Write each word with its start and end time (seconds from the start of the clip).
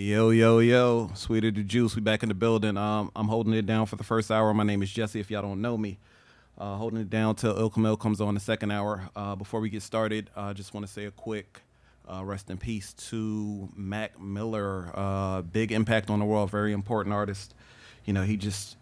Yo, 0.00 0.30
yo, 0.30 0.60
yo, 0.60 1.10
Sweeter 1.14 1.50
the 1.50 1.64
Juice. 1.64 1.96
We 1.96 2.02
back 2.02 2.22
in 2.22 2.28
the 2.28 2.34
building. 2.36 2.76
Um, 2.76 3.10
I'm 3.16 3.26
holding 3.26 3.52
it 3.52 3.66
down 3.66 3.86
for 3.86 3.96
the 3.96 4.04
first 4.04 4.30
hour. 4.30 4.54
My 4.54 4.62
name 4.62 4.80
is 4.80 4.92
Jesse, 4.92 5.18
if 5.18 5.28
y'all 5.28 5.42
don't 5.42 5.60
know 5.60 5.76
me. 5.76 5.98
Uh, 6.56 6.76
holding 6.76 7.00
it 7.00 7.10
down 7.10 7.34
till 7.34 7.58
Il 7.58 7.68
Camille 7.68 7.96
comes 7.96 8.20
on 8.20 8.34
the 8.34 8.38
second 8.38 8.70
hour. 8.70 9.10
Uh, 9.16 9.34
before 9.34 9.58
we 9.58 9.68
get 9.68 9.82
started, 9.82 10.30
I 10.36 10.50
uh, 10.50 10.54
just 10.54 10.72
want 10.72 10.86
to 10.86 10.92
say 10.92 11.06
a 11.06 11.10
quick 11.10 11.62
uh, 12.08 12.24
rest 12.24 12.48
in 12.48 12.58
peace 12.58 12.92
to 13.08 13.68
Mac 13.74 14.20
Miller. 14.20 14.92
Uh, 14.94 15.42
big 15.42 15.72
impact 15.72 16.10
on 16.10 16.20
the 16.20 16.24
world, 16.24 16.48
very 16.48 16.72
important 16.72 17.12
artist. 17.12 17.56
You 18.04 18.12
know, 18.12 18.22
he 18.22 18.36
just, 18.36 18.76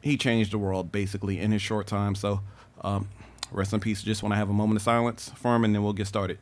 he 0.00 0.16
changed 0.16 0.52
the 0.52 0.58
world 0.58 0.90
basically 0.90 1.38
in 1.38 1.50
his 1.52 1.60
short 1.60 1.86
time. 1.86 2.14
So 2.14 2.40
um, 2.80 3.10
rest 3.50 3.74
in 3.74 3.80
peace. 3.80 4.02
Just 4.02 4.22
want 4.22 4.32
to 4.32 4.38
have 4.38 4.48
a 4.48 4.54
moment 4.54 4.78
of 4.78 4.82
silence 4.82 5.30
for 5.36 5.54
him 5.54 5.66
and 5.66 5.74
then 5.74 5.82
we'll 5.82 5.92
get 5.92 6.06
started. 6.06 6.38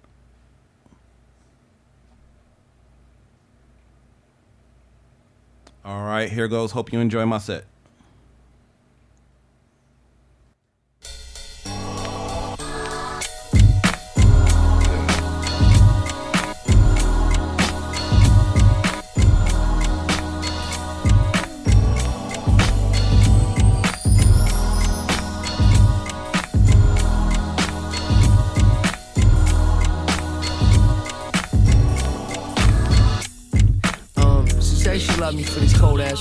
All 5.87 6.03
right, 6.03 6.29
here 6.29 6.49
goes. 6.49 6.73
Hope 6.73 6.93
you 6.93 6.99
enjoy 6.99 7.25
my 7.27 7.39
set. 7.39 7.65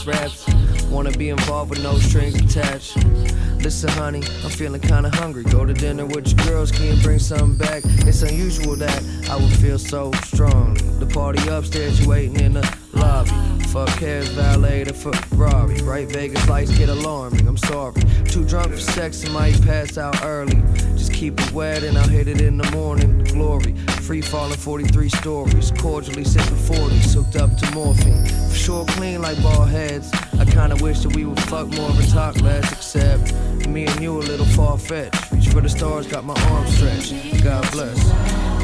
Raps. 0.05 0.45
Wanna 0.89 1.11
be 1.11 1.29
involved 1.29 1.69
with 1.69 1.83
no 1.83 1.97
strings 1.97 2.35
attached. 2.35 2.97
Listen, 3.61 3.89
honey, 3.89 4.21
I'm 4.43 4.49
feeling 4.49 4.81
kinda 4.81 5.09
hungry. 5.09 5.43
Go 5.43 5.65
to 5.65 5.73
dinner 5.73 6.05
with 6.05 6.27
your 6.27 6.47
girls, 6.47 6.71
can 6.71 6.85
you 6.85 7.01
bring 7.01 7.19
something 7.19 7.55
back? 7.55 7.83
It's 8.07 8.21
unusual 8.21 8.75
that 8.77 9.03
I 9.29 9.35
would 9.35 9.53
feel 9.57 9.79
so 9.79 10.11
strong. 10.25 10.75
The 10.99 11.07
party 11.07 11.47
upstairs, 11.49 11.99
you 11.99 12.09
waiting 12.09 12.39
in 12.39 12.53
the 12.53 12.77
lobby. 12.93 13.54
Fuck 13.75 13.89
cares, 13.99 14.29
valet 14.29 14.85
the 14.85 14.93
Ferrari. 14.93 15.77
Bright 15.79 16.07
Vegas 16.07 16.47
lights 16.47 16.71
get 16.77 16.87
alarming, 16.87 17.45
I'm 17.45 17.57
sorry. 17.57 18.01
Too 18.23 18.45
drunk 18.45 18.71
for 18.71 18.79
sex 18.79 19.25
and 19.25 19.33
might 19.33 19.61
pass 19.63 19.97
out 19.97 20.23
early. 20.23 20.63
Just 20.95 21.11
keep 21.11 21.37
it 21.41 21.51
wet 21.51 21.83
and 21.83 21.97
I'll 21.97 22.07
hit 22.07 22.29
it 22.29 22.39
in 22.39 22.55
the 22.55 22.71
morning. 22.71 23.25
Glory, 23.25 23.73
free 23.99 24.21
falling 24.21 24.55
43 24.55 25.09
stories. 25.09 25.71
Cordially 25.71 26.23
sipping 26.23 26.55
40s, 26.55 27.13
hooked 27.13 27.35
up 27.35 27.57
to 27.57 27.71
morphine. 27.75 28.25
For 28.49 28.55
sure, 28.55 28.85
clean 28.85 29.21
like 29.21 29.43
ball 29.43 29.65
heads. 29.65 30.09
I 30.39 30.45
kinda 30.45 30.77
wish 30.77 31.01
that 31.01 31.13
we 31.13 31.25
would 31.25 31.41
fuck 31.41 31.67
more 31.67 31.89
and 31.89 32.09
talk 32.09 32.39
less, 32.39 32.71
except 32.71 33.35
me 33.67 33.87
and 33.87 33.99
you 33.99 34.17
a 34.17 34.23
little 34.23 34.45
far 34.45 34.77
fetched. 34.77 35.33
Reach 35.33 35.49
for 35.49 35.59
the 35.59 35.67
stars, 35.67 36.07
got 36.07 36.23
my 36.23 36.41
arms 36.49 36.73
stretched. 36.77 37.43
God 37.43 37.69
bless. 37.73 38.54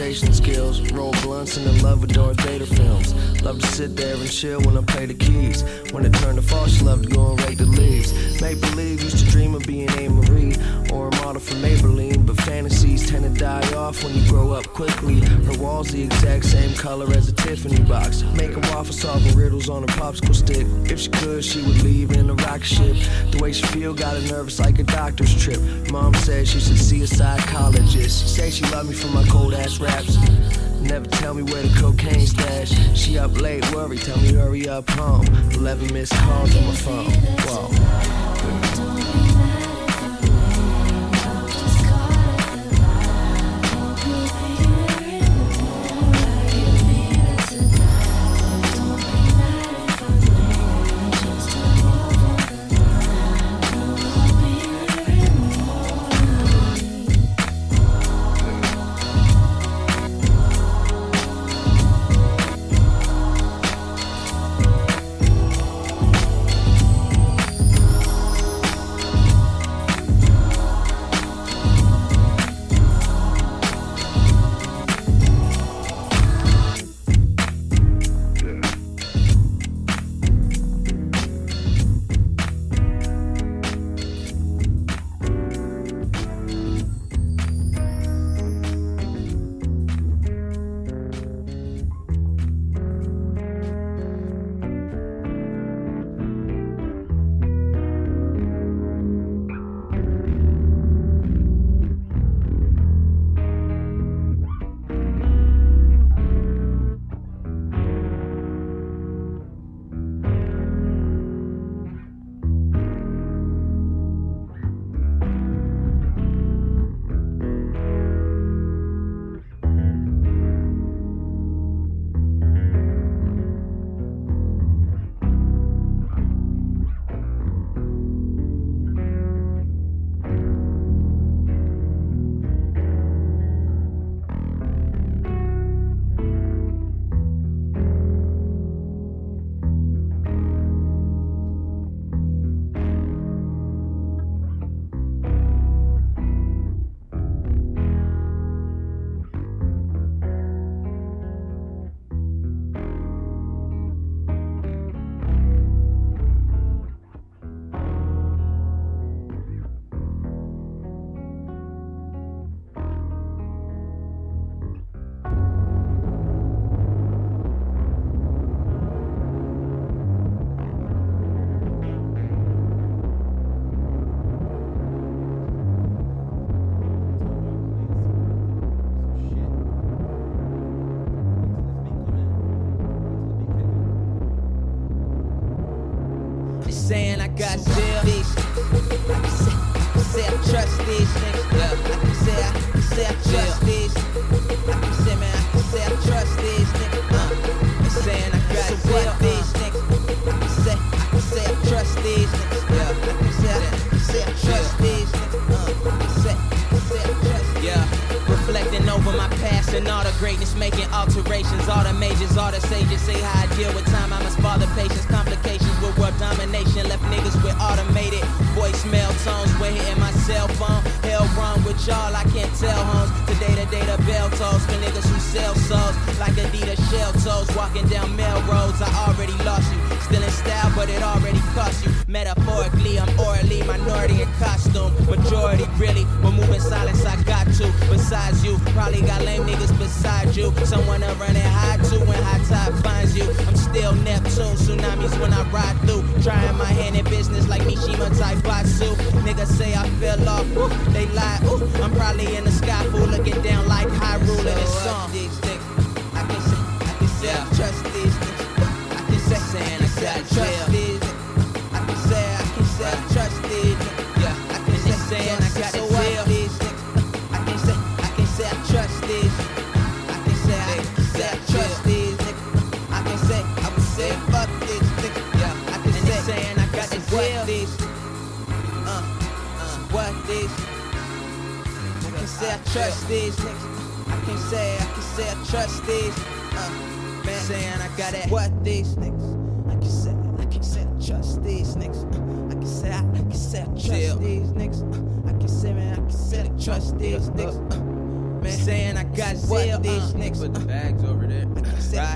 Conversation 0.00 0.32
skills. 0.32 0.92
Roll 0.92 1.12
blunts 1.22 1.58
and 1.58 1.66
in 1.66 1.82
love 1.82 2.00
with 2.00 2.14
Darth 2.14 2.40
Vader 2.40 2.64
films. 2.64 3.12
Love 3.42 3.60
to 3.60 3.66
sit 3.66 3.96
there 3.96 4.14
and 4.14 4.30
chill 4.30 4.60
when 4.62 4.78
I 4.78 4.82
play 4.82 5.04
the 5.04 5.12
keys. 5.14 5.62
When 5.92 6.06
it 6.06 6.14
turned 6.14 6.36
to 6.36 6.42
fall, 6.42 6.66
she 6.68 6.82
loved 6.82 7.04
to 7.04 7.10
go 7.10 7.32
and 7.32 7.42
rake 7.42 7.58
the 7.58 7.66
leaves. 7.66 8.40
Make 8.40 8.60
believe 8.62 9.02
used 9.02 9.18
to 9.18 9.30
dream 9.30 9.54
of 9.54 9.62
being 9.66 9.90
A. 9.98 10.08
Marie 10.08 10.54
or 10.90 11.08
a 11.08 11.16
model 11.16 11.40
for 11.40 11.54
Maybelline. 11.56 12.24
But 12.24 12.38
fantasies 12.38 13.10
tend 13.10 13.24
to 13.24 13.40
die 13.40 13.74
off 13.74 14.02
when 14.02 14.14
you 14.14 14.26
grow 14.26 14.52
up 14.52 14.66
quickly. 14.68 15.20
Her 15.20 15.58
walls 15.58 15.90
the 15.90 16.02
exact 16.02 16.46
same 16.46 16.74
color 16.74 17.06
as 17.14 17.28
a 17.28 17.32
Tiffany 17.32 17.82
box. 17.82 18.22
Making 18.34 18.62
waffle 18.72 18.94
solving 18.94 19.36
riddles 19.36 19.68
on 19.68 19.84
a 19.84 19.88
popsicle 19.88 20.34
stick. 20.34 20.66
If 20.90 21.00
she 21.00 21.10
could, 21.10 21.44
she 21.44 21.60
would 21.60 21.82
leave 21.82 22.12
in 22.12 22.30
a 22.30 22.34
rocket 22.34 22.64
ship. 22.64 22.96
The 23.32 23.38
way 23.38 23.52
she 23.52 23.66
feel 23.66 23.92
got 23.92 24.14
her 24.16 24.26
nervous 24.32 24.58
like 24.60 24.78
a 24.78 24.84
doctor's 24.84 25.34
trip. 25.42 25.60
Mom 25.90 26.14
said 26.14 26.48
she 26.48 26.58
should 26.58 26.78
see 26.78 27.02
a 27.02 27.06
psychologist. 27.06 28.34
Say 28.34 28.50
she 28.50 28.64
loved 28.66 28.88
me 28.88 28.94
for 28.94 29.08
my 29.08 29.24
cold 29.24 29.52
ass 29.52 29.78
Never 30.82 31.06
tell 31.06 31.34
me 31.34 31.42
where 31.42 31.62
the 31.62 31.74
cocaine 31.80 32.26
stash. 32.26 32.72
She 32.96 33.18
up 33.18 33.40
late, 33.40 33.64
worry, 33.72 33.96
tell 33.96 34.18
me 34.18 34.32
hurry 34.32 34.68
up 34.68 34.88
home. 34.90 35.26
11 35.52 35.92
missed 35.92 36.12
calls 36.14 36.56
on 36.56 36.66
my 36.66 36.74
phone. 36.74 37.12
Whoa. 37.46 38.19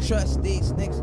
Trust 0.07 0.43
these 0.43 0.73
niggas. 0.73 1.01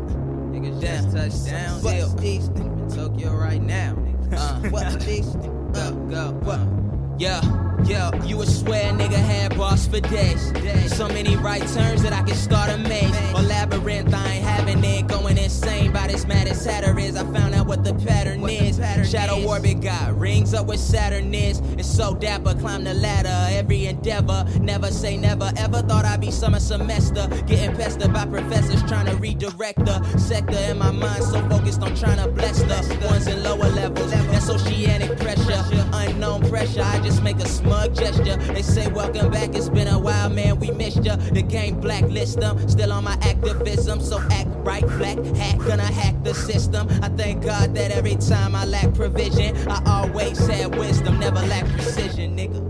Niggas 0.52 0.80
just 0.80 1.16
touched 1.16 1.46
down. 1.46 1.82
What 1.82 2.18
these 2.20 2.48
niggas. 2.50 2.90
In 2.92 2.96
Tokyo 2.96 3.32
right 3.34 3.62
now. 3.62 3.98
Uh, 4.32 4.60
what 4.70 4.98
these 5.00 5.26
niggas. 5.36 5.74
Go, 5.74 5.94
go. 6.06 6.32
What? 6.46 6.58
Uh. 6.58 7.16
Yeah. 7.18 7.61
Yo, 7.84 8.10
you 8.24 8.36
would 8.36 8.48
swear 8.48 8.92
nigga 8.92 9.14
had 9.16 9.56
boss 9.58 9.86
for 9.86 10.00
days. 10.00 10.52
So 10.94 11.08
many 11.08 11.36
right 11.36 11.60
turns 11.60 12.02
that 12.02 12.12
I 12.12 12.22
could 12.22 12.36
start 12.36 12.70
a 12.70 12.78
maze. 12.78 13.14
Or 13.34 13.42
labyrinth, 13.42 14.14
I 14.14 14.34
ain't 14.34 14.44
having 14.44 14.84
it. 14.84 15.08
Going 15.08 15.36
insane 15.36 15.92
by 15.92 16.06
this 16.06 16.24
mad 16.26 16.46
as 16.46 16.60
Saturn 16.60 16.98
is. 16.98 17.16
I 17.16 17.24
found 17.32 17.54
out 17.54 17.66
what 17.66 17.82
the 17.82 17.94
pattern 17.94 18.40
what 18.40 18.52
is. 18.52 18.76
The 18.76 18.82
pattern 18.82 19.04
Shadow 19.04 19.36
is. 19.36 19.46
orbit 19.46 19.80
got 19.80 20.16
rings 20.16 20.54
up 20.54 20.66
with 20.66 20.78
Saturn 20.78 21.34
is. 21.34 21.58
It's 21.76 21.88
so 21.88 22.14
dapper, 22.14 22.54
climb 22.54 22.84
the 22.84 22.94
ladder. 22.94 23.56
Every 23.56 23.86
endeavor, 23.86 24.46
never 24.60 24.92
say 24.92 25.16
never. 25.16 25.50
Ever 25.56 25.82
thought 25.82 26.04
I'd 26.04 26.20
be 26.20 26.30
summer 26.30 26.60
semester. 26.60 27.26
Getting 27.46 27.74
pestered 27.74 28.12
by 28.12 28.26
professors 28.26 28.82
trying 28.84 29.06
to 29.06 29.16
redirect 29.16 29.84
the 29.84 30.18
sector 30.18 30.58
in 30.70 30.78
my 30.78 30.92
mind. 30.92 31.24
So 31.24 31.40
focused 31.48 31.82
on 31.82 31.96
trying 31.96 32.18
to 32.18 32.28
bless 32.30 32.60
the 32.62 33.06
ones 33.06 33.26
in 33.26 33.42
lower 33.42 33.68
levels. 33.70 34.12
That's 34.12 34.48
oceanic 34.48 35.18
pressure, 35.18 35.64
unknown 35.92 36.48
pressure. 36.48 36.82
I 36.82 37.00
just 37.00 37.22
make 37.22 37.38
a 37.38 37.48
smile 37.48 37.71
smug 37.72 37.94
gesture. 37.96 38.36
They 38.52 38.62
say, 38.62 38.88
Welcome 38.88 39.30
back, 39.30 39.54
it's 39.54 39.68
been 39.68 39.88
a 39.88 39.98
while, 39.98 40.28
man, 40.28 40.58
we 40.58 40.70
missed 40.70 41.04
ya. 41.04 41.16
The 41.16 41.42
game 41.42 41.80
blacklist 41.80 42.40
them, 42.40 42.68
still 42.68 42.92
on 42.92 43.04
my 43.04 43.16
activism, 43.22 44.00
so 44.00 44.20
act 44.30 44.48
right, 44.56 44.86
black 44.98 45.18
hat, 45.36 45.58
gonna 45.58 45.82
hack 45.82 46.14
the 46.22 46.34
system. 46.34 46.88
I 47.02 47.08
thank 47.08 47.42
God 47.42 47.74
that 47.74 47.90
every 47.90 48.16
time 48.16 48.54
I 48.54 48.64
lack 48.66 48.92
provision, 48.94 49.56
I 49.68 49.82
always 49.86 50.38
had 50.46 50.76
wisdom, 50.76 51.18
never 51.18 51.40
lack 51.46 51.66
precision, 51.68 52.36
nigga. 52.36 52.60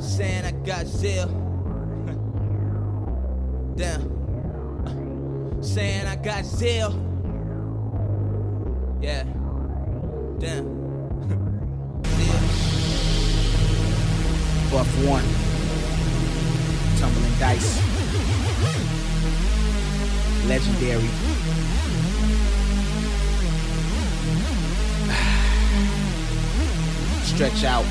Saying 0.00 0.44
I 0.44 0.52
got 0.52 0.86
zeal. 0.86 1.28
Damn. 3.76 5.62
Saying 5.62 6.06
I 6.06 6.16
got 6.16 6.44
zeal. 6.44 6.92
Yeah. 9.00 9.24
Damn. 10.38 10.83
Buff 14.74 14.90
one. 15.06 15.22
Tumbling 16.98 17.38
dice. 17.38 17.78
Legendary. 20.48 21.04
Stretch 27.22 27.62
out. 27.64 27.86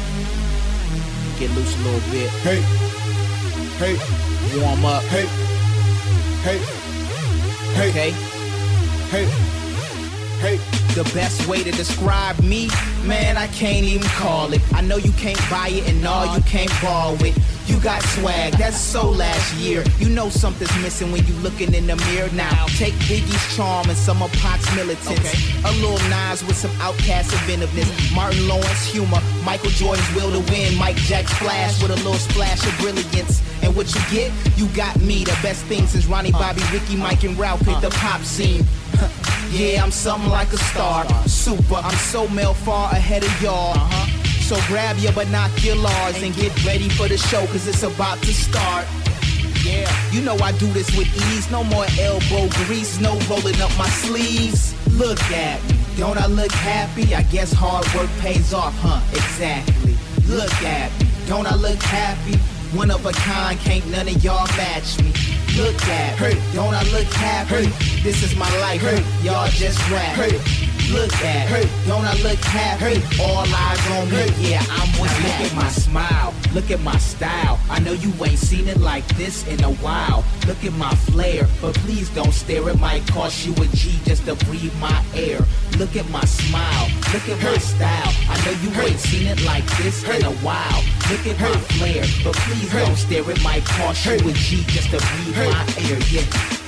Get 1.39 1.51
loose 1.51 1.73
a 1.73 1.77
little 1.83 2.01
bit. 2.11 2.29
Hey. 2.43 2.59
Hey. 3.79 3.95
Warm 4.59 4.83
up. 4.83 5.03
Hey. 5.03 5.27
Hey. 6.43 6.59
Hey. 7.75 7.89
Okay. 7.89 8.11
Hey. 9.09 9.25
Hey. 10.43 10.59
The 10.93 11.09
best 11.15 11.47
way 11.47 11.63
to 11.63 11.71
describe 11.71 12.37
me, 12.41 12.67
man, 13.05 13.37
I 13.37 13.47
can't 13.47 13.85
even 13.85 14.07
call 14.09 14.51
it. 14.51 14.61
I 14.73 14.81
know 14.81 14.97
you 14.97 15.13
can't 15.13 15.39
buy 15.49 15.69
it 15.69 15.89
and 15.89 16.05
all 16.05 16.35
you 16.35 16.43
can't 16.43 16.69
borrow 16.81 17.15
it. 17.21 17.35
You 17.65 17.79
got 17.79 18.03
swag, 18.03 18.53
that's 18.57 18.77
so 18.77 19.09
last 19.09 19.55
year. 19.55 19.85
You 19.99 20.09
know 20.09 20.29
something's 20.29 20.75
missing 20.83 21.13
when 21.13 21.25
you 21.25 21.33
looking 21.35 21.73
in 21.73 21.87
the 21.87 21.95
mirror 21.95 22.29
now. 22.33 22.65
Take 22.75 22.93
Biggie's 23.07 23.55
charm 23.55 23.87
and 23.87 23.97
some 23.97 24.21
of 24.21 24.31
Pac's 24.33 24.67
militants. 24.75 25.17
Okay. 25.17 25.39
A 25.63 25.71
little 25.81 25.97
Nas 26.09 26.43
with 26.45 26.57
some 26.57 26.71
OutKast 26.71 27.31
inventiveness. 27.41 28.13
Martin 28.13 28.45
Lawrence 28.45 28.85
humor, 28.85 29.21
Michael 29.45 29.71
Jordan's 29.71 30.13
will 30.13 30.31
to 30.33 30.51
win. 30.51 30.75
Mike 30.75 30.97
Jack's 30.97 31.33
flash 31.35 31.81
with 31.81 31.91
a 31.91 31.95
little 31.95 32.15
splash 32.15 32.67
of 32.67 32.77
brilliance. 32.79 33.41
And 33.63 33.73
what 33.75 33.87
you 33.95 34.01
get, 34.11 34.31
you 34.57 34.67
got 34.75 34.99
me. 34.99 35.23
The 35.23 35.37
best 35.41 35.63
thing 35.65 35.87
since 35.87 36.05
Ronnie, 36.05 36.33
Bobby, 36.33 36.61
Ricky, 36.73 36.97
Mike, 36.97 37.23
and 37.23 37.39
Ralph 37.39 37.61
hit 37.61 37.79
the 37.79 37.89
pop 37.91 38.21
scene. 38.23 38.65
Yeah, 39.53 39.83
I'm 39.83 39.91
something 39.91 40.31
like 40.31 40.51
a 40.51 40.57
star. 40.57 41.05
Super, 41.27 41.75
I'm 41.75 41.95
so 41.97 42.27
male 42.29 42.55
far 42.55 42.91
ahead 42.91 43.23
of 43.23 43.39
y'all. 43.39 43.77
Uh-huh. 43.77 44.23
So 44.41 44.55
grab 44.67 44.97
your 44.97 45.13
binoculars 45.13 46.23
and 46.23 46.35
get 46.35 46.65
ready 46.65 46.89
for 46.89 47.07
the 47.07 47.17
show, 47.17 47.45
cause 47.45 47.67
it's 47.67 47.83
about 47.83 48.17
to 48.23 48.33
start. 48.33 48.87
Yeah, 49.63 49.87
you 50.11 50.21
know 50.21 50.35
I 50.37 50.53
do 50.53 50.65
this 50.73 50.89
with 50.97 51.07
ease. 51.15 51.51
No 51.51 51.63
more 51.63 51.85
elbow 51.99 52.49
grease, 52.65 52.99
no 52.99 53.13
rolling 53.29 53.61
up 53.61 53.69
my 53.77 53.87
sleeves. 53.87 54.73
Look 54.97 55.21
at 55.31 55.63
me, 55.69 55.77
don't 55.97 56.17
I 56.17 56.25
look 56.25 56.51
happy? 56.51 57.13
I 57.13 57.21
guess 57.21 57.53
hard 57.53 57.85
work 57.93 58.09
pays 58.21 58.55
off, 58.55 58.73
huh? 58.79 59.01
Exactly. 59.11 59.95
Look 60.27 60.51
at 60.63 60.91
me, 60.99 61.07
don't 61.27 61.45
I 61.45 61.53
look 61.53 61.81
happy? 61.83 62.39
One 62.75 62.89
of 62.89 63.05
a 63.05 63.11
kind, 63.11 63.59
can't 63.59 63.85
none 63.91 64.07
of 64.07 64.23
y'all 64.23 64.47
match 64.57 64.97
me. 64.99 65.13
Look 65.55 65.79
at 65.83 66.19
me, 66.19 66.41
don't 66.53 66.73
I 66.73 66.81
look 66.91 67.05
happy? 67.13 67.67
This 68.01 68.23
is 68.23 68.35
my 68.35 68.49
life, 68.57 68.81
y'all 69.23 69.47
just 69.49 69.79
rap. 69.91 70.62
Look 70.93 71.11
at 71.25 71.49
it, 71.51 71.69
don't 71.87 72.05
I 72.05 72.13
look 72.21 72.37
happy? 72.37 73.01
All 73.19 73.39
eyes 73.39 73.83
on 73.97 74.09
me, 74.11 74.29
yeah, 74.37 74.63
I'm 74.69 75.01
with 75.01 75.13
Look 75.23 75.51
at 75.51 75.55
my 75.55 75.67
smile, 75.69 76.33
look 76.53 76.69
at 76.69 76.81
my 76.81 76.97
style. 76.99 77.59
I 77.67 77.79
know 77.79 77.93
you 77.93 78.13
ain't 78.23 78.37
seen 78.37 78.67
it 78.67 78.79
like 78.79 79.07
this 79.17 79.47
in 79.47 79.63
a 79.63 79.73
while. 79.81 80.23
Look 80.45 80.63
at 80.63 80.73
my 80.73 80.93
flair, 80.93 81.47
but 81.61 81.73
please 81.75 82.09
don't 82.11 82.31
stare. 82.31 82.69
It 82.69 82.79
might 82.79 83.07
cost 83.07 83.43
you 83.43 83.53
a 83.53 83.67
G 83.75 83.99
just 84.05 84.25
to 84.25 84.35
breathe 84.45 84.75
my 84.79 85.03
air. 85.15 85.39
Look 85.79 85.95
at 85.95 86.07
my 86.11 86.25
smile, 86.25 86.87
look 87.11 87.27
at 87.27 87.41
my 87.41 87.57
style. 87.57 88.13
I 88.29 88.37
know 88.45 88.53
you 88.61 88.69
ain't 88.81 88.99
seen 88.99 89.25
it 89.25 89.43
like 89.43 89.65
this 89.77 90.03
in 90.03 90.23
a 90.23 90.31
while. 90.45 90.83
Look 91.09 91.25
at 91.25 91.39
my 91.39 91.57
flair, 91.73 92.05
but 92.23 92.35
please 92.35 92.71
don't 92.71 92.95
stare. 92.95 93.31
It 93.31 93.41
might 93.41 93.65
cost 93.65 94.05
you 94.05 94.13
a 94.13 94.31
G 94.33 94.63
just 94.67 94.91
to 94.91 94.99
breathe 94.99 95.37
my 95.37 95.65
air, 95.89 95.99
yeah. 96.11 96.62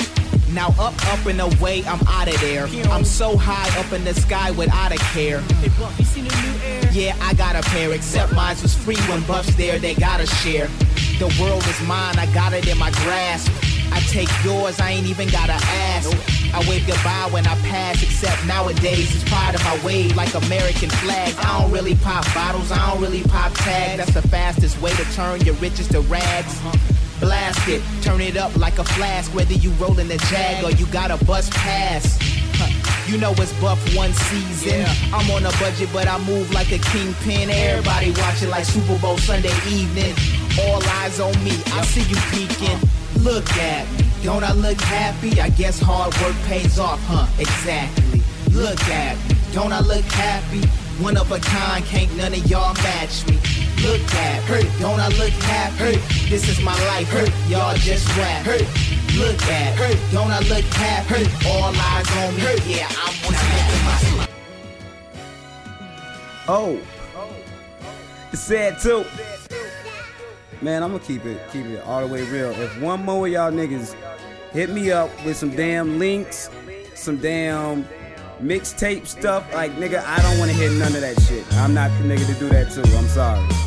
Now 0.51 0.70
up, 0.79 0.96
up 1.12 1.25
and 1.25 1.41
away, 1.41 1.84
I'm 1.86 2.00
out 2.08 2.27
of 2.27 2.39
there. 2.41 2.67
I'm 2.91 3.03
so 3.03 3.36
high 3.38 3.67
up 3.79 3.91
in 3.91 4.03
the 4.03 4.13
sky 4.13 4.51
without 4.51 4.91
a 4.91 4.98
care. 4.98 5.44
Yeah, 6.91 7.15
I 7.22 7.34
got 7.34 7.55
a 7.55 7.62
pair, 7.70 7.91
except 7.94 8.34
mine 8.34 8.55
was 8.62 8.74
free 8.74 8.98
when 9.10 9.22
Buff's 9.24 9.55
there, 9.55 9.79
they 9.79 9.96
gotta 9.96 10.25
share. 10.25 10.67
The 11.20 11.34
world 11.41 11.63
is 11.67 11.82
mine, 11.88 12.17
I 12.17 12.32
got 12.34 12.53
it 12.53 12.67
in 12.67 12.77
my 12.77 12.91
grasp. 12.91 13.51
I 13.91 14.00
take 14.01 14.29
yours, 14.44 14.79
I 14.79 14.91
ain't 14.91 15.08
even 15.08 15.29
gotta 15.29 15.53
ask. 15.53 16.10
I 16.53 16.60
wave 16.70 16.88
goodbye 16.88 17.27
when 17.32 17.46
I 17.46 17.55
pass, 17.67 18.01
except 18.01 18.46
nowadays 18.46 19.13
it's 19.13 19.29
part 19.29 19.55
of 19.55 19.63
my 19.63 19.77
wave 19.86 20.15
like 20.15 20.34
American 20.34 20.89
flags. 20.89 21.36
I 21.39 21.60
don't 21.62 21.72
really 21.72 21.96
pop 21.96 22.25
bottles, 22.34 22.72
I 22.72 22.91
don't 22.91 23.01
really 23.01 23.24
pop 23.24 23.53
tags. 23.53 23.98
That's 23.98 24.13
the 24.13 24.27
fastest 24.27 24.82
way 24.82 24.91
to 24.91 25.03
turn 25.13 25.41
your 25.41 25.55
riches 25.55 25.88
to 25.89 26.01
rags. 26.01 26.62
Blast 27.25 27.67
it, 27.67 27.82
turn 28.03 28.22
it 28.22 28.38
up 28.38 28.55
like 28.55 28.77
a 28.77 28.84
flask, 28.84 29.34
whether 29.34 29.55
you 29.55 29.72
rollin' 29.82 30.12
a 30.12 30.17
jag 30.29 30.63
or 30.63 30.70
you 30.70 30.86
got 30.94 31.10
a 31.10 31.17
bus 31.25 31.50
pass. 31.50 32.20
Huh, 32.53 32.70
You 33.12 33.17
know 33.17 33.32
it's 33.38 33.51
buff 33.60 33.79
one 33.96 34.13
season. 34.13 34.86
I'm 35.12 35.27
on 35.32 35.44
a 35.44 35.50
budget, 35.58 35.89
but 35.91 36.08
I 36.08 36.20
move 36.20 36.51
like 36.53 36.72
a 36.72 36.77
kingpin. 36.77 37.50
Everybody 37.50 38.12
watching 38.22 38.51
like 38.51 38.63
Super 38.65 39.00
Bowl 39.00 39.17
Sunday 39.17 39.55
evening. 39.67 40.13
All 40.62 40.79
eyes 41.01 41.20
on 41.20 41.34
me, 41.44 41.58
I 41.74 41.84
see 41.86 42.05
you 42.05 42.17
peeking. 42.29 42.77
Look 43.24 43.50
at 43.53 43.91
me, 43.98 44.05
don't 44.24 44.44
I 44.44 44.53
look 44.53 44.79
happy? 44.82 45.41
I 45.41 45.50
guess 45.50 45.79
hard 45.79 46.13
work 46.22 46.36
pays 46.46 46.77
off, 46.77 47.01
huh? 47.08 47.25
Exactly. 47.39 48.22
Look 48.53 48.79
at 48.84 49.17
me, 49.27 49.36
don't 49.51 49.74
I 49.74 49.79
look 49.79 50.05
happy? 50.05 50.62
One 51.03 51.17
of 51.17 51.32
a 51.32 51.39
kind, 51.39 51.84
can't 51.86 52.15
none 52.17 52.34
of 52.34 52.46
y'all 52.46 52.75
match 52.75 53.25
me. 53.27 53.39
Look 53.86 54.13
at 54.15 54.50
me, 54.50 54.80
don't 54.80 55.00
I 55.00 55.10
look 55.10 55.30
happy? 55.30 55.98
This 56.27 56.50
is 56.50 56.60
my 56.62 56.74
life, 56.88 57.08
hurt, 57.08 57.30
y'all 57.48 57.75
just 57.75 58.08
rap. 58.18 58.44
hurt. 58.44 58.65
Look 59.15 59.42
at 59.44 59.77
me, 59.80 59.96
don't 60.12 60.32
I 60.32 60.39
look 60.39 60.65
happy? 60.74 61.25
All 61.48 61.72
eyes 61.72 62.10
on 62.18 62.36
me, 62.36 62.75
yeah, 62.75 62.88
I'm 62.89 63.13
what's 63.24 63.44
living 63.54 63.84
my 63.86 64.18
life. 64.18 64.36
Oh. 66.48 66.80
It's 68.32 68.42
sad 68.42 68.80
too. 68.80 69.06
Man, 70.63 70.82
I'm 70.82 70.92
gonna 70.92 71.04
keep 71.04 71.24
it, 71.25 71.39
keep 71.51 71.68
it 71.68 71.84
all 71.84 72.01
the 72.01 72.12
way 72.12 72.24
real. 72.24 72.51
If 72.51 72.82
one 72.82 73.06
more 73.06 73.27
of 73.27 73.32
y'all 73.32 73.51
niggas 73.51 73.94
hit 74.51 74.72
me 74.72 74.92
up 74.92 75.10
with 75.24 75.38
some 75.38 75.56
damn 75.56 76.00
links, 76.00 76.50
some 76.96 77.18
damn 77.18 77.88
mixtape 78.42 79.06
stuff, 79.06 79.46
like 79.54 79.72
nigga, 79.74 80.04
I 80.04 80.22
don't 80.24 80.39
wanna 80.39 80.54
hear 80.54 80.72
none 80.72 80.96
of 80.96 81.01
that 81.01 81.22
shit. 81.22 81.46
I'm 81.58 81.75
not 81.75 81.92
the 82.01 82.08
nigga 82.08 82.25
to 82.34 82.39
do 82.39 82.50
that 82.50 82.72
too. 82.72 82.82
I'm 82.98 83.08
sorry. 83.08 83.64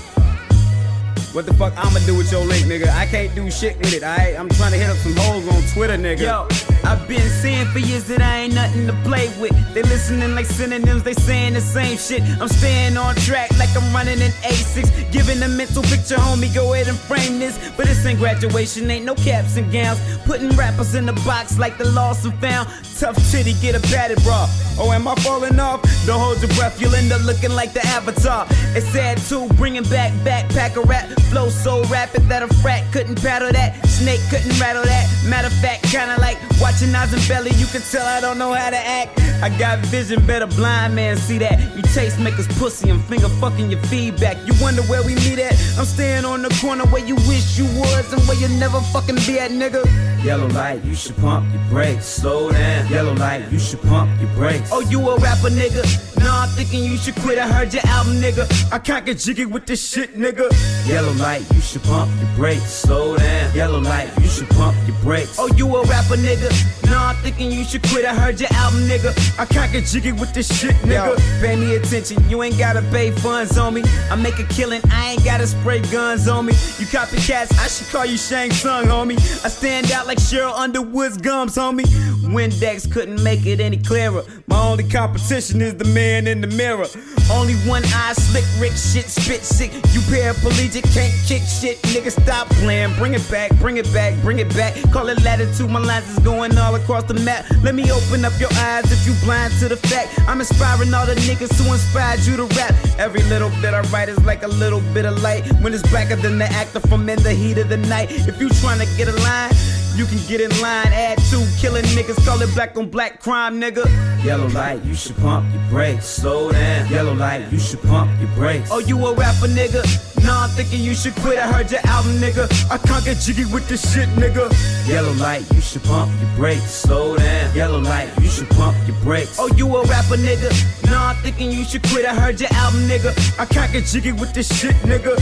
What 1.32 1.44
the 1.47 1.54
fuck 1.54 1.75
I'ma 1.76 2.00
do 2.06 2.16
with 2.16 2.32
your 2.32 2.44
link, 2.44 2.64
nigga? 2.66 2.88
I 2.88 3.06
can't 3.06 3.32
do 3.35 3.50
shit 3.50 3.76
with 3.78 3.92
it, 3.92 4.02
alright? 4.02 4.38
I'm 4.38 4.49
trying 4.49 4.73
to 4.73 4.78
hit 4.78 4.88
up 4.88 4.97
some 4.97 5.14
hoes 5.16 5.47
on 5.49 5.62
Twitter, 5.75 5.97
nigga. 5.97 6.20
Yo, 6.23 6.49
I've 6.85 7.06
been 7.08 7.28
saying 7.42 7.66
for 7.66 7.78
years 7.78 8.04
that 8.04 8.23
I 8.23 8.38
ain't 8.40 8.54
nothing 8.54 8.87
to 8.87 8.92
play 9.04 9.28
with. 9.40 9.52
They 9.75 9.82
listening 9.82 10.35
like 10.35 10.47
synonyms, 10.47 11.02
they 11.02 11.14
saying 11.14 11.54
the 11.54 11.61
same 11.61 11.99
shit. 11.99 12.23
I'm 12.40 12.49
staying 12.49 12.97
on 12.97 13.14
track 13.16 13.50
like 13.58 13.70
I'm 13.76 13.92
running 13.94 14.20
an 14.20 14.32
A6. 14.42 15.12
Giving 15.12 15.42
a 15.42 15.49
mental 15.49 15.82
picture, 15.82 16.16
homie, 16.16 16.52
go 16.54 16.75
ahead 16.75 16.88
and 16.88 16.99
frame 16.99 17.38
this. 17.38 17.58
But 17.76 17.87
this 17.87 18.04
ain't 18.06 18.18
graduation, 18.18 18.90
ain't 18.90 19.04
no 19.04 19.14
caps 19.14 19.56
and 19.56 19.70
gowns. 19.73 20.00
Putting 20.25 20.50
rappers 20.50 20.94
in 20.94 21.06
the 21.06 21.12
box 21.25 21.58
like 21.58 21.78
the 21.78 21.88
lost 21.90 22.25
and 22.25 22.35
found. 22.40 22.68
Tough 22.99 23.16
titty, 23.30 23.54
get 23.61 23.75
a 23.75 23.80
padded 23.88 24.23
bra. 24.23 24.49
Oh, 24.78 24.92
am 24.92 25.08
I 25.08 25.14
falling 25.16 25.58
off? 25.61 25.82
Don't 26.06 26.20
hold 26.20 26.38
your 26.40 26.54
breath, 26.56 26.80
you'll 26.80 26.94
end 26.94 27.12
up 27.12 27.23
looking 27.25 27.50
like 27.50 27.73
the 27.73 27.85
avatar. 27.87 28.47
It's 28.76 28.87
sad 28.88 29.18
too, 29.18 29.49
bringing 29.54 29.85
back 29.85 30.12
backpacker 30.25 30.85
rap. 30.88 31.08
Flow 31.30 31.49
so 31.49 31.85
rapid 31.85 32.23
that 32.28 32.42
a 32.42 32.49
frat 32.62 32.90
couldn't 32.92 33.20
paddle 33.20 33.52
that. 33.52 33.87
Snake 33.87 34.20
couldn't 34.30 34.58
rattle 34.61 34.85
that. 34.85 35.06
Matter 35.26 35.49
of 35.49 35.52
fact, 35.54 35.82
kinda 35.85 36.16
like 36.20 36.38
watching 36.68 36.92
Nas 36.92 37.12
and 37.14 37.26
Belly, 37.26 37.50
you 37.56 37.66
can 37.66 37.80
tell 37.80 38.06
I 38.06 38.20
don't 38.20 38.37
know 38.37 38.52
how 38.52 38.68
to 38.68 38.76
act. 38.76 39.18
I 39.42 39.48
got 39.58 39.78
vision, 39.87 40.25
better 40.26 40.46
blind 40.46 40.94
man 40.94 41.16
see 41.16 41.38
that. 41.38 41.58
You 41.75 41.82
taste 41.94 42.18
makers 42.20 42.46
pussy 42.58 42.90
and 42.90 43.02
finger 43.04 43.28
fucking 43.40 43.70
your 43.70 43.80
feedback. 43.84 44.37
You 44.46 44.52
wonder 44.60 44.82
where 44.82 45.02
we 45.02 45.14
meet 45.14 45.38
at? 45.38 45.54
I'm 45.78 45.87
staying 45.87 46.26
on 46.26 46.42
the 46.42 46.50
corner 46.60 46.84
where 46.87 47.04
you 47.04 47.14
wish 47.14 47.56
you 47.56 47.64
was 47.80 48.12
and 48.12 48.20
where 48.28 48.37
you 48.37 48.48
never 48.58 48.80
fucking 48.92 49.16
be 49.26 49.38
at, 49.38 49.50
nigga. 49.50 49.82
Yellow 50.22 50.48
light, 50.48 50.84
you 50.84 50.94
should 50.94 51.16
pump 51.16 51.46
your 51.54 51.62
brakes. 51.70 52.04
Slow 52.04 52.50
down. 52.50 52.88
Yellow 52.90 53.14
light, 53.14 53.50
you 53.50 53.58
should 53.58 53.80
pump 53.82 54.10
your 54.20 54.30
brakes. 54.34 54.68
Oh, 54.72 54.80
you 54.80 55.00
a 55.08 55.16
rapper, 55.18 55.48
nigga? 55.48 55.84
Nah, 56.18 56.42
I'm 56.42 56.48
thinking 56.50 56.82
you 56.84 56.96
should 56.96 57.14
quit. 57.16 57.38
I 57.38 57.46
heard 57.46 57.72
your 57.72 57.87
album, 57.87 58.14
nigga. 58.14 58.44
I 58.72 58.78
can't 58.78 59.06
get 59.06 59.18
jiggy 59.18 59.46
with 59.46 59.66
this 59.66 59.88
shit, 59.88 60.18
nigga. 60.18 60.50
Yellow 60.88 61.12
light, 61.12 61.46
you 61.54 61.60
should 61.60 61.84
pump 61.84 62.10
your 62.20 62.30
brakes. 62.34 62.70
Slow 62.70 63.16
down. 63.16 63.54
Yellow 63.54 63.80
light, 63.80 64.10
you 64.20 64.26
should 64.26 64.50
pump 64.50 64.76
your 64.87 64.96
brakes. 64.98 65.37
Oh, 65.38 65.46
you 65.54 65.64
a 65.76 65.84
rapper, 65.84 66.16
nigga? 66.16 66.50
Nah, 66.90 67.10
I'm 67.10 67.16
thinking 67.16 67.52
you 67.52 67.64
should 67.64 67.82
quit. 67.82 68.04
I 68.04 68.14
heard 68.14 68.40
your 68.40 68.48
album, 68.54 68.80
nigga. 68.80 69.12
I 69.38 69.44
can't 69.44 69.70
get 69.70 69.84
jiggy 69.84 70.12
with 70.12 70.32
this 70.32 70.48
shit, 70.58 70.74
nigga. 70.76 71.16
Pay 71.40 71.56
me 71.56 71.76
attention, 71.76 72.16
you 72.28 72.42
ain't 72.42 72.58
gotta 72.58 72.82
pay 72.90 73.10
funds 73.10 73.58
on 73.58 73.74
me. 73.74 73.82
I 74.10 74.16
make 74.16 74.38
a 74.38 74.44
killing, 74.44 74.80
I 74.90 75.12
ain't 75.12 75.24
gotta 75.24 75.46
spray 75.46 75.80
guns 75.90 76.28
on 76.28 76.46
me. 76.46 76.52
You 76.78 76.86
copycats, 76.86 77.52
I 77.58 77.68
should 77.68 77.88
call 77.88 78.06
you 78.06 78.16
Shang 78.16 78.50
Tsung, 78.50 78.86
homie. 78.86 79.18
I 79.44 79.48
stand 79.48 79.92
out 79.92 80.06
like 80.06 80.18
Cheryl 80.18 80.54
Underwood's 80.54 81.18
gums, 81.18 81.56
homie. 81.56 81.86
Windex 82.28 82.90
couldn't 82.90 83.22
make 83.22 83.46
it 83.46 83.60
any 83.60 83.76
clearer. 83.76 84.24
My 84.46 84.60
only 84.62 84.88
competition 84.88 85.60
is 85.60 85.74
the 85.76 85.84
man 85.86 86.26
in 86.26 86.40
the 86.40 86.46
mirror. 86.46 86.86
Only 87.30 87.54
one 87.68 87.85
eye 87.87 88.14
slick, 88.14 88.44
Rick 88.58 88.73
shit, 88.73 89.06
spit 89.06 89.44
sick. 89.44 89.73
You 89.92 90.00
paraplegic, 90.08 90.85
can't 90.94 91.12
kick 91.26 91.42
shit, 91.42 91.80
nigga. 91.82 92.11
Stop 92.11 92.49
playing, 92.61 92.94
bring 92.97 93.14
it 93.14 93.30
back, 93.30 93.54
bring 93.56 93.76
it 93.76 93.92
back, 93.92 94.14
bring 94.23 94.38
it 94.38 94.49
back. 94.56 94.75
Call 94.90 95.08
it 95.08 95.23
latitude, 95.23 95.70
my 95.70 95.80
lines 95.80 96.08
is 96.08 96.18
going 96.20 96.56
all 96.56 96.75
across 96.75 97.04
the 97.04 97.14
map. 97.14 97.44
Let 97.62 97.75
me 97.75 97.90
open 97.90 98.25
up 98.25 98.32
your 98.40 98.52
eyes 98.54 98.90
if 98.90 99.06
you 99.06 99.14
blind 99.25 99.52
to 99.61 99.68
the 99.68 99.76
fact. 99.76 100.18
I'm 100.26 100.40
inspiring 100.40 100.92
all 100.94 101.06
the 101.06 101.14
niggas 101.14 101.56
to 101.58 101.73
inspire 101.73 102.16
you 102.18 102.37
to 102.37 102.44
rap. 102.56 102.75
Every 102.99 103.23
little 103.25 103.50
bit 103.61 103.75
I 103.75 103.80
write 103.92 104.08
is 104.08 104.23
like 104.25 104.42
a 104.42 104.49
little 104.49 104.80
bit 104.94 105.04
of 105.04 105.23
light. 105.23 105.44
When 105.61 105.75
it's 105.75 105.88
blacker 105.90 106.16
than 106.16 106.38
the 106.38 106.47
actor 106.47 106.80
from 106.80 107.08
in 107.08 107.23
the 107.23 107.32
heat 107.32 107.58
of 107.58 107.68
the 107.68 107.76
night. 107.76 108.11
If 108.11 108.40
you 108.40 108.49
trying 108.49 108.80
to 108.80 108.87
get 108.97 109.08
a 109.08 109.16
line, 109.23 109.52
you 109.98 110.06
can 110.06 110.18
get 110.28 110.40
in 110.40 110.50
line. 110.60 110.86
Add 110.92 111.18
two 111.28 111.44
killing 111.58 111.84
niggas, 111.96 112.24
call 112.24 112.40
it 112.40 112.54
black 112.54 112.76
on 112.78 112.88
black 112.88 113.20
crime, 113.20 113.60
nigga. 113.60 113.84
Yellow 114.24 114.46
light, 114.48 114.82
you 114.84 114.94
should 114.94 115.16
pump 115.16 115.52
your 115.52 115.62
brakes. 115.68 116.06
Slow 116.06 116.52
down. 116.52 116.88
Yellow 116.88 117.14
light, 117.14 117.50
you 117.50 117.58
should 117.58 117.82
pump 117.82 118.08
your 118.20 118.30
brakes. 118.36 118.68
Oh, 118.70 118.78
you 118.78 118.96
a 119.04 119.14
rapper, 119.14 119.48
nigga? 119.48 119.82
Nah, 120.24 120.44
I'm 120.44 120.50
thinking 120.50 120.80
you 120.80 120.94
should 120.94 121.16
quit. 121.16 121.38
I 121.38 121.50
heard 121.52 121.70
your 121.70 121.80
album, 121.84 122.12
nigga. 122.12 122.46
I 122.70 122.78
can't 122.78 123.04
get 123.04 123.18
jiggy 123.18 123.44
with 123.46 123.68
this 123.68 123.92
shit, 123.92 124.08
nigga. 124.10 124.48
Yellow 124.88 125.12
light, 125.14 125.44
you 125.52 125.60
should 125.60 125.82
pump 125.82 126.12
your 126.20 126.30
brakes. 126.36 126.70
Slow 126.70 127.16
down. 127.16 127.54
Yellow 127.56 127.80
light, 127.80 128.08
you 128.20 128.28
should 128.28 128.48
pump 128.50 128.76
your 128.86 128.96
brakes. 129.02 129.36
Oh, 129.38 129.52
you 129.56 129.66
a 129.76 129.84
rapper, 129.86 130.16
nigga? 130.16 130.50
Nah, 130.90 131.10
I'm 131.10 131.16
thinking 131.16 131.50
you 131.50 131.64
should 131.64 131.82
quit. 131.88 132.06
I 132.06 132.14
heard 132.14 132.40
your 132.40 132.50
album, 132.52 132.82
nigga. 132.82 133.12
I 133.40 133.46
can't 133.46 133.72
get 133.72 133.84
jiggy 133.84 134.12
with 134.12 134.32
this 134.32 134.48
shit, 134.56 134.76
nigga. 134.82 135.16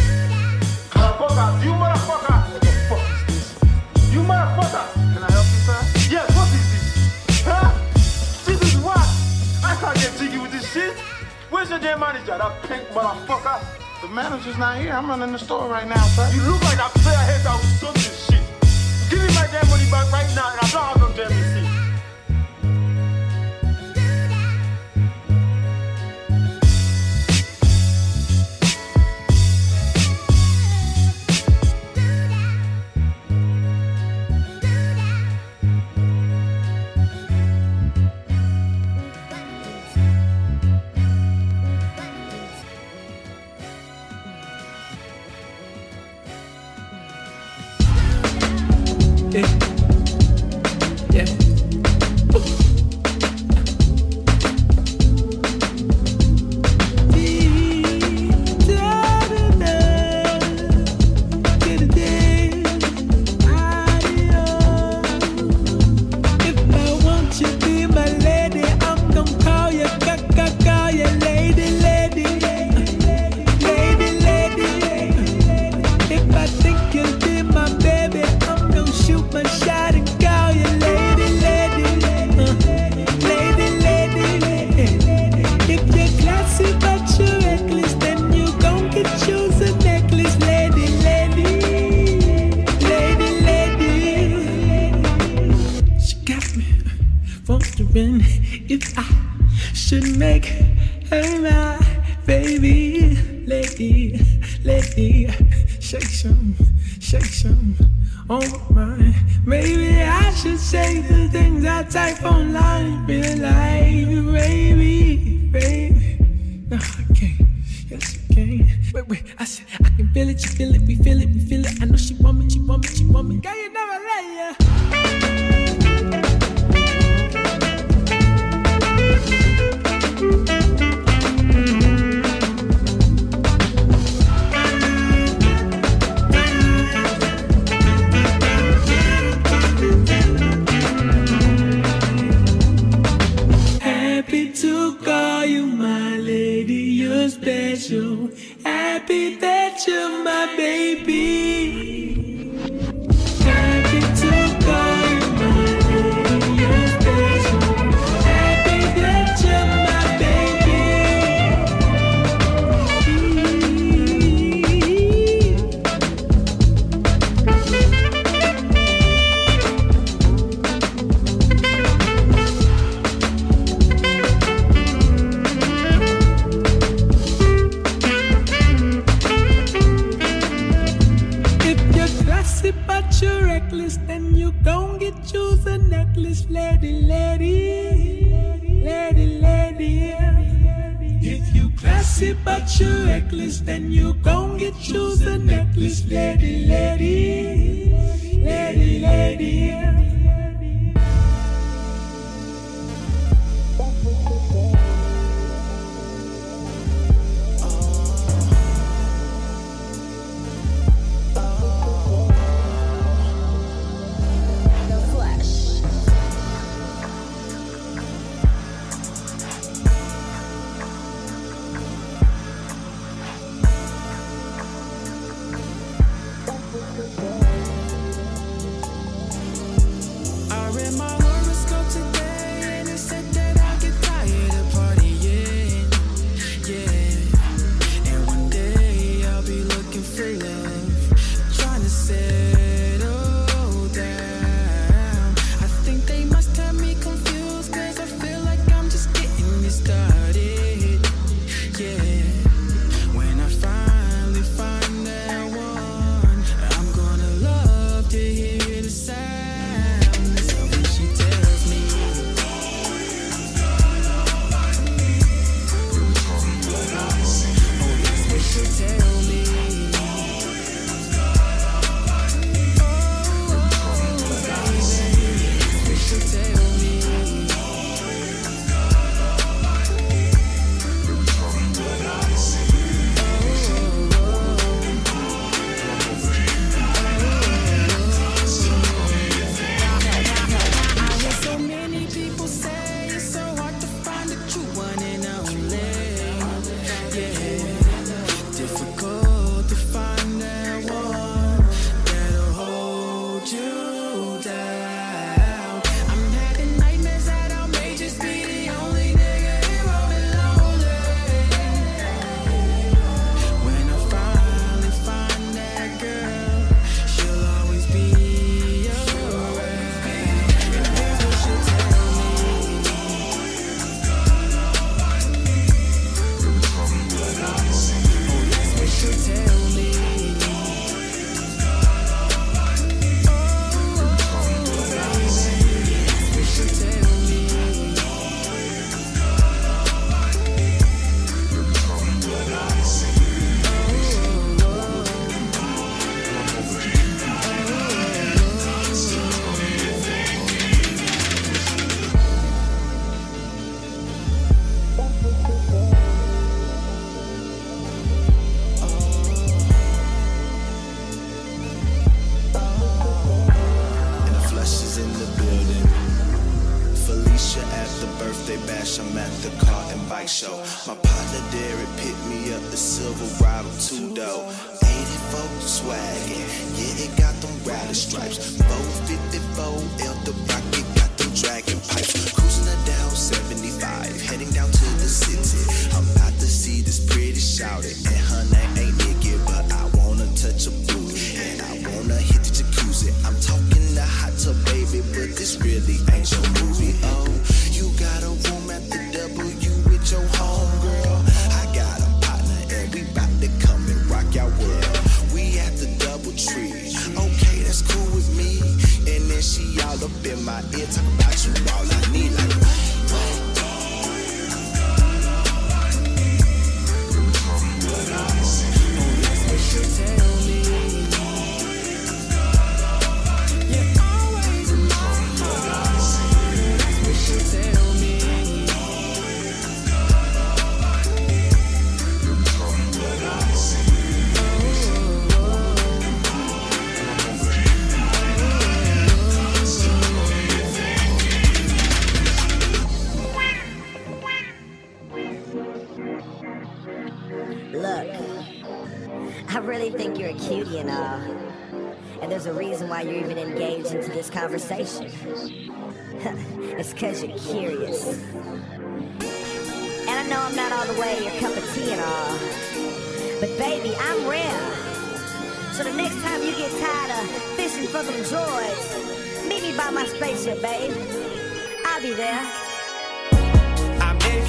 Motherfucker, 0.91 1.65
you 1.65 1.71
motherfucker. 1.71 2.36
You. 4.67 5.15
Can 5.15 5.23
I 5.23 5.31
help 5.31 5.47
you, 5.47 5.63
sir? 5.63 5.81
Yes, 6.11 6.27
what 6.35 6.49
is 6.51 6.67
this? 6.75 7.45
Huh? 7.47 7.71
This 8.47 8.61
is 8.63 8.77
what? 8.83 8.99
I 9.63 9.77
can't 9.79 9.95
get 9.95 10.19
jiggy 10.19 10.39
with 10.39 10.51
this 10.51 10.67
shit. 10.73 10.99
Where's 11.51 11.71
your 11.71 11.79
damn 11.79 12.01
manager, 12.01 12.37
that 12.37 12.63
pink 12.65 12.83
motherfucker? 12.89 13.63
The 14.03 14.09
manager's 14.09 14.59
not 14.59 14.79
here. 14.79 14.93
I'm 14.93 15.09
running 15.09 15.31
the 15.31 15.39
store 15.39 15.69
right 15.69 15.87
now, 15.87 16.03
sir. 16.19 16.29
You 16.35 16.43
look 16.43 16.61
like 16.63 16.79
that 16.79 16.91
player 16.99 17.17
head 17.17 17.43
that 17.47 17.55
was 17.55 17.95
this 17.95 18.27
shit. 18.27 18.43
Give 19.09 19.21
me 19.21 19.29
my 19.39 19.47
damn 19.53 19.69
money 19.71 19.89
back 19.89 20.11
right 20.11 20.27
now, 20.35 20.51
and 20.51 20.59
I 20.61 20.71
don't 20.71 21.15
have 21.15 21.17
damn. 21.17 21.66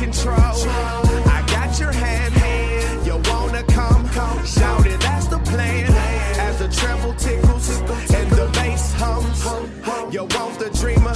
control. 0.08 0.38
I 1.36 1.44
got 1.48 1.80
your 1.80 1.92
hand, 1.92 2.34
you 3.06 3.16
wanna 3.30 3.64
come, 3.64 4.08
shout 4.46 4.86
it, 4.88 5.00
that's 5.02 5.28
the 5.28 5.40
plan. 5.40 5.92
As 6.40 6.60
the 6.60 6.70
treble 6.70 7.14
tickles 7.16 7.68
and 8.18 8.30
the 8.32 8.50
bass 8.54 8.94
hums, 8.94 9.44
you 10.14 10.24
want 10.36 10.60
the 10.60 10.70
dreamer, 10.80 11.14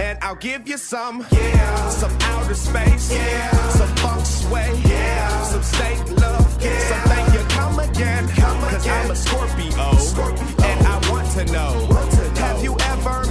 and 0.00 0.18
I'll 0.20 0.42
give 0.50 0.68
you 0.68 0.76
some, 0.76 1.26
yeah, 1.32 1.88
some 1.88 2.14
outer 2.32 2.54
space, 2.54 3.10
yeah, 3.10 3.50
some 3.70 3.92
funk 3.96 4.26
sway, 4.26 4.70
yeah, 4.84 5.42
some 5.44 5.62
state 5.62 6.04
love, 6.20 6.48
yeah, 6.62 6.78
so 6.88 6.94
thank 7.10 7.28
you, 7.34 7.42
come 7.56 7.78
again, 7.78 8.28
come 8.28 8.58
again. 8.64 8.74
Cause 8.74 8.88
I'm 8.88 9.10
a 9.10 9.16
Scorpio, 9.16 9.96
Scorpio, 9.96 10.64
and 10.68 10.86
I 10.86 10.96
want 11.10 11.30
to 11.38 11.44
know, 11.46 11.86
want 11.90 12.10
to 12.12 12.24
know. 12.34 12.40
have 12.46 12.62
you 12.62 12.76
ever 12.92 13.23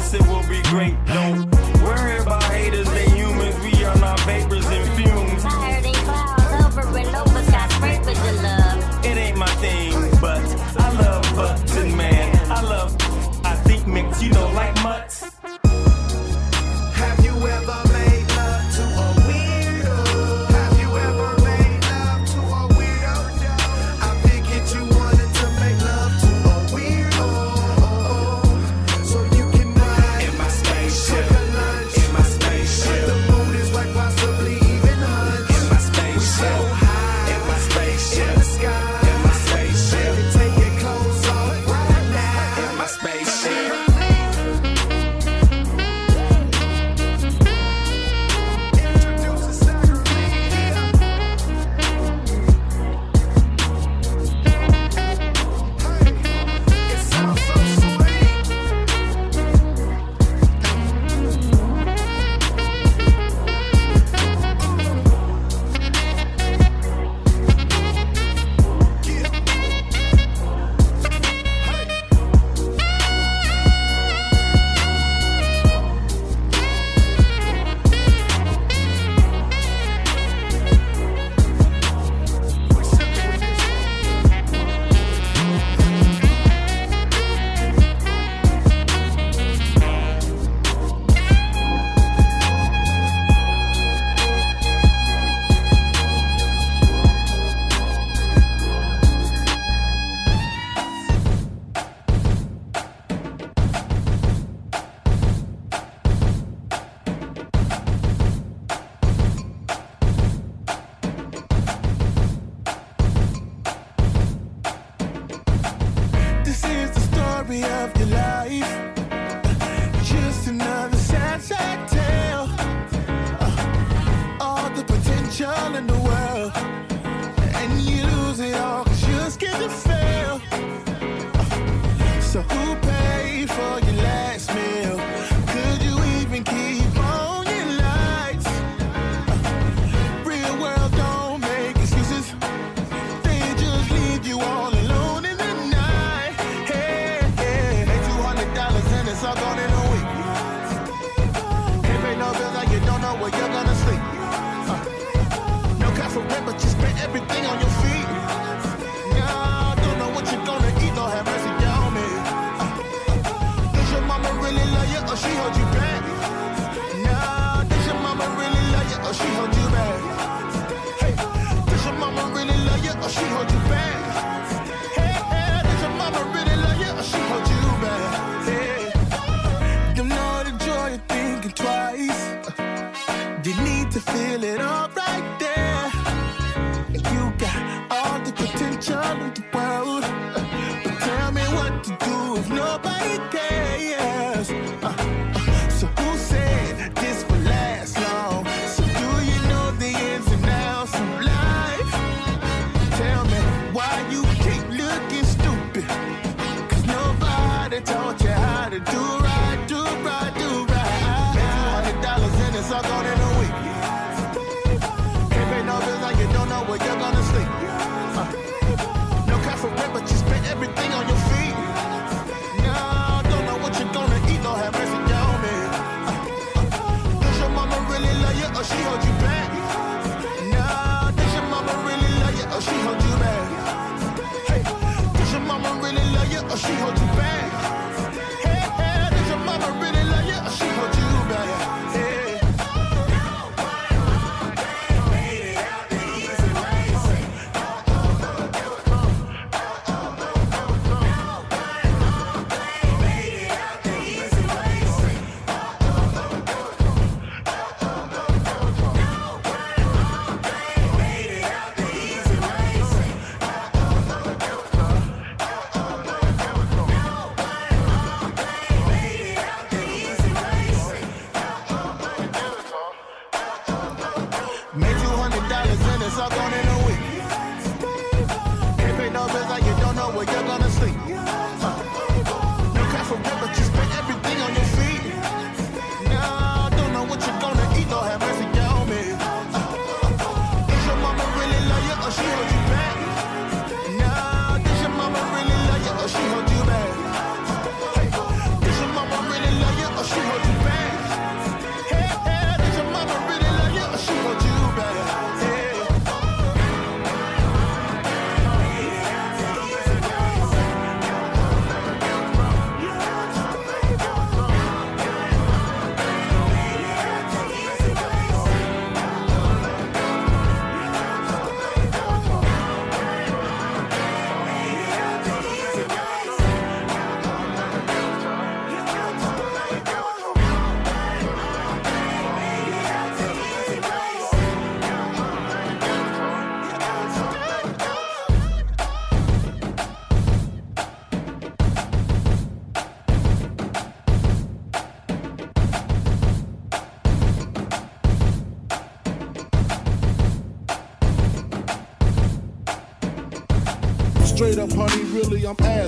promise 0.00 0.14
it 0.14 0.26
will 0.28 0.48
be 0.48 0.62
great. 0.70 0.94
No 1.08 1.29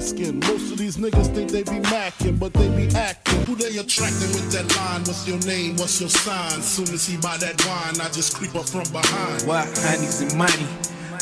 asking. 0.03 0.41
Most 0.41 0.73
of 0.73 0.79
these 0.79 0.97
niggas 0.97 1.33
think 1.35 1.51
they 1.51 1.63
be 1.63 1.81
macking, 1.95 2.39
but 2.39 2.53
they 2.53 2.69
be 2.77 2.95
acting. 2.97 3.41
Who 3.47 3.55
they 3.55 3.79
attracting 3.79 4.33
with 4.35 4.51
that 4.53 4.67
line? 4.77 5.01
What's 5.05 5.27
your 5.29 5.39
name? 5.41 5.77
What's 5.77 6.01
your 6.01 6.11
sign? 6.11 6.61
Soon 6.61 6.93
as 6.93 7.07
he 7.07 7.17
buy 7.19 7.37
that 7.39 7.65
wine, 7.67 8.01
I 8.01 8.11
just 8.11 8.35
creep 8.35 8.55
up 8.55 8.69
from 8.69 8.85
behind. 8.91 9.43
What? 9.43 9.67
Honeys 9.79 10.21
and 10.21 10.37
money. 10.37 10.67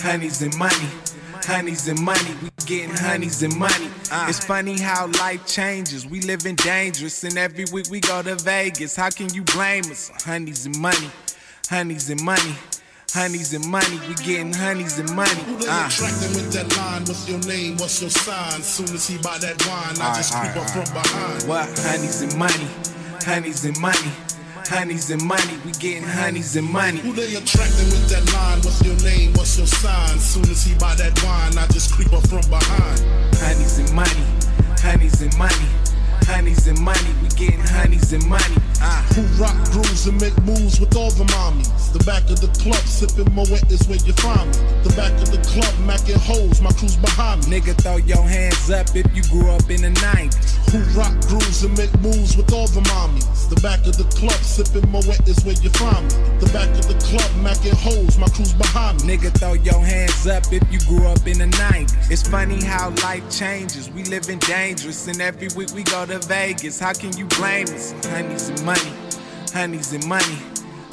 Honeys 0.01 0.41
and 0.43 0.57
money. 0.57 0.89
Honeys 1.45 1.89
and 1.89 2.01
money. 2.01 2.33
We 2.43 2.49
getting 2.65 2.97
honeys 2.97 3.43
and 3.43 3.57
money. 3.57 3.89
Ah. 4.11 4.29
It's 4.29 4.43
funny 4.45 4.79
how 4.79 5.09
life 5.19 5.47
changes. 5.47 6.07
We 6.07 6.21
living 6.23 6.57
dangerous, 6.57 7.25
and 7.25 7.37
every 7.37 7.67
week 7.73 7.87
we 7.91 8.01
go 8.01 8.23
to 8.23 8.37
Vegas. 8.37 8.97
How 8.97 9.11
can 9.11 9.33
you 9.35 9.43
blame 9.43 9.85
us? 9.91 10.11
Honeys 10.25 10.67
and 10.67 10.79
money. 10.79 11.11
Honeys 11.69 12.09
and 12.09 12.23
money. 12.23 12.55
Honeys 13.13 13.53
and 13.55 13.67
money. 13.69 13.99
We 14.09 14.15
getting 14.15 14.53
honeys 14.53 14.99
and 14.99 15.11
money. 15.17 15.31
Who 15.43 15.57
they 15.57 15.67
Uh. 15.69 15.89
attracting 15.89 16.33
with 16.35 16.53
that 16.53 16.77
line? 16.77 17.05
What's 17.07 17.29
your 17.29 17.41
name? 17.41 17.77
What's 17.77 18.01
your 18.01 18.11
sign? 18.11 18.63
Soon 18.63 18.95
as 18.95 19.09
he 19.09 19.19
buy 19.19 19.37
that 19.39 19.67
wine, 19.67 19.97
I 20.01 20.15
just 20.17 20.33
creep 20.33 20.57
up 20.57 20.71
from 20.71 20.85
behind. 20.95 21.43
What? 21.49 21.67
Honeys 21.81 22.23
and 22.23 22.37
money. 22.37 22.69
Honeys 23.27 23.65
and 23.65 23.79
money. 23.81 24.13
Honeys 24.69 25.11
and 25.11 25.23
money. 25.23 25.59
We 25.65 25.73
getting 25.73 26.05
honeys 26.07 26.55
and 26.55 26.71
money. 26.71 26.99
Who 26.99 27.13
they 27.13 27.35
attracting 27.35 27.91
with 27.91 28.09
that 28.11 28.33
line? 28.33 28.61
What's 28.63 28.81
your 28.83 28.97
name? 29.03 29.33
What's 29.35 29.59
your 29.59 29.67
sign? 29.67 30.19
Soon 30.21 30.49
as 30.49 30.63
he 30.63 30.75
buy 30.75 30.95
that 30.95 31.21
wine, 31.25 31.59
I 31.59 31.67
just 31.67 31.91
creep 31.93 32.13
up 32.13 32.25
from 32.29 32.47
behind. 32.49 33.01
Honeys 33.43 33.79
and 33.79 33.93
money. 33.93 34.25
Honeys 34.81 35.21
and 35.21 35.37
money. 35.37 35.69
Honeys 36.27 36.69
and 36.69 36.79
money. 36.79 37.11
We 37.23 37.29
getting 37.31 37.59
honeys 37.59 38.13
and 38.13 38.25
money. 38.27 38.55
Uh. 38.83 39.03
Who 39.15 39.23
rock 39.43 39.57
grooves 39.73 40.07
and 40.07 40.21
make 40.21 40.37
moves 40.43 40.81
with 40.81 40.97
all 40.97 41.11
the 41.11 41.25
mommies? 41.25 41.93
The 41.93 42.03
back 42.05 42.25
of 42.31 42.41
the 42.41 42.49
club, 42.63 42.81
sipping 42.87 43.33
Moet 43.35 43.51
is 43.71 43.87
where 43.89 43.99
you 43.99 44.15
find 44.15 44.49
me. 44.49 44.63
The 44.85 44.95
back 44.97 45.13
of 45.21 45.31
the 45.31 45.43
club, 45.51 45.75
macking 45.85 46.17
hoes, 46.17 46.63
my 46.63 46.71
crew's 46.73 46.97
behind 46.97 47.47
me. 47.49 47.61
Nigga, 47.61 47.75
throw 47.83 47.97
your 47.97 48.23
hands 48.23 48.71
up 48.71 48.89
if 48.95 49.05
you 49.15 49.23
grew 49.29 49.51
up 49.51 49.69
in 49.69 49.83
the 49.83 49.93
90s. 50.01 50.57
Who 50.73 50.79
rock 50.97 51.13
grooves 51.27 51.65
and 51.65 51.77
make 51.77 51.93
moves 52.01 52.37
with 52.37 52.53
all 52.53 52.69
the 52.69 52.81
mommies? 52.81 53.51
The 53.51 53.61
back 53.61 53.85
of 53.85 53.99
the 53.99 54.09
club, 54.17 54.39
sipping 54.41 54.89
Moet 54.91 55.29
is 55.29 55.45
where 55.45 55.59
you 55.59 55.71
find 55.77 56.07
me. 56.07 56.17
The 56.39 56.49
back 56.55 56.71
of 56.71 56.87
the 56.87 56.97
club, 57.05 57.29
macking 57.45 57.77
hoes, 57.77 58.17
my 58.17 58.29
crew's 58.29 58.55
behind 58.55 59.05
me. 59.05 59.17
Nigga, 59.17 59.35
throw 59.37 59.55
your 59.55 59.85
hands 59.85 60.27
up 60.27 60.47
if 60.53 60.63
you 60.73 60.79
grew 60.87 61.05
up 61.07 61.27
in 61.27 61.37
the 61.43 61.51
90s. 61.59 61.93
It's 62.11 62.27
funny 62.27 62.63
how 62.63 62.95
life 63.03 63.27
changes. 63.29 63.91
We 63.91 64.05
living 64.05 64.39
dangerous, 64.39 65.09
and 65.09 65.21
every 65.21 65.49
week 65.57 65.75
we 65.75 65.83
go 65.83 66.07
to 66.07 66.21
Vegas. 66.31 66.79
How 66.79 66.95
can 66.95 67.17
you 67.19 67.27
blame 67.27 67.67
us? 67.69 67.93
Honeys 68.07 68.49
and 68.49 68.70
money. 68.71 68.93
Honeys 69.53 69.93
and 69.93 70.07
money. 70.07 70.39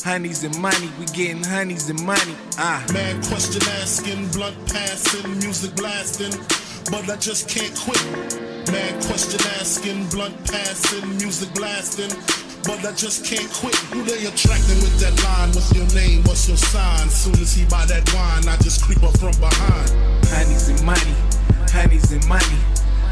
Honeys 0.03 0.43
and 0.43 0.57
money. 0.59 0.89
We 0.99 1.05
getting 1.17 1.43
honeys 1.43 1.89
and 1.89 2.01
money. 2.03 2.35
Ah. 2.57 2.81
Man, 2.91 3.21
question 3.29 3.61
asking, 3.81 4.29
blunt 4.29 4.57
passing, 4.65 5.29
music 5.37 5.75
blasting, 5.75 6.33
but 6.89 7.05
I 7.05 7.17
just 7.17 7.49
can't 7.49 7.75
quit. 7.77 8.01
Mad 8.73 8.93
question 9.05 9.41
asking, 9.61 10.09
blunt 10.09 10.35
passing, 10.49 11.05
music 11.21 11.53
blasting. 11.53 12.09
But 12.65 12.83
I 12.83 12.93
just 12.93 13.23
can't 13.29 13.51
quit. 13.53 13.75
Who 13.93 14.01
they 14.03 14.25
attracting 14.25 14.79
with 14.81 14.97
that 14.99 15.15
line? 15.23 15.49
What's 15.53 15.71
your 15.77 15.87
name? 15.93 16.23
What's 16.23 16.47
your 16.47 16.57
sign? 16.57 17.07
Soon 17.09 17.37
as 17.39 17.53
he 17.53 17.63
buy 17.65 17.85
that 17.85 18.03
wine, 18.13 18.47
I 18.49 18.57
just 18.57 18.81
creep 18.81 19.03
up 19.03 19.15
from 19.21 19.37
behind. 19.39 19.89
Honeys 20.33 20.67
and 20.69 20.81
money, 20.83 21.15
honeys 21.69 22.11
and 22.11 22.25
money, 22.27 22.59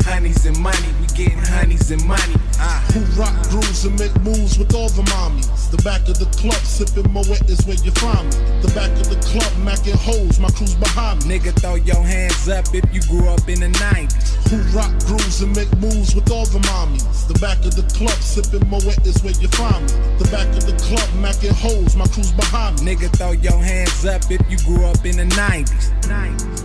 honeys 0.06 0.46
and 0.46 0.58
money. 0.60 0.90
We 1.02 1.08
getting 1.18 1.42
honeys 1.42 1.90
and 1.92 2.04
money. 2.06 2.38
Ah. 2.62 2.80
Who 2.94 3.02
rock 3.20 3.36
grooves 3.50 3.86
and 3.86 3.98
make 4.00 4.14
moves 4.22 4.58
with 4.58 4.74
all 4.74 4.90
the 4.90 5.02
mommies? 5.10 5.50
The 5.72 5.82
back 5.82 6.08
of 6.08 6.20
the 6.22 6.30
club 6.38 6.62
sipping 6.62 7.12
Moet 7.12 7.42
is 7.50 7.66
where 7.66 7.76
you 7.82 7.92
find 7.98 8.30
me. 8.30 8.38
The 8.62 8.72
back 8.78 8.94
of 9.02 9.10
the 9.10 9.20
club 9.26 9.52
macking 9.66 9.98
hoes, 9.98 10.40
my 10.40 10.50
crew's 10.50 10.76
behind 10.76 11.26
me. 11.26 11.40
Nigga, 11.40 11.52
throw 11.60 11.76
your 11.76 12.04
hands 12.06 12.48
up 12.48 12.66
if 12.74 12.86
you 12.94 13.02
grew 13.10 13.28
up 13.28 13.50
in 13.50 13.60
the 13.60 13.72
90s. 13.82 14.14
Who 14.48 14.62
rock 14.78 14.94
grooves 15.10 15.42
and 15.42 15.56
make 15.56 15.74
moves 15.78 16.14
with 16.14 16.30
all 16.32 16.46
the 16.46 16.60
mommies? 16.70 17.28
The 17.28 17.38
back 17.40 17.58
of 17.66 17.76
the 17.76 17.84
club 17.98 18.20
sipping 18.22 18.70
Moet 18.70 19.02
is 19.06 19.22
where 19.24 19.36
you 19.42 19.50
find 19.58 19.84
me. 19.84 19.98
The 20.22 20.30
back 20.30 20.48
of 20.54 20.64
the 20.70 20.78
club 20.86 21.10
macking 21.18 21.58
hoes, 21.58 21.96
my 21.96 22.06
crew's 22.08 22.32
behind 22.32 22.82
me. 22.82 22.96
Nigga, 22.96 23.10
throw 23.18 23.32
your 23.32 23.58
hands 23.58 24.06
up 24.06 24.22
if 24.30 24.42
you 24.50 24.58
grew 24.70 24.86
up 24.86 25.04
in 25.04 25.18
the 25.18 25.28
90s. 25.34 25.92
90s. 26.06 26.65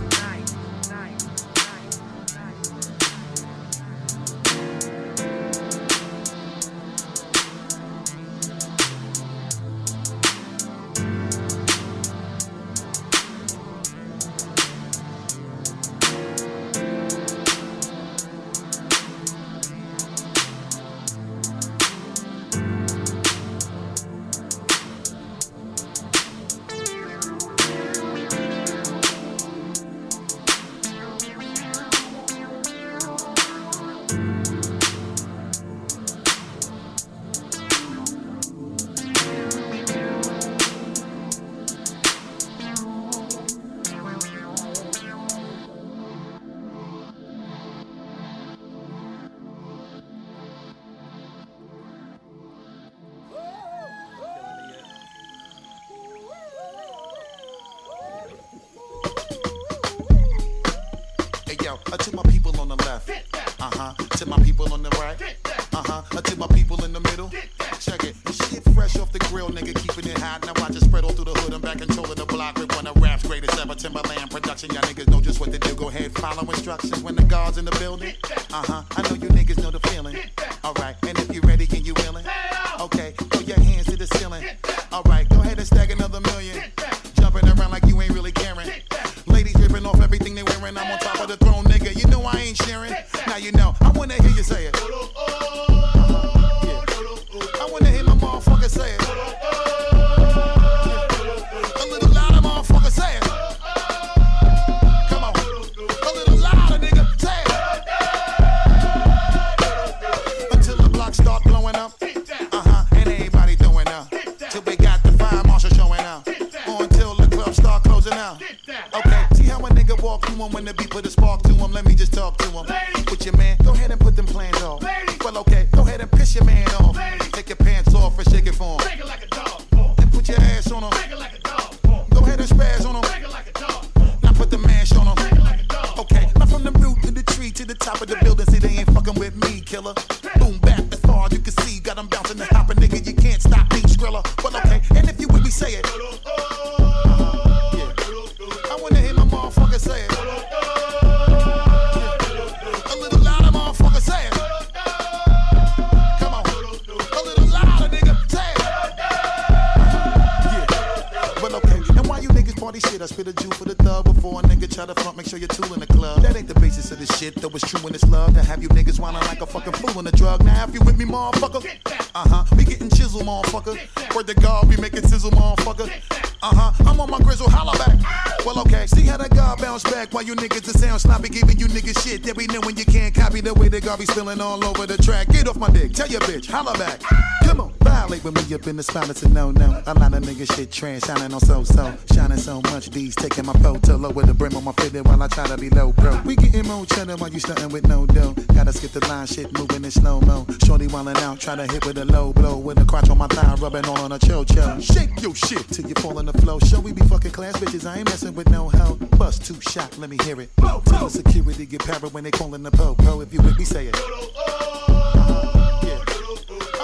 Be 184.01 184.07
spilling 184.07 184.41
all 184.41 184.63
over 184.65 184.87
the 184.87 184.97
track. 184.97 185.27
Get 185.29 185.47
off 185.47 185.57
my 185.57 185.69
dick. 185.69 185.93
Tell 185.93 186.07
your 186.07 186.21
bitch, 186.21 186.49
holla 186.49 186.73
back. 186.77 187.01
Come 187.43 187.61
on. 187.61 187.73
Violate 187.83 188.23
with 188.23 188.35
me 188.49 188.55
up 188.55 188.65
in 188.65 188.75
the 188.75 188.83
spot, 188.83 189.09
it's 189.09 189.21
a 189.21 189.29
no 189.29 189.51
no. 189.51 189.81
A 189.85 189.93
lot 189.93 190.13
of 190.13 190.23
niggas 190.23 190.55
shit 190.55 190.71
trash, 190.71 191.03
shining 191.03 191.33
on 191.33 191.39
so 191.39 191.63
so. 191.63 191.95
Shining 192.13 192.37
so 192.37 192.61
much, 192.61 192.89
these 192.89 193.15
taking 193.15 193.45
my 193.45 193.53
photo 193.53 193.97
lower 193.97 194.23
the 194.23 194.33
brim 194.33 194.55
on 194.55 194.63
my 194.63 194.71
fitted 194.73 195.05
while 195.05 195.21
I 195.21 195.27
try 195.27 195.45
to 195.47 195.57
be 195.57 195.69
low 195.69 195.93
pro. 195.93 196.19
We 196.23 196.35
getting 196.35 196.67
more 196.67 196.85
cheddar 196.85 197.15
while 197.17 197.29
you 197.29 197.39
stunting 197.39 197.69
with 197.69 197.87
no 197.87 198.07
dough. 198.07 198.33
Gotta 198.61 198.73
skip 198.73 198.91
the 198.91 198.99
line, 199.07 199.25
shit 199.25 199.51
moving 199.57 199.83
in 199.83 199.89
slow 199.89 200.21
mo. 200.21 200.45
Shorty 200.63 200.85
wildin' 200.85 201.17
out, 201.23 201.39
try 201.39 201.55
to 201.55 201.65
hit 201.65 201.83
with 201.83 201.97
a 201.97 202.05
low 202.05 202.31
blow. 202.31 202.55
With 202.55 202.77
a 202.77 202.85
crotch 202.85 203.09
on 203.09 203.17
my 203.17 203.25
thigh, 203.25 203.55
rubbing 203.55 203.85
all 203.85 203.97
on 203.97 204.11
a 204.11 204.19
cho 204.19 204.43
cho. 204.43 204.79
Shake 204.79 205.19
your 205.19 205.33
shit 205.33 205.67
till 205.69 205.87
you 205.87 205.95
fall 205.95 206.19
on 206.19 206.27
the 206.27 206.33
floor. 206.33 206.61
Show 206.61 206.79
we 206.79 206.93
be 206.93 207.01
fucking 207.07 207.31
class 207.31 207.57
bitches, 207.57 207.89
I 207.89 207.97
ain't 207.97 208.07
messing 208.07 208.35
with 208.35 208.51
no 208.51 208.69
hoe. 208.69 208.97
Bust 209.17 209.43
two 209.43 209.59
shot, 209.61 209.97
let 209.97 210.11
me 210.11 210.17
hear 210.21 210.39
it. 210.39 210.51
Tell 210.57 210.79
the 210.83 211.09
security 211.09 211.65
get 211.65 211.83
para 211.83 212.07
when 212.09 212.23
they 212.23 212.29
callin' 212.29 212.61
the 212.61 212.69
po 212.69 212.93
po. 212.93 213.21
If 213.21 213.33
you 213.33 213.41
with 213.41 213.57
me, 213.57 213.65
say 213.65 213.87
it. 213.87 213.95
I 213.97 213.99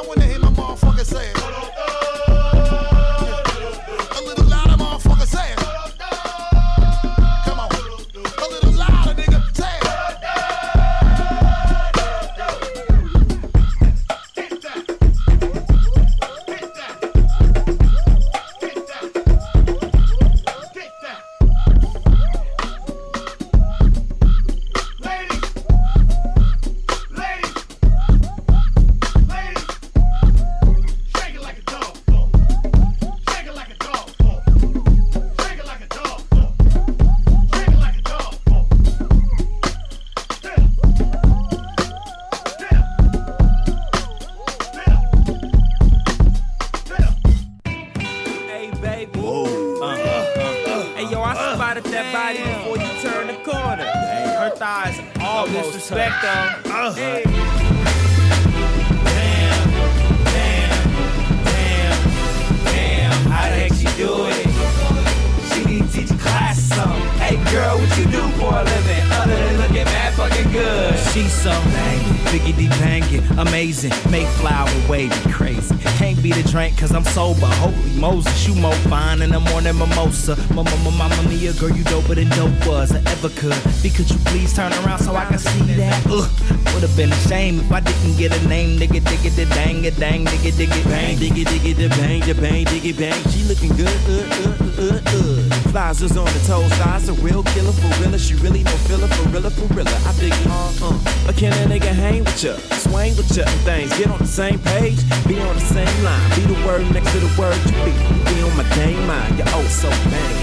wanna 0.08 0.26
hear 0.26 0.40
my 0.40 0.50
motherfucker 0.50 1.06
say 1.06 1.30
it. 1.30 1.37
Mimosa. 80.28 80.54
Mama, 80.54 80.70
mama, 80.84 80.92
mama, 80.92 81.30
mia, 81.30 81.54
girl, 81.54 81.70
you 81.70 81.84
doper 81.86 82.16
than 82.16 82.30
dope 82.30 82.68
was 82.68 82.92
I 82.92 83.00
ever 83.12 83.30
could. 83.30 83.58
Be 83.82 83.90
could 83.90 84.10
you 84.10 84.18
please 84.26 84.54
turn 84.54 84.72
around 84.74 85.00
so 85.00 85.16
I 85.16 85.26
can 85.26 85.40
see 85.40 85.74
that? 85.76 86.06
Ugh, 86.08 86.30
would've 86.74 86.96
been 86.96 87.12
a 87.12 87.16
shame 87.28 87.60
if 87.60 87.72
I 87.72 87.80
didn't 87.80 88.18
get 88.18 88.36
a 88.36 88.48
name. 88.48 88.80
Nigga, 88.80 89.02
digga, 89.02 89.36
da 89.36 89.46
dang, 89.56 89.86
a 89.86 89.92
dang, 89.92 90.26
digga, 90.26 90.52
digga, 90.52 90.84
bang, 90.86 91.18
digga, 91.18 91.44
digga, 91.46 91.74
da 91.78 91.96
bang, 91.98 92.22
da 92.22 92.34
bang, 92.34 92.66
digga, 92.66 92.98
bang. 92.98 93.22
She 93.32 93.44
looking 93.44 93.76
good, 93.76 93.98
uh, 94.08 94.26
uh, 94.40 94.84
uh, 94.84 95.02
uh. 95.06 95.70
Flies 95.72 96.02
was 96.02 96.18
on 96.18 96.26
the 96.26 96.42
toe 96.48 96.68
size, 96.80 97.10
a 97.10 97.14
real 97.14 97.44
killer 97.44 97.72
for 97.72 97.92
real. 98.02 98.18
She 98.18 98.36
really 98.36 98.64
no 98.64 98.72
filler 98.88 99.08
for 99.08 99.30
real, 99.30 99.50
for 99.50 99.74
real. 99.74 99.88
I 99.88 100.14
dig 100.20 100.34
uh, 100.48 100.74
uh. 100.82 101.34
Can 101.38 101.54
a 101.54 101.70
nigga 101.70 101.94
hang 101.94 102.24
with 102.24 102.44
ya, 102.44 102.54
swing 102.90 103.16
with 103.16 103.38
and 103.38 103.62
things? 103.62 103.90
Get 103.98 104.10
on 104.10 104.20
the 104.20 104.28
same 104.28 104.60
page, 104.60 104.98
be 105.28 105.40
on 105.40 105.56
the 105.56 105.62
same 105.62 106.04
line. 106.04 106.30
Be 106.36 106.42
the 106.42 106.60
word 106.66 106.84
next 106.94 107.12
to 107.12 107.20
the 107.20 107.32
word 107.40 107.58
you 107.66 107.78
be. 107.86 107.94
Be 108.28 108.42
on 108.42 108.56
my 108.58 108.64
dang 108.76 109.00
mind, 109.08 109.38
you're 109.38 109.48
oh 109.52 109.64
so 109.68 109.90
bang. 110.12 110.38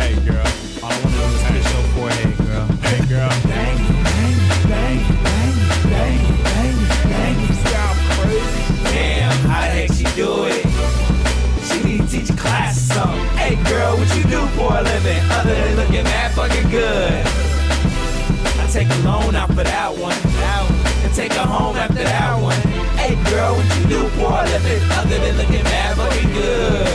Hey 0.00 0.14
girl, 0.26 0.46
all 0.82 0.92
I 0.92 0.98
wanna 1.02 1.16
do 1.16 1.22
is 1.34 1.42
kiss 1.48 1.66
your 1.72 1.84
forehead, 1.94 2.36
girl. 2.46 2.66
Hey 2.86 3.00
girl. 3.06 3.30
Bang, 3.46 3.78
bang, 4.06 4.36
bang, 4.70 5.00
bang, 5.26 5.54
bang, 5.90 6.20
bang, 6.44 6.76
bang. 7.10 7.36
Stop 7.66 7.96
crazy. 8.16 8.62
Damn, 8.92 9.32
how 9.48 9.60
the 9.60 9.70
heck 9.76 9.92
she 9.92 10.06
do 10.14 10.44
it? 10.50 10.64
She 11.66 11.76
need 11.84 12.00
to 12.02 12.08
teach 12.08 12.30
a 12.30 12.36
class 12.36 12.78
something. 12.80 13.20
Hey 13.36 13.56
girl, 13.70 13.96
what 13.96 14.10
you 14.16 14.24
do 14.24 14.40
for 14.56 14.72
a 14.72 14.82
living? 14.82 15.20
Other 15.30 15.54
than 15.54 15.76
looking 15.76 16.04
mad 16.04 16.32
fucking 16.32 16.70
good. 16.70 17.24
I 18.58 18.66
take 18.70 18.88
a 18.90 18.98
loan 19.06 19.34
out 19.34 19.48
for 19.48 19.64
that 19.64 19.96
one. 19.96 20.12
And 20.12 20.85
take 21.16 21.32
her 21.32 21.46
home 21.46 21.76
after 21.76 22.04
that 22.04 22.36
one. 22.42 22.60
Hey 23.00 23.14
girl, 23.30 23.56
what 23.56 23.78
you 23.78 23.84
do 23.88 24.08
for 24.20 24.28
a 24.28 24.44
living? 24.52 24.82
Other 25.00 25.18
than 25.18 25.36
looking 25.38 25.64
mad 25.64 25.96
fucking 25.96 26.32
good. 26.34 26.86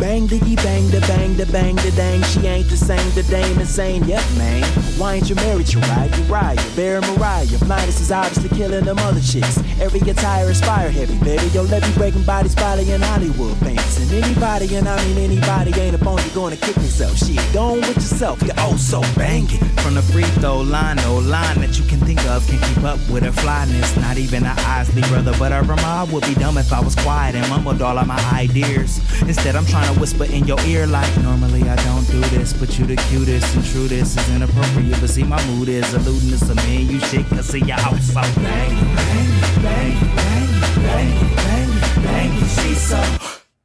Bang 0.00 0.26
diggy 0.26 0.56
bang 0.56 0.77
the 0.90 1.00
bang 1.00 1.34
the 1.36 1.46
bang 1.46 1.76
the 1.76 1.90
dang. 1.92 2.22
She 2.22 2.46
ain't 2.46 2.68
the 2.68 2.76
same, 2.76 3.10
the 3.14 3.22
dame 3.24 3.58
insane. 3.58 4.04
Yep, 4.04 4.24
man. 4.36 4.62
Why 4.98 5.14
ain't 5.14 5.28
you 5.28 5.34
married? 5.36 5.72
Uriah, 5.72 6.10
Uriah, 6.26 6.56
Bear 6.74 7.00
Mariah. 7.00 7.46
Midas 7.66 8.00
is 8.00 8.10
obviously 8.10 8.48
killing 8.56 8.84
them 8.84 8.98
other 8.98 9.20
chicks. 9.20 9.58
Every 9.80 10.00
attire 10.08 10.48
inspire 10.48 10.90
heavy, 10.90 11.18
baby. 11.18 11.46
Yo, 11.48 11.62
let 11.62 11.82
me 11.82 11.92
breaking 11.94 12.24
bodies, 12.24 12.54
body 12.54 12.90
in 12.90 13.00
Hollywood 13.00 13.58
bands. 13.60 13.98
And 14.00 14.24
anybody, 14.24 14.74
and 14.76 14.88
I 14.88 14.96
mean 15.04 15.18
anybody, 15.18 15.72
ain't 15.80 15.94
up 15.94 16.06
on 16.06 16.22
you 16.24 16.30
gonna 16.34 16.56
kick 16.56 16.76
yourself. 16.76 17.16
Shit, 17.18 17.40
go 17.52 17.62
on 17.62 17.80
with 17.80 17.96
yourself. 17.96 18.42
You're 18.42 18.54
oh 18.58 18.76
so 18.76 19.00
banging. 19.14 19.64
From 19.82 19.94
the 19.94 20.02
free 20.02 20.30
throw 20.40 20.60
line, 20.60 20.96
no 20.96 21.18
line 21.18 21.60
that 21.60 21.78
you 21.78 21.84
can 21.86 22.00
think 22.00 22.24
of 22.26 22.46
can 22.46 22.60
keep 22.60 22.84
up 22.84 22.98
with 23.10 23.22
her 23.24 23.32
flyness. 23.32 23.96
Not 23.96 24.18
even 24.18 24.44
a 24.44 24.54
Isley 24.58 25.02
brother, 25.02 25.34
but 25.38 25.52
a 25.52 25.62
Ramah 25.62 26.08
would 26.12 26.24
be 26.24 26.34
dumb 26.34 26.58
if 26.58 26.72
I 26.72 26.80
was 26.80 26.94
quiet 26.96 27.34
and 27.34 27.48
mumbled 27.48 27.82
all 27.82 27.98
of 27.98 28.06
my 28.06 28.20
ideas. 28.32 29.00
Instead, 29.22 29.56
I'm 29.56 29.66
trying 29.66 29.92
to 29.92 30.00
whisper 30.00 30.24
in 30.24 30.46
your 30.46 30.60
ear 30.60 30.77
like 30.86 31.16
normally 31.22 31.62
I 31.62 31.76
don't 31.84 32.06
do 32.06 32.20
this, 32.36 32.52
but 32.52 32.78
you 32.78 32.86
the 32.86 32.96
cutest 33.08 33.56
and 33.56 33.64
true 33.64 33.88
this 33.88 34.16
is 34.16 34.36
inappropriate. 34.36 35.00
But 35.00 35.10
see, 35.10 35.24
my 35.24 35.42
mood 35.46 35.68
is 35.68 35.92
alluding 35.94 36.30
to 36.30 36.38
some 36.38 36.56
man 36.56 36.86
you 36.86 37.00
shit, 37.00 37.26
cause 37.26 37.46
see 37.46 37.60
your 37.60 37.78
house 37.78 38.12
so 38.12 38.20
bang, 38.20 38.70
bang, 38.94 39.28
bang, 39.62 39.94
bang, 40.14 40.48
bang, 40.84 41.10
bang, 41.36 41.70
bang. 42.04 42.30
She's 42.54 42.80
so 42.80 43.00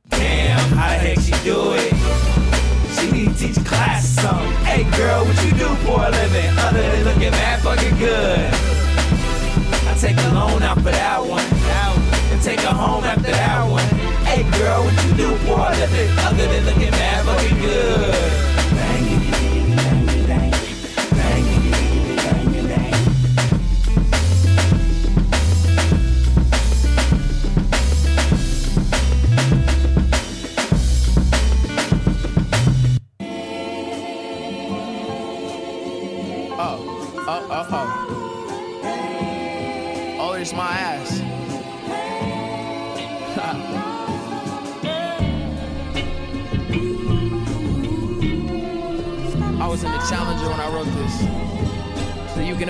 Damn, 0.09 0.59
how 0.78 0.89
the 0.89 0.99
heck 1.05 1.20
she 1.20 1.36
do 1.43 1.74
it? 1.74 1.93
She 2.95 3.11
need 3.11 3.36
to 3.36 3.47
teach 3.47 3.66
class 3.66 4.07
something. 4.07 4.51
Hey 4.66 4.84
girl, 4.97 5.26
what 5.26 5.38
you 5.45 5.51
do 5.51 5.70
for 5.86 5.99
a 6.01 6.09
living? 6.09 6.49
Other 6.57 6.82
than 6.82 7.03
looking 7.03 7.32
mad 7.32 7.61
fucking 7.61 7.97
good. 7.97 8.49
I 9.88 9.93
take 9.99 10.18
a 10.18 10.34
loan 10.34 10.64
out 10.64 10.78
for 10.78 10.91
that 10.91 11.20
one. 11.22 11.45
And 12.32 12.41
take 12.41 12.61
her 12.61 12.74
home 12.74 13.03
after 13.03 13.32
that 13.32 13.70
one. 13.70 14.03
Hey 14.34 14.41
girl, 14.57 14.84
what 14.84 15.05
you 15.05 15.13
do 15.13 15.36
for 15.45 15.59
a 15.59 15.69
living? 15.77 16.09
Other 16.25 16.47
than 16.47 16.65
looking 16.65 16.89
mad 16.89 17.23
fucking 17.23 17.61
good. 17.61 18.62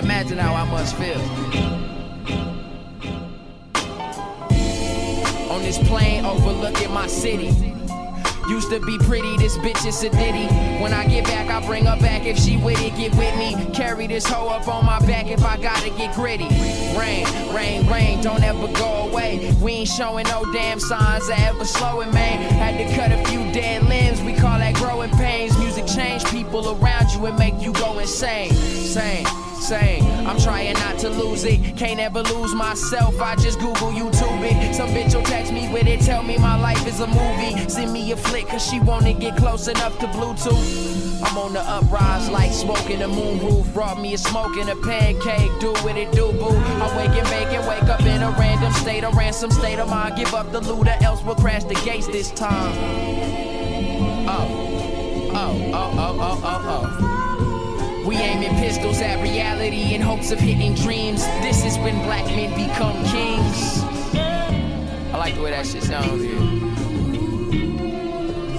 Imagine 0.04 0.38
how 0.38 0.54
I 0.54 0.66
must 0.66 0.98
feel. 0.98 1.20
On 5.50 5.62
this 5.62 5.78
plane 5.88 6.26
overlooking 6.26 6.92
my 6.92 7.08
city. 7.08 7.56
Used 8.50 8.70
to 8.72 8.82
be 8.86 8.98
pretty, 8.98 9.38
this 9.38 9.58
bitch 9.60 9.86
is 9.86 10.04
a 10.04 10.10
ditty. 10.10 10.48
When 10.84 10.94
I 10.94 11.08
get 11.08 11.24
back, 11.24 11.48
I 11.48 11.66
bring 11.66 11.86
her 11.86 11.96
back. 12.02 12.26
If 12.26 12.38
she 12.38 12.58
with 12.58 12.82
it, 12.82 12.98
get 12.98 13.16
with 13.16 13.38
me. 13.38 13.56
Carry 13.74 14.06
this 14.08 14.26
hoe 14.26 14.50
up 14.50 14.68
on 14.68 14.86
my 14.86 15.00
back 15.06 15.28
if 15.28 15.42
I 15.46 15.56
gotta 15.56 15.90
get 15.92 16.14
gritty. 16.14 16.50
Rain, 17.00 17.26
rain, 17.56 17.88
rain, 17.88 18.22
don't 18.22 18.44
ever 18.44 18.68
go 18.74 19.08
away. 19.10 19.56
We 19.62 19.72
ain't 19.72 19.88
showing 19.88 20.28
no 20.28 20.44
damn 20.52 20.82
signs 20.82 21.30
of 21.30 21.40
ever 21.40 21.64
slowing, 21.64 22.12
man. 22.14 22.42
Had 22.52 22.78
to 22.78 22.96
cut 22.96 23.14
a 23.14 23.24
few 23.30 23.40
dead 23.54 23.84
limbs, 23.84 24.22
we 24.22 24.34
call 24.34 24.60
that 24.60 24.76
growing 24.76 25.12
pains. 25.12 25.58
Music 25.58 25.88
change 25.88 26.26
people 26.26 26.78
around 26.78 27.10
you 27.14 27.26
and 27.26 27.40
make 27.40 27.62
you 27.62 27.72
go 27.72 28.00
insane. 28.00 28.52
Same. 28.52 29.26
Same. 29.64 30.04
I'm 30.28 30.38
trying 30.38 30.74
not 30.74 31.00
to 31.00 31.10
lose 31.10 31.46
it. 31.46 31.78
Can't 31.78 31.98
ever 31.98 32.22
lose 32.22 32.54
myself. 32.54 33.22
I 33.22 33.38
just 33.38 33.60
Google 33.60 33.94
YouTube 33.94 34.42
it. 34.44 34.76
Some 34.76 34.90
bitch 34.90 35.16
will 35.16 35.24
text 35.24 35.54
me 35.54 35.72
with 35.72 35.88
it. 35.88 36.02
Tell 36.02 36.22
me 36.22 36.38
my 36.38 36.60
life 36.60 36.86
is 36.86 37.00
a 37.00 37.08
movie. 37.08 37.70
Send 37.70 37.94
me 37.94 38.12
a 38.12 38.18
flick 38.18 38.50
cause 38.50 38.68
she 38.68 38.82
wanna 38.82 39.14
get 39.14 39.38
close 39.38 39.70
enough 39.70 39.98
to 40.00 40.08
Bluetooth. 40.08 41.24
I'm 41.24 41.38
on 41.38 41.54
the 41.54 41.62
uprise 41.62 42.30
like 42.30 42.52
smoking 42.52 43.04
a 43.04 43.08
moon 43.08 43.40
roof. 43.40 43.74
Brought 43.74 44.02
me 44.02 44.16
a 44.16 44.18
smoke 44.18 44.58
and 44.58 44.68
a 44.68 44.76
pancake. 44.76 45.52
Do 45.62 45.72
what 45.76 45.96
it 45.96 46.12
do, 46.12 46.34
boo. 46.34 46.50
I 46.50 46.98
wake 46.98 47.18
and 47.18 47.30
bake 47.30 47.58
and 47.58 47.66
wake 47.66 47.90
up 47.90 48.02
in 48.02 48.22
a 48.22 48.32
random 48.32 48.74
state 48.74 49.06
of 49.06 49.16
ransom 49.16 49.50
state 49.50 49.80
of 49.80 49.90
mind. 49.90 50.18
Give 50.18 50.34
up 50.34 50.52
the 50.52 50.60
loot 50.60 50.90
or 50.90 50.98
else 51.02 51.24
we'll 51.24 51.36
crash 51.36 51.64
the 51.64 51.76
gates 51.86 52.08
this 52.08 52.32
time. 52.32 52.76
Oh, 54.28 55.32
oh, 55.34 55.72
oh, 55.74 55.96
oh, 55.98 56.20
oh, 56.20 56.42
oh, 56.44 56.98
oh. 57.00 57.03
We 58.06 58.18
aiming 58.18 58.56
pistols 58.60 59.00
at 59.00 59.22
reality 59.24 59.96
in 59.96 60.02
hopes 60.02 60.32
of 60.32 60.40
hitting 60.40 60.76
dreams. 60.76 61.24
This 61.42 61.64
is 61.64 61.78
when 61.78 62.04
black 62.04 62.26
men 62.26 62.54
become 62.54 63.02
kings. 63.06 63.82
I 65.14 65.18
like 65.18 65.36
the 65.36 65.42
way 65.42 65.52
that 65.52 65.66
shit 65.66 65.84
sounds. 65.84 66.22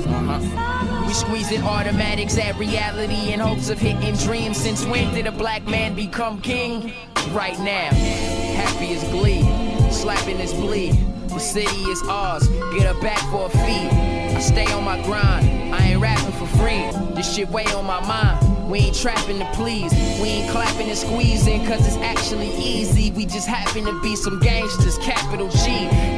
Uh-huh. 0.06 1.04
We 1.06 1.12
squeezing 1.12 1.62
automatics 1.62 2.38
at 2.38 2.56
reality 2.58 3.34
in 3.34 3.40
hopes 3.40 3.68
of 3.68 3.78
hitting 3.78 4.14
dreams. 4.16 4.56
Since 4.56 4.86
when 4.86 5.12
did 5.12 5.26
a 5.26 5.32
black 5.32 5.66
man 5.66 5.94
become 5.94 6.40
king? 6.40 6.94
Right 7.32 7.58
now, 7.58 7.90
happy 7.92 8.94
as 8.94 9.04
glee, 9.10 9.42
slapping 9.90 10.38
his 10.38 10.54
bleed. 10.54 10.96
The 11.28 11.38
city 11.38 11.82
is 11.90 12.02
ours, 12.04 12.48
get 12.48 12.82
her 12.82 12.98
back 13.02 13.20
for 13.30 13.46
a 13.46 13.50
fee. 13.50 13.88
I 14.36 14.40
stay 14.40 14.72
on 14.72 14.84
my 14.84 15.02
grind, 15.02 15.74
I 15.74 15.88
ain't 15.88 16.00
rapping 16.00 16.32
for 16.32 16.46
free. 16.56 16.90
This 17.14 17.34
shit 17.34 17.48
weigh 17.50 17.66
on 17.66 17.84
my 17.84 18.00
mind. 18.06 18.53
We 18.68 18.78
ain't 18.80 18.96
trapping 18.96 19.38
to 19.38 19.44
please. 19.52 19.92
We 20.20 20.28
ain't 20.28 20.50
clapping 20.50 20.88
and 20.88 20.98
squeezing 20.98 21.66
cause 21.66 21.86
it's 21.86 21.96
actually 21.96 22.50
easy. 22.56 23.10
We 23.10 23.26
just 23.26 23.46
happen 23.46 23.84
to 23.84 24.00
be 24.02 24.16
some 24.16 24.40
gangsters. 24.40 24.98
Capital 24.98 25.48
G, 25.48 25.66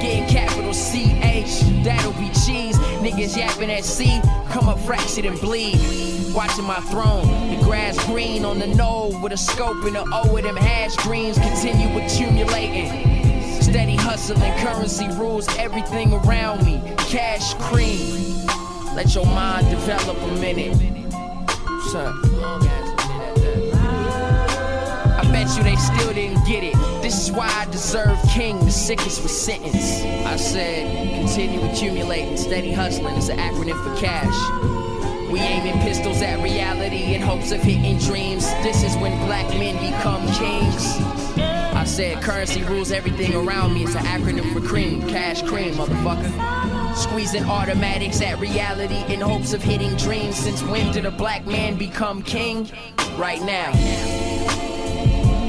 getting 0.01 0.27
capital 0.29 0.73
C 0.73 1.13
H. 1.23 1.61
That'll 1.85 2.13
be 2.13 2.29
cheese. 2.47 2.79
Niggas 3.03 3.37
yapping 3.37 3.71
at 3.71 3.85
C, 3.85 4.21
come 4.51 4.69
up 4.69 4.79
fractured 4.81 5.25
and 5.25 5.39
bleed. 5.41 5.79
Watching 6.35 6.65
my 6.65 6.81
throne, 6.91 7.27
the 7.57 7.63
grass 7.65 8.03
green 8.07 8.45
on 8.45 8.59
the 8.59 8.67
node 8.67 9.23
with 9.23 9.33
a 9.33 9.37
scope 9.37 9.85
and 9.85 9.97
a 9.97 10.05
O 10.13 10.33
with 10.33 10.45
them 10.45 10.57
hash 10.57 10.97
greens. 10.97 11.39
Continue 11.39 11.99
accumulating. 11.99 13.61
Steady 13.61 13.97
hustling, 13.97 14.53
currency 14.59 15.09
rules 15.17 15.49
everything 15.59 16.13
around 16.13 16.65
me. 16.65 16.81
Cash 17.09 17.55
cream. 17.55 18.47
Let 18.95 19.15
your 19.15 19.27
mind 19.27 19.69
develop 19.69 20.17
a 20.17 20.41
minute. 20.41 20.96
I 25.19 25.29
bet 25.33 25.57
you 25.57 25.63
they 25.63 25.77
still 25.77 26.13
didn't 26.13 26.47
get 26.47 26.63
it. 26.63 26.75
This 27.03 27.19
is 27.21 27.33
why 27.33 27.49
I 27.49 27.65
deserve 27.71 28.19
king, 28.29 28.59
the 28.65 28.71
sickest 28.71 29.23
was 29.23 29.37
sentence. 29.37 30.03
I 30.27 30.37
said, 30.37 31.21
continue 31.21 31.63
accumulating, 31.63 32.37
steady 32.37 32.73
hustling 32.73 33.17
is 33.17 33.29
an 33.29 33.39
acronym 33.39 33.83
for 33.83 33.95
cash. 34.01 34.35
We 35.31 35.41
aiming 35.41 35.81
pistols 35.81 36.23
at 36.23 36.39
reality 36.43 37.15
in 37.15 37.21
hopes 37.23 37.51
of 37.53 37.63
hitting 37.63 37.99
dreams. 37.99 38.47
This 38.63 38.83
is 38.83 38.97
when 38.97 39.13
black 39.27 39.49
men 39.51 39.75
become 39.77 40.27
kings. 40.35 40.97
I 41.39 41.85
said 41.85 42.23
currency 42.23 42.63
rules 42.63 42.93
everything 42.93 43.35
around 43.35 43.75
me. 43.75 43.85
It's 43.85 43.95
an 43.95 44.05
acronym 44.05 44.53
for 44.53 44.61
cream, 44.61 45.07
cash 45.09 45.43
cream, 45.43 45.75
motherfucker. 45.75 46.66
Squeezing 46.97 47.45
automatics 47.45 48.23
at 48.23 48.39
reality 48.41 49.05
in 49.13 49.21
hopes 49.21 49.53
of 49.53 49.63
hitting 49.63 49.95
dreams. 49.97 50.37
Since 50.37 50.63
when 50.63 50.93
did 50.93 51.05
a 51.05 51.11
black 51.11 51.47
man 51.47 51.77
become 51.77 52.23
king? 52.23 52.71
Right 53.17 53.43
now. 53.43 53.71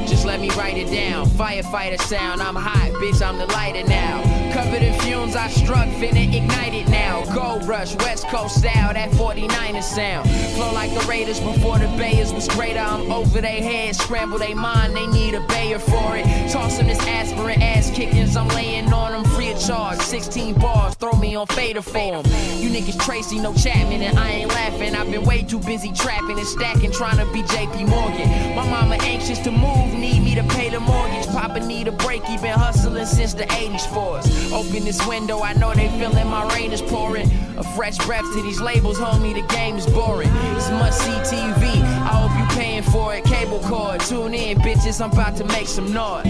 Just 0.05 0.25
let 0.25 0.41
me 0.41 0.49
write 0.51 0.77
it 0.77 0.91
down. 0.91 1.25
Firefighter 1.25 1.99
sound, 2.01 2.41
I'm 2.41 2.55
hot, 2.55 2.91
bitch, 3.01 3.25
I'm 3.25 3.37
the 3.37 3.45
lighter 3.47 3.87
now. 3.87 4.36
Covered 4.57 4.81
in 4.81 4.99
fumes, 5.01 5.35
I 5.35 5.49
struck, 5.49 5.87
finna 5.99 6.35
ignite 6.35 6.73
it 6.73 6.89
now. 6.89 7.23
Gold 7.25 7.67
rush, 7.67 7.95
West 7.97 8.27
Coast 8.29 8.57
style, 8.57 8.91
that 8.91 9.11
49er 9.11 9.83
sound. 9.83 10.27
Flow 10.55 10.73
like 10.73 10.91
the 10.95 11.05
Raiders 11.05 11.39
before 11.39 11.77
the 11.77 11.85
Bayers 11.89 12.33
was 12.33 12.47
greater. 12.47 12.79
I'm 12.79 13.11
over 13.11 13.39
their 13.39 13.61
heads, 13.61 13.99
scramble 13.99 14.39
they 14.39 14.55
mind, 14.55 14.95
they 14.95 15.05
need 15.05 15.35
a 15.35 15.41
Bayer 15.41 15.77
for 15.77 16.17
it. 16.17 16.25
Toss 16.51 16.77
them 16.77 16.87
this 16.87 16.97
aspirin, 17.05 17.61
ass 17.61 17.91
kickings, 17.91 18.35
I'm 18.35 18.47
laying 18.47 18.91
on 18.91 19.11
them 19.11 19.31
free 19.35 19.51
of 19.51 19.61
charge. 19.61 19.99
16 19.99 20.55
bars, 20.55 20.95
throw 20.95 21.13
me 21.13 21.35
on 21.35 21.45
fader 21.45 21.83
form. 21.83 22.25
You 22.57 22.71
niggas 22.71 22.99
Tracy, 22.99 23.37
no 23.37 23.53
Chapman, 23.53 24.01
and 24.01 24.17
I 24.17 24.29
ain't 24.31 24.49
laughing. 24.49 24.95
I've 24.95 25.11
been 25.11 25.23
way 25.23 25.43
too 25.43 25.59
busy 25.59 25.91
trapping 25.91 26.39
and 26.39 26.47
stacking, 26.47 26.91
trying 26.91 27.17
to 27.17 27.31
be 27.31 27.43
JP 27.43 27.89
Morgan. 27.89 28.55
My 28.55 28.67
mama 28.67 28.97
anxious 29.01 29.37
to 29.39 29.51
move, 29.51 29.93
need 29.93 30.23
me 30.23 30.33
to 30.33 30.43
pay 30.45 30.69
the 30.69 30.79
mortgage. 30.79 31.27
Papa 31.27 31.59
need 31.59 31.87
a 31.87 31.91
break, 31.91 32.23
he 32.23 32.37
been 32.37 32.57
hustling 32.57 33.05
since 33.05 33.35
the 33.35 33.43
80s 33.43 33.85
for 33.93 34.17
us. 34.17 34.46
Open 34.53 34.85
this 34.85 35.05
window, 35.05 35.41
I 35.41 35.53
know 35.53 35.73
they 35.73 35.89
feeling 35.99 36.27
my 36.27 36.47
rain 36.55 36.71
is 36.71 36.81
pouring. 36.81 37.29
A 37.57 37.63
fresh 37.75 37.97
breath 37.97 38.23
to 38.33 38.41
these 38.41 38.61
labels, 38.61 38.97
homie, 38.97 39.33
the 39.33 39.41
game 39.53 39.75
is 39.75 39.85
boring. 39.87 40.29
It's 40.55 40.69
must 40.69 41.01
see 41.01 41.35
TV, 41.35 41.81
I 41.81 42.07
hope 42.07 42.31
you 42.39 42.55
paying 42.55 42.83
for 42.83 43.13
it. 43.13 43.25
Cable 43.25 43.59
cord, 43.59 43.99
tune 44.01 44.33
in, 44.33 44.57
bitches, 44.59 45.01
I'm 45.03 45.11
about 45.11 45.35
to 45.37 45.43
make 45.45 45.67
some 45.67 45.91
noise. 45.91 46.25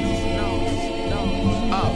Oh, 1.71 1.93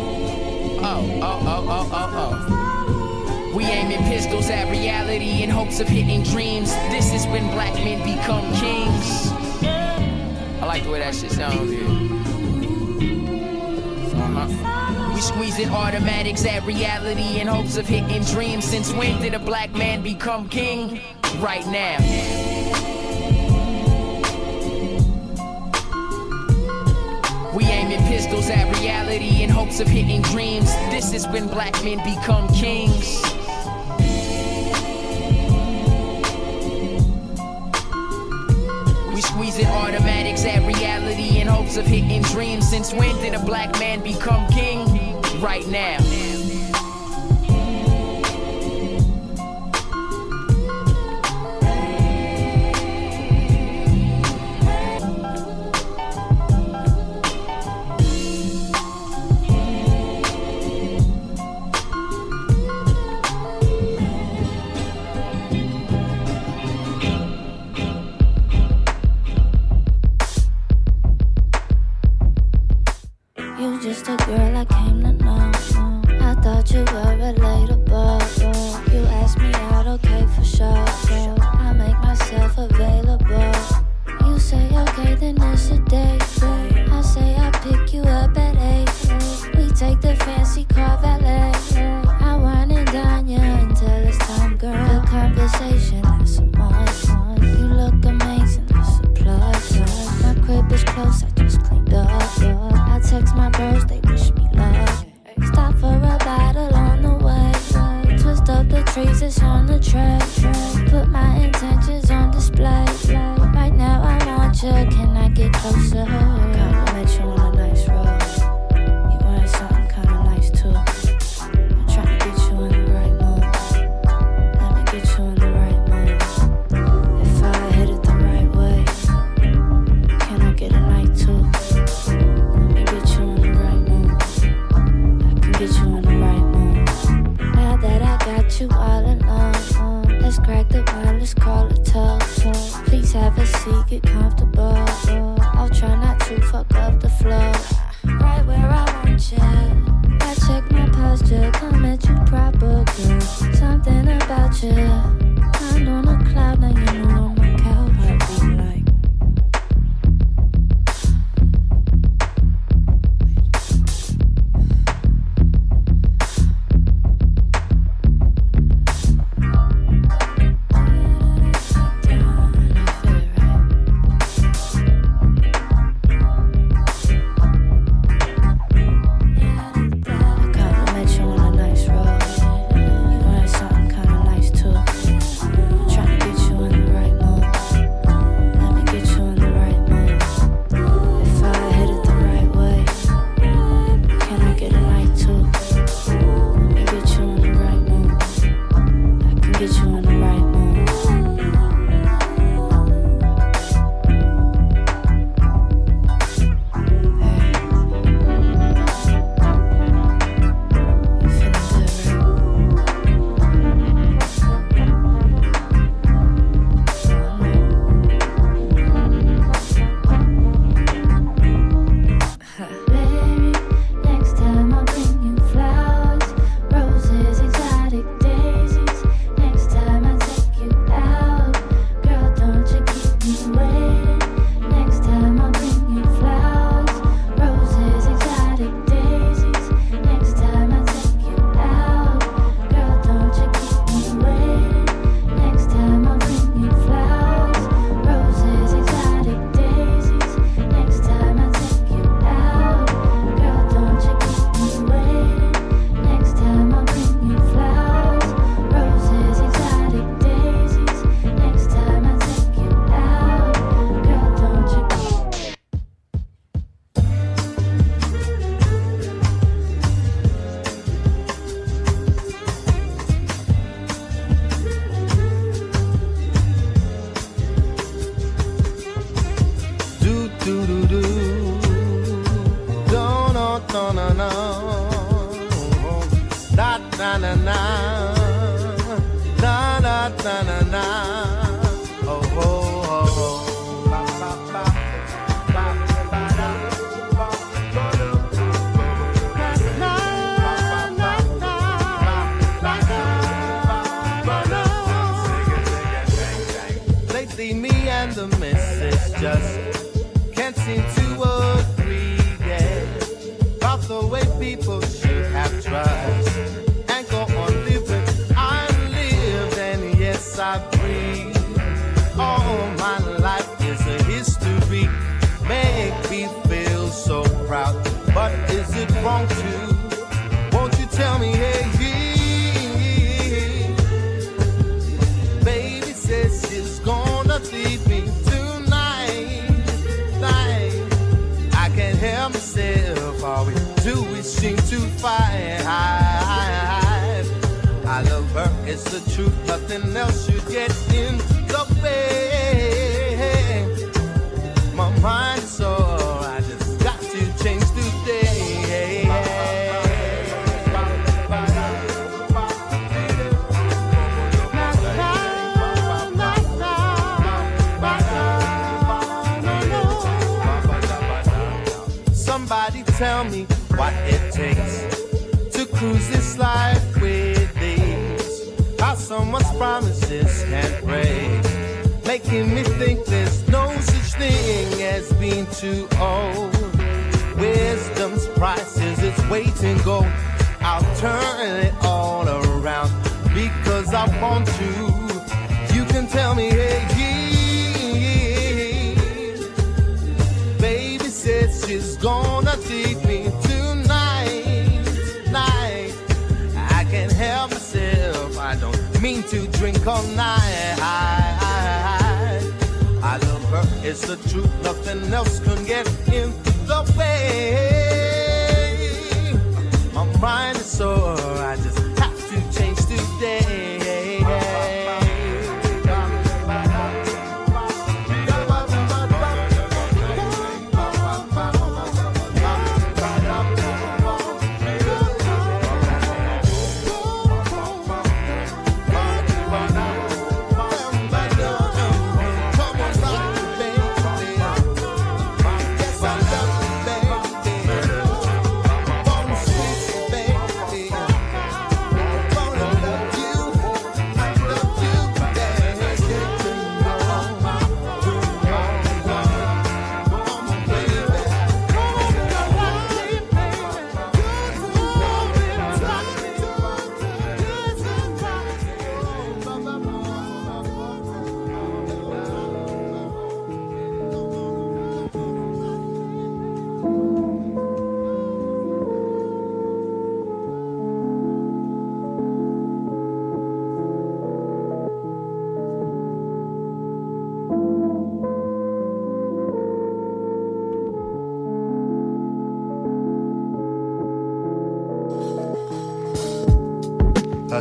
oh, 0.83 1.19
oh, 1.21 1.39
oh, 1.47 1.65
oh, 1.69 1.89
oh, 1.91 2.47
oh. 2.47 3.55
We 3.55 3.65
aiming 3.65 4.03
pistols 4.03 4.49
at 4.49 4.69
reality 4.69 5.43
in 5.43 5.49
hopes 5.49 5.79
of 5.79 5.87
hitting 5.87 6.23
dreams. 6.23 6.71
This 6.89 7.13
is 7.13 7.25
when 7.27 7.49
black 7.51 7.73
men 7.75 7.99
become 7.99 8.53
kings. 8.53 9.31
I 10.61 10.65
like 10.65 10.83
the 10.83 10.91
way 10.91 10.99
that 10.99 11.15
shit 11.15 11.31
sounds. 11.31 11.71
Uh-huh. 14.13 14.80
We 15.21 15.27
squeezing 15.27 15.69
automatics 15.69 16.43
at 16.47 16.65
reality 16.65 17.39
in 17.39 17.45
hopes 17.45 17.77
of 17.77 17.85
hitting 17.85 18.23
dreams. 18.23 18.65
Since 18.65 18.91
when 18.91 19.21
did 19.21 19.35
a 19.35 19.39
black 19.39 19.71
man 19.71 20.01
become 20.01 20.49
king? 20.49 20.99
Right 21.37 21.63
now. 21.67 21.99
We 27.55 27.65
aiming 27.65 28.01
pistols 28.07 28.49
at 28.49 28.75
reality 28.79 29.43
in 29.43 29.51
hopes 29.51 29.79
of 29.79 29.87
hitting 29.87 30.23
dreams. 30.23 30.73
This 30.89 31.13
is 31.13 31.27
when 31.27 31.47
black 31.47 31.73
men 31.83 31.97
become 31.97 32.47
kings. 32.55 33.21
We 39.13 39.21
squeezing 39.21 39.67
automatics 39.67 40.45
at 40.45 40.65
reality 40.65 41.39
in 41.39 41.45
hopes 41.45 41.77
of 41.77 41.85
hitting 41.85 42.23
dreams. 42.23 42.67
Since 42.67 42.91
when 42.91 43.15
did 43.17 43.35
a 43.35 43.45
black 43.45 43.77
man 43.79 44.01
become 44.01 44.47
king? 44.47 44.90
Right 45.41 45.67
now. 45.67 46.40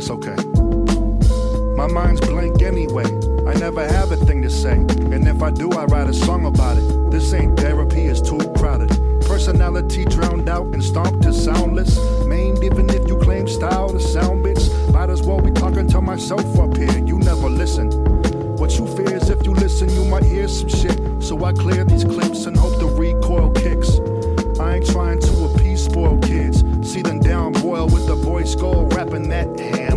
That's 0.01 0.09
okay. 0.09 0.35
My 1.75 1.85
mind's 1.85 2.21
blank 2.21 2.63
anyway. 2.63 3.05
I 3.45 3.53
never 3.59 3.87
have 3.87 4.11
a 4.11 4.15
thing 4.15 4.41
to 4.41 4.49
say. 4.49 4.73
And 4.73 5.27
if 5.27 5.43
I 5.43 5.51
do, 5.51 5.71
I 5.73 5.85
write 5.85 6.09
a 6.09 6.13
song 6.13 6.47
about 6.47 6.77
it. 6.77 7.11
This 7.11 7.31
ain't 7.35 7.59
therapy, 7.59 8.05
it's 8.05 8.19
too 8.19 8.39
crowded. 8.57 8.89
Personality 9.27 10.05
drowned 10.05 10.49
out 10.49 10.65
and 10.73 10.83
stomped 10.83 11.21
to 11.21 11.31
soundless. 11.31 11.99
Maimed 12.25 12.63
even 12.63 12.89
if 12.89 13.07
you 13.07 13.19
claim 13.19 13.47
style 13.47 13.89
to 13.89 13.99
sound 13.99 14.43
bitch. 14.43 14.91
Might 14.91 15.11
as 15.11 15.21
well 15.21 15.39
be 15.39 15.51
talking 15.51 15.87
to 15.89 16.01
myself 16.01 16.57
up 16.57 16.75
here. 16.75 16.97
You 17.05 17.19
never 17.19 17.47
listen. 17.47 17.91
What 18.57 18.79
you 18.79 18.87
fear 18.87 19.13
is 19.13 19.29
if 19.29 19.45
you 19.45 19.53
listen, 19.53 19.87
you 19.91 20.03
might 20.05 20.23
hear 20.23 20.47
some 20.47 20.69
shit. 20.69 20.99
So 21.21 21.45
I 21.45 21.53
clear 21.53 21.83
these 21.83 22.05
clips 22.05 22.47
and 22.47 22.57
hope 22.57 22.79
the 22.79 22.87
recoil 22.87 23.51
kicks. 23.51 23.99
I 24.59 24.77
ain't 24.77 24.87
trying 24.87 25.19
to 25.19 25.45
appease 25.45 25.83
spoiled 25.83 26.23
kids. 26.23 26.63
See 26.83 27.01
them 27.01 27.19
down 27.19 27.53
boil 27.53 27.87
with 27.87 28.07
the 28.07 28.15
boy 28.15 28.43
skull 28.43 28.85
rapping 28.87 29.29
that 29.29 29.47
Hamlet. 29.59 29.90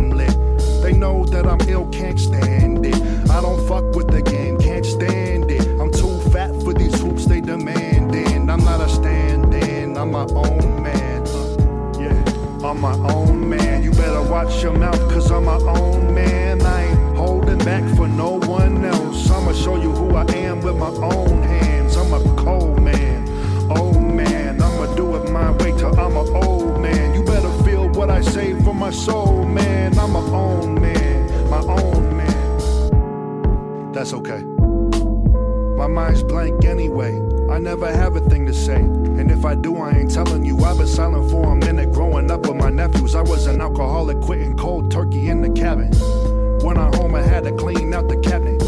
That 1.35 1.47
I'm 1.47 1.59
ill, 1.67 1.85
can't 1.89 2.17
stand 2.17 2.85
it. 2.85 2.95
I 3.29 3.41
don't 3.41 3.67
fuck 3.67 3.93
with 3.93 4.07
the 4.07 4.21
game, 4.21 4.57
can't 4.57 4.85
stand 4.85 5.51
it. 5.51 5.67
I'm 5.81 5.91
too 5.91 6.17
fat 6.31 6.51
for 6.63 6.73
these 6.73 6.97
hoops 7.01 7.25
they 7.25 7.41
demanding. 7.41 8.49
I'm 8.49 8.63
not 8.63 8.79
a 8.79 8.87
stand-in, 8.87 9.97
I'm 9.97 10.11
my 10.11 10.25
own 10.33 10.81
man. 10.81 11.27
Uh, 11.27 11.99
yeah, 11.99 12.65
I'm 12.65 12.79
my 12.79 12.93
own 13.13 13.49
man. 13.49 13.83
You 13.83 13.91
better 13.91 14.21
watch 14.21 14.63
your 14.63 14.77
mouth, 14.77 14.97
cause 15.11 15.29
I'm 15.29 15.43
my 15.43 15.57
own 15.57 16.13
man. 16.13 16.61
I 16.61 16.83
ain't 16.85 17.17
holding 17.17 17.57
back 17.57 17.83
for 17.97 18.07
no 18.07 18.39
one 18.39 18.85
else. 18.85 19.29
I'ma 19.29 19.51
show 19.51 19.75
you 19.75 19.91
who 19.91 20.15
I 20.15 20.23
am 20.35 20.61
with 20.61 20.77
my 20.77 20.87
own 20.87 21.43
hands. 21.43 21.97
I'm 21.97 22.13
a 22.13 22.21
cold 22.37 22.81
man, 22.81 23.27
old 23.69 24.01
man. 24.01 24.61
I'ma 24.61 24.95
do 24.95 25.17
it 25.17 25.29
my 25.31 25.51
way 25.51 25.73
till 25.77 25.99
I'm 25.99 26.15
an 26.15 26.33
old 26.33 26.79
man. 26.79 27.13
You 27.13 27.25
better 27.25 27.51
feel 27.65 27.89
what 27.89 28.09
I 28.09 28.21
say 28.21 28.57
for 28.63 28.73
my 28.73 28.91
soul, 28.91 29.43
man. 29.43 29.99
I'm 29.99 30.11
my 30.13 30.19
own 30.19 30.75
man, 30.81 30.94
my 31.63 31.73
own 31.73 32.17
man. 32.17 33.91
That's 33.93 34.13
okay. 34.13 34.43
My 35.77 35.87
mind's 35.87 36.23
blank 36.23 36.65
anyway. 36.65 37.21
I 37.49 37.59
never 37.59 37.87
have 37.87 38.15
a 38.15 38.21
thing 38.21 38.45
to 38.47 38.53
say. 38.53 38.75
And 38.75 39.31
if 39.31 39.45
I 39.45 39.55
do, 39.55 39.77
I 39.77 39.91
ain't 39.91 40.11
telling 40.13 40.43
you. 40.43 40.59
I've 40.59 40.77
been 40.77 40.87
silent 40.87 41.31
for 41.31 41.53
a 41.53 41.55
minute 41.55 41.93
growing 41.93 42.29
up 42.31 42.41
with 42.41 42.55
my 42.55 42.69
nephews. 42.69 43.15
I 43.15 43.21
was 43.21 43.47
an 43.47 43.61
alcoholic, 43.61 44.19
quitting 44.19 44.57
cold 44.57 44.91
turkey 44.91 45.29
in 45.29 45.41
the 45.41 45.49
cabin. 45.49 45.91
When 46.65 46.77
I 46.77 46.93
home, 46.97 47.15
I 47.15 47.21
had 47.21 47.43
to 47.45 47.51
clean 47.53 47.93
out 47.93 48.09
the 48.09 48.17
cabinet. 48.17 48.61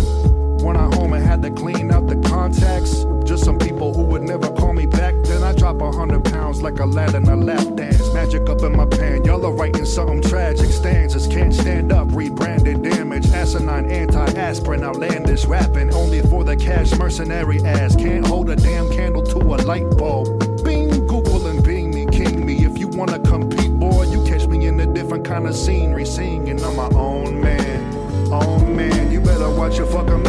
When 0.64 0.78
I 0.78 0.94
home, 0.96 1.14
I 1.14 1.20
had 1.20 1.42
to 1.42 1.52
clean 1.52 1.92
out 1.92 2.08
the 2.08 2.16
contacts. 2.30 3.06
Just 3.26 3.44
some 3.44 3.58
people 3.58 3.94
who 3.94 4.04
would 4.04 4.24
never 4.24 4.50
call 4.54 4.74
me 4.74 4.86
back. 4.86 5.14
Then 5.24 5.44
I 5.44 5.47
drop 5.74 5.94
a 5.94 5.98
hundred 5.98 6.24
pounds 6.24 6.62
like 6.62 6.80
a 6.80 6.86
lad 6.86 7.14
in 7.14 7.28
a 7.28 7.36
lap 7.36 7.76
dance. 7.76 8.14
Magic 8.14 8.50
up 8.50 8.62
in 8.62 8.76
my 8.76 8.86
pan. 8.86 9.24
Y'all 9.26 9.46
are 9.46 9.52
writing 9.52 9.84
something 9.84 10.22
tragic. 10.22 10.70
Stanzas 10.70 11.28
can't 11.28 11.54
stand 11.54 11.92
up. 11.92 12.08
Rebranded 12.12 12.82
damage. 12.82 13.28
Asinine 13.32 13.92
anti-aspirin. 13.92 14.84
Outlandish 14.84 15.46
rapping. 15.46 15.94
Only 15.94 16.22
for 16.22 16.46
the 16.46 16.56
cash 16.56 16.98
mercenary 16.98 17.60
ass. 17.66 17.98
Can't 17.98 18.26
hold 18.26 18.50
a 18.50 18.56
damn 18.56 18.90
candle 18.94 19.24
to 19.24 19.40
a 19.40 19.58
light 19.68 19.90
bulb. 19.98 20.64
Bing, 20.64 21.06
Google 21.06 21.48
and 21.48 21.62
Bing 21.62 21.94
me, 21.94 22.06
king 22.06 22.46
me. 22.46 22.66
If 22.66 22.78
you 22.78 22.88
wanna 22.88 23.20
compete, 23.20 23.74
boy, 23.74 24.04
you 24.04 24.24
catch 24.24 24.48
me 24.48 24.68
in 24.68 24.80
a 24.80 24.86
different 24.86 25.26
kind 25.26 25.48
of 25.48 25.56
scenery. 25.56 26.06
Singing, 26.06 26.64
I'm 26.64 26.78
my 26.78 26.90
own 26.96 27.42
man. 27.42 28.32
Own 28.32 28.74
man. 28.74 29.12
You 29.12 29.20
better 29.20 29.50
watch 29.50 29.78
your 29.78 29.88
fucking 29.88 30.24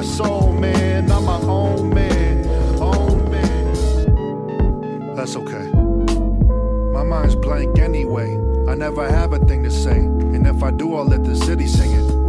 my 0.00 0.06
soul, 0.06 0.50
man. 0.54 1.12
I'm 1.12 1.26
my 1.26 1.38
own 1.42 1.92
man, 1.92 2.46
own 2.80 3.30
man. 3.30 5.14
That's 5.14 5.36
okay. 5.36 5.68
My 6.94 7.02
mind's 7.02 7.36
blank 7.36 7.78
anyway. 7.78 8.32
I 8.66 8.76
never 8.76 9.06
have 9.06 9.34
a 9.34 9.38
thing 9.40 9.62
to 9.64 9.70
say. 9.70 9.98
And 9.98 10.46
if 10.46 10.62
I 10.62 10.70
do, 10.70 10.94
I'll 10.94 11.04
let 11.04 11.24
the 11.24 11.36
city 11.36 11.66
sing 11.66 11.92
it. 11.92 12.19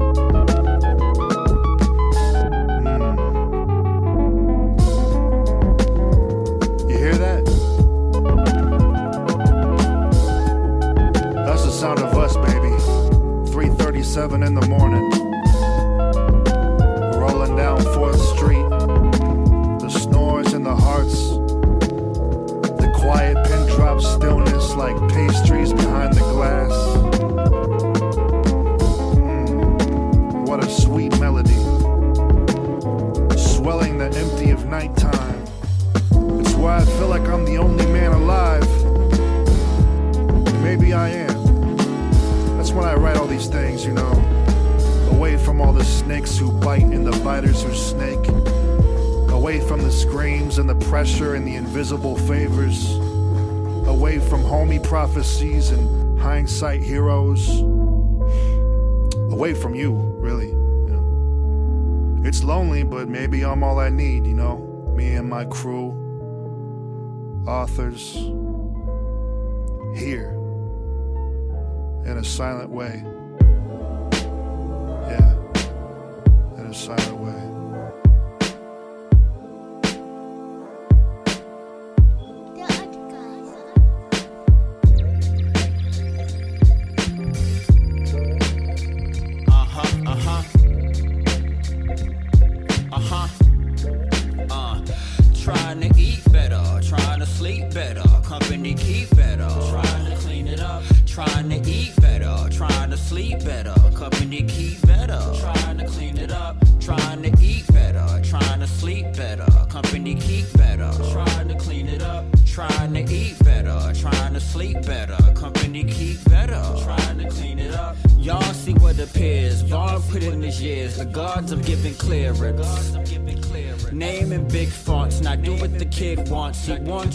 From 49.72 49.84
the 49.84 49.90
screams 49.90 50.58
and 50.58 50.70
the 50.70 50.76
pressure 50.90 51.36
and 51.36 51.48
the 51.48 51.56
invisible 51.56 52.18
favors. 52.18 52.94
Away 53.88 54.20
from 54.20 54.44
homie 54.44 54.84
prophecies 54.84 55.70
and 55.70 56.20
hindsight 56.20 56.84
heroes. 56.84 57.62
Away 59.32 59.54
from 59.54 59.74
you, 59.74 59.94
really. 60.20 60.50
You 60.50 60.88
know. 60.90 62.28
It's 62.28 62.44
lonely, 62.44 62.84
but 62.84 63.08
maybe 63.08 63.46
I'm 63.46 63.64
all 63.64 63.80
I 63.80 63.88
need, 63.88 64.26
you 64.26 64.34
know. 64.34 64.58
Me 64.94 65.16
and 65.16 65.30
my 65.30 65.46
crew, 65.46 65.94
authors, 67.48 68.16
here, 69.96 70.32
in 72.06 72.18
a 72.18 72.24
silent 72.26 72.72
way. 72.72 73.06
Yeah, 75.08 75.34
in 76.58 76.66
a 76.70 76.74
silent 76.74 77.16
way. 77.16 77.41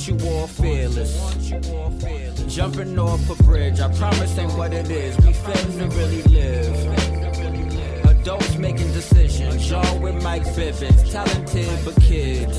He 0.07 0.12
wants 0.12 0.22
you 0.22 0.30
all 0.30 0.46
fearless. 0.46 1.18
Jumping 2.46 2.96
off 2.96 3.28
a 3.28 3.34
bridge. 3.42 3.80
I 3.80 3.92
promise 3.92 4.38
ain't 4.38 4.52
what 4.52 4.72
it 4.72 4.88
is. 4.88 5.16
We 5.18 5.32
finna 5.32 5.90
really 5.96 6.22
live. 6.22 8.07
Adults 8.07 8.57
making 8.57 8.92
decisions. 8.92 9.68
Y'all 9.68 9.98
with 9.98 10.22
Mike 10.22 10.44
Bivins. 10.44 11.11
Talented 11.11 11.84
but 11.84 12.00
kids. 12.00 12.57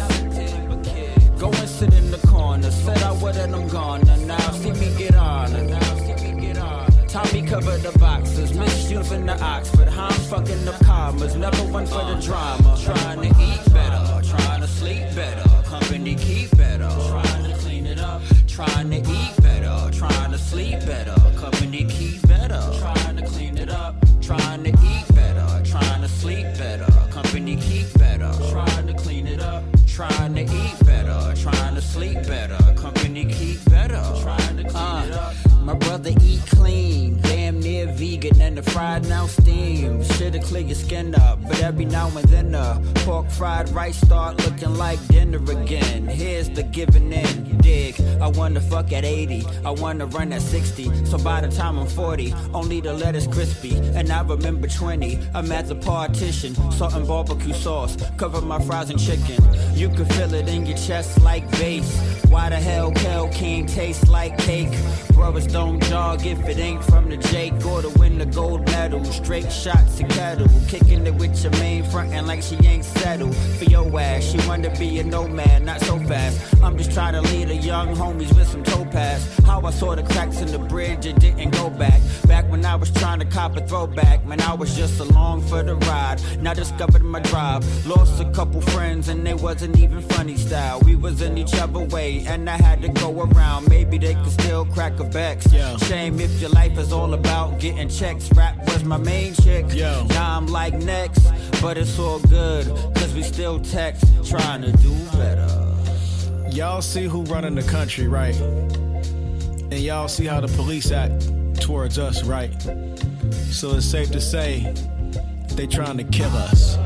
Go 1.39 1.48
and 1.48 1.70
sit 1.70 1.93
in 1.93 2.12
the 2.12 2.20
corner. 2.28 2.70
Said 2.70 3.02
I 3.02 3.14
would 3.14 3.38
and 3.38 3.56
I'm 3.56 3.70
gone. 3.70 4.06
And 4.10 4.28
now 4.28 4.52
see 4.52 4.72
me 4.72 4.93
get 4.98 5.16
on. 5.16 5.48
Tommy 7.08 7.48
covered 7.48 7.82
the 7.82 7.98
boxes, 7.98 8.52
in 8.52 9.26
the 9.26 9.39
Oxford. 9.41 9.88
I'm 9.88 10.12
fucking 10.12 10.66
the 10.66 10.74
commas, 10.84 11.36
never 11.36 11.64
one 11.72 11.86
for 11.86 12.04
the 12.04 12.20
drama. 12.22 12.76
Rice 43.78 43.98
start 43.98 44.36
looking 44.44 44.76
like 44.76 45.00
dinner 45.08 45.38
again. 45.52 46.08
Here's 46.08 46.50
the 46.50 46.64
giving 46.64 47.14
in, 47.14 47.58
dig. 47.60 47.94
I 48.20 48.28
wanna 48.28 48.60
fuck 48.60 48.92
at 48.92 49.06
80, 49.06 49.46
I 49.64 49.70
wanna 49.70 50.08
run 50.08 50.34
at 50.34 50.42
60. 50.42 51.06
So 51.06 51.20
by 51.20 51.42
the 51.42 51.50
time 51.50 51.78
I'm 51.78 51.86
40, 51.86 52.34
only 52.56 52.82
the 52.82 52.94
lettuce 52.94 53.28
crispy. 53.28 53.76
And 53.98 54.12
I 54.12 54.24
remember 54.24 54.68
20, 54.68 55.20
I'm 55.36 55.52
at 55.52 55.68
the 55.68 55.76
partition, 55.76 56.56
salt 56.72 56.96
and 56.96 57.08
barbecue 57.08 57.54
sauce, 57.54 57.96
cover 58.18 58.42
my 58.42 58.60
fries 58.62 58.90
and 58.90 59.00
chicken. 59.00 59.38
You 59.76 59.90
can 59.90 60.06
feel 60.06 60.34
it 60.34 60.48
in 60.48 60.66
your 60.66 60.78
chest 60.78 61.22
like 61.22 61.46
bass. 61.52 61.88
Why 62.38 62.50
the 62.50 62.58
hell 62.58 62.92
Kel 62.92 63.30
King 63.30 63.66
tastes 63.66 64.08
like 64.08 64.38
cake? 64.38 64.70
Brothers 65.14 65.48
don't 65.48 65.82
jog 65.86 66.24
if 66.24 66.48
it 66.48 66.60
ain't 66.60 66.84
from 66.84 67.10
the 67.10 67.18
Jake 67.18 67.66
or 67.66 67.82
to 67.82 67.90
win 67.98 68.20
the 68.20 68.28
gold 68.28 68.64
medal. 68.68 69.04
Straight 69.06 69.52
shots 69.52 69.98
to 69.98 70.04
kettle, 70.04 70.48
kicking 70.68 71.08
it 71.08 71.16
with 71.16 71.42
your 71.42 71.52
main 71.54 71.84
frontin' 71.84 72.28
like 72.28 72.44
she 72.44 72.56
ain't 72.58 72.86
settled. 72.86 73.36
For 73.36 73.64
your 73.64 74.00
ass, 74.00 74.24
she 74.24 74.38
wanna 74.48 74.70
be 74.78 75.00
a 75.00 75.04
nomad, 75.04 75.64
not 75.64 75.82
so 75.82 75.98
fast. 76.02 76.40
I'm 76.62 76.78
just 76.78 76.92
trying 76.92 77.14
to 77.14 77.22
lead 77.22 77.50
a 77.50 77.56
young 77.56 77.96
homies 77.96 78.32
with 78.38 78.48
some 78.48 78.64
topaz. 78.64 79.40
How 79.44 79.60
I 79.62 79.72
saw 79.72 79.96
the 79.96 80.04
cracks 80.04 80.40
in 80.40 80.52
the 80.52 80.60
bridge, 80.60 81.08
it 81.08 81.20
didn't 81.20 81.50
go 81.52 81.72
back. 81.72 82.00
Back 82.28 82.52
when 82.52 82.64
I 82.64 82.76
was 82.76 82.92
trying 82.92 83.20
to 83.20 83.26
cop 83.26 83.58
a 83.58 83.66
throwback, 83.66 84.24
man, 84.28 84.42
I 84.42 84.54
was 84.54 84.78
just 84.78 85.00
along 85.00 85.42
for 85.48 85.64
the 85.64 85.76
ride. 85.76 86.22
Now 86.42 86.54
discovered 86.54 87.04
my 87.04 87.20
drive, 87.22 87.64
lost 87.88 88.22
a 88.22 88.30
couple 88.32 88.62
friends 88.62 89.10
and 89.10 89.26
they 89.26 89.34
wasn't 89.34 89.76
even 89.80 90.02
funny 90.02 90.38
style. 90.38 90.80
We 90.82 90.96
was 90.96 91.22
in 91.22 91.36
each 91.40 91.56
other 91.56 91.80
way, 91.80 92.27
and 92.28 92.50
I 92.50 92.58
had 92.58 92.82
to 92.82 92.90
go 92.90 93.22
around. 93.22 93.70
Maybe 93.70 93.98
they 93.98 94.14
could 94.16 94.32
still 94.32 94.66
crack 94.66 95.00
a 95.00 95.04
backs. 95.04 95.50
Shame 95.86 96.20
if 96.20 96.40
your 96.42 96.50
life 96.50 96.78
is 96.78 96.92
all 96.92 97.14
about 97.14 97.60
getting 97.60 97.90
checks. 97.90 98.30
Rap 98.34 98.58
was 98.68 98.84
my 98.84 98.98
main 98.98 99.34
chick. 99.34 99.66
Now 99.74 100.38
I'm 100.38 100.48
like 100.48 100.74
next, 100.76 101.28
but 101.62 101.78
it's 101.78 101.98
all 101.98 102.20
good, 102.20 102.68
cause 102.96 103.14
we 103.14 103.24
still 103.24 103.60
text, 103.60 104.06
trying 104.26 104.62
to 104.62 104.72
do 104.74 104.94
better. 105.14 105.48
Y'all 106.50 106.82
see 106.82 107.06
who 107.06 107.24
running 107.24 107.56
the 107.56 107.64
country, 107.64 108.08
right? 108.08 108.36
And 108.36 109.80
y'all 109.80 110.08
see 110.08 110.26
how 110.26 110.42
the 110.42 110.48
police 110.50 110.92
act 110.92 111.30
towards 111.62 111.98
us, 111.98 112.24
right? 112.24 112.52
So 113.50 113.76
it's 113.76 113.86
safe 113.86 114.12
to 114.12 114.22
say 114.22 114.74
they 115.52 115.68
trying 115.68 115.98
to 115.98 116.04
kill 116.04 116.32
us. 116.32 116.78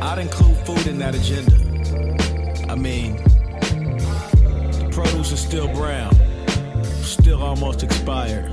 I'd 0.00 0.18
include 0.18 0.56
food 0.66 0.86
in 0.86 0.98
that 0.98 1.14
agenda. 1.14 1.54
I 2.70 2.74
mean, 2.74 3.22
produce 4.96 5.30
is 5.30 5.40
still 5.40 5.68
brown, 5.74 6.10
still 7.02 7.42
almost 7.42 7.82
expired. 7.82 8.46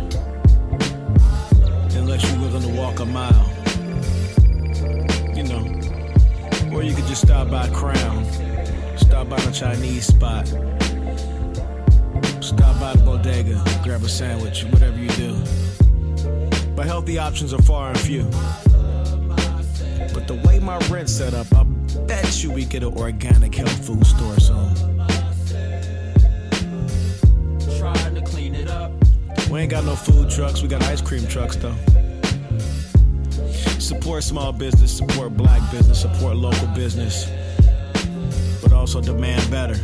Unless 1.96 2.30
you're 2.30 2.42
willing 2.42 2.64
to 2.64 2.78
walk 2.78 3.00
a 3.00 3.06
mile. 3.06 3.50
You 5.34 5.44
know, 5.44 5.64
or 6.74 6.84
you 6.84 6.94
could 6.94 7.06
just 7.06 7.22
stop 7.22 7.50
by 7.50 7.70
Crown, 7.70 8.26
stop 8.98 9.30
by 9.30 9.40
the 9.40 9.52
Chinese 9.54 10.08
spot, 10.08 10.46
stop 12.44 12.78
by 12.78 12.92
the 12.94 13.04
bodega, 13.06 13.64
grab 13.82 14.04
a 14.04 14.10
sandwich, 14.10 14.66
whatever 14.66 15.00
you 15.00 15.12
do. 15.12 15.42
But 16.76 16.88
healthy 16.88 17.20
options 17.20 17.54
are 17.54 17.62
far 17.62 17.92
and 17.92 18.00
few. 18.02 18.24
But 20.14 20.28
the 20.28 20.42
way 20.44 20.60
my 20.60 20.78
rent's 20.90 21.14
set 21.14 21.34
up, 21.34 21.48
I 21.56 21.64
bet 22.06 22.44
you 22.44 22.52
we 22.52 22.66
get 22.66 22.84
an 22.84 22.98
organic 22.98 23.56
health 23.56 23.88
food 23.88 24.06
store 24.06 24.38
soon. 24.42 24.63
We 29.54 29.62
ain't 29.62 29.70
got 29.70 29.86
no 29.86 29.96
food 29.96 30.32
trucks, 30.32 30.64
we 30.64 30.68
got 30.68 30.82
ice 30.86 31.00
cream 31.00 31.28
trucks 31.28 31.56
though. 31.58 31.76
Support 33.78 34.24
small 34.24 34.52
business, 34.52 34.92
support 34.92 35.38
black 35.38 35.62
business, 35.70 36.02
support 36.02 36.38
local 36.38 36.66
business, 36.70 37.30
but 38.64 38.74
also 38.74 39.00
demand 39.00 39.52
better. 39.52 39.76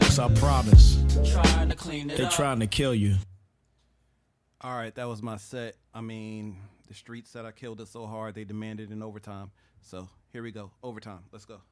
Cause 0.00 0.18
I 0.18 0.28
promise, 0.34 1.02
Trying 1.32 1.70
to 1.70 1.74
clean 1.74 2.10
it 2.10 2.18
they 2.18 2.24
up. 2.24 2.32
trying 2.32 2.60
to 2.60 2.66
kill 2.66 2.94
you. 2.94 3.16
All 4.60 4.76
right, 4.76 4.94
that 4.94 5.08
was 5.08 5.22
my 5.22 5.38
set. 5.38 5.76
I 5.94 6.02
mean, 6.02 6.58
the 6.86 6.92
streets 6.92 7.30
said 7.30 7.46
I 7.46 7.52
killed 7.52 7.80
it 7.80 7.88
so 7.88 8.06
hard 8.06 8.34
they 8.34 8.44
demanded 8.44 8.90
an 8.90 9.02
overtime. 9.02 9.52
So 9.80 10.06
here 10.34 10.42
we 10.42 10.52
go, 10.52 10.70
overtime. 10.82 11.20
Let's 11.32 11.46
go. 11.46 11.62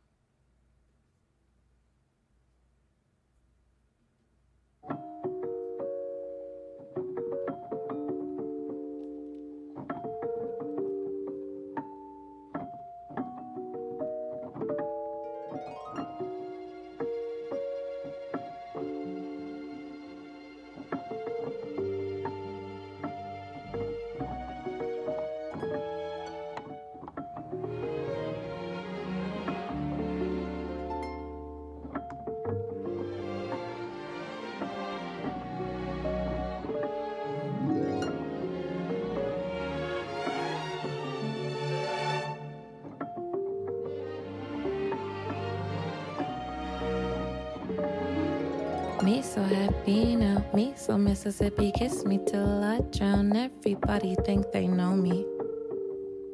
Me 50.56 50.72
so 50.74 50.96
Mississippi. 50.96 51.70
Kiss 51.70 52.06
me 52.06 52.18
till 52.26 52.64
I 52.64 52.80
drown. 52.90 53.36
Everybody 53.36 54.16
think 54.24 54.50
they 54.52 54.66
know 54.66 54.96
me. 54.96 55.26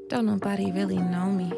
Don't 0.09 0.27
nobody 0.27 0.71
really 0.71 0.99
know 0.99 1.27
me. 1.27 1.53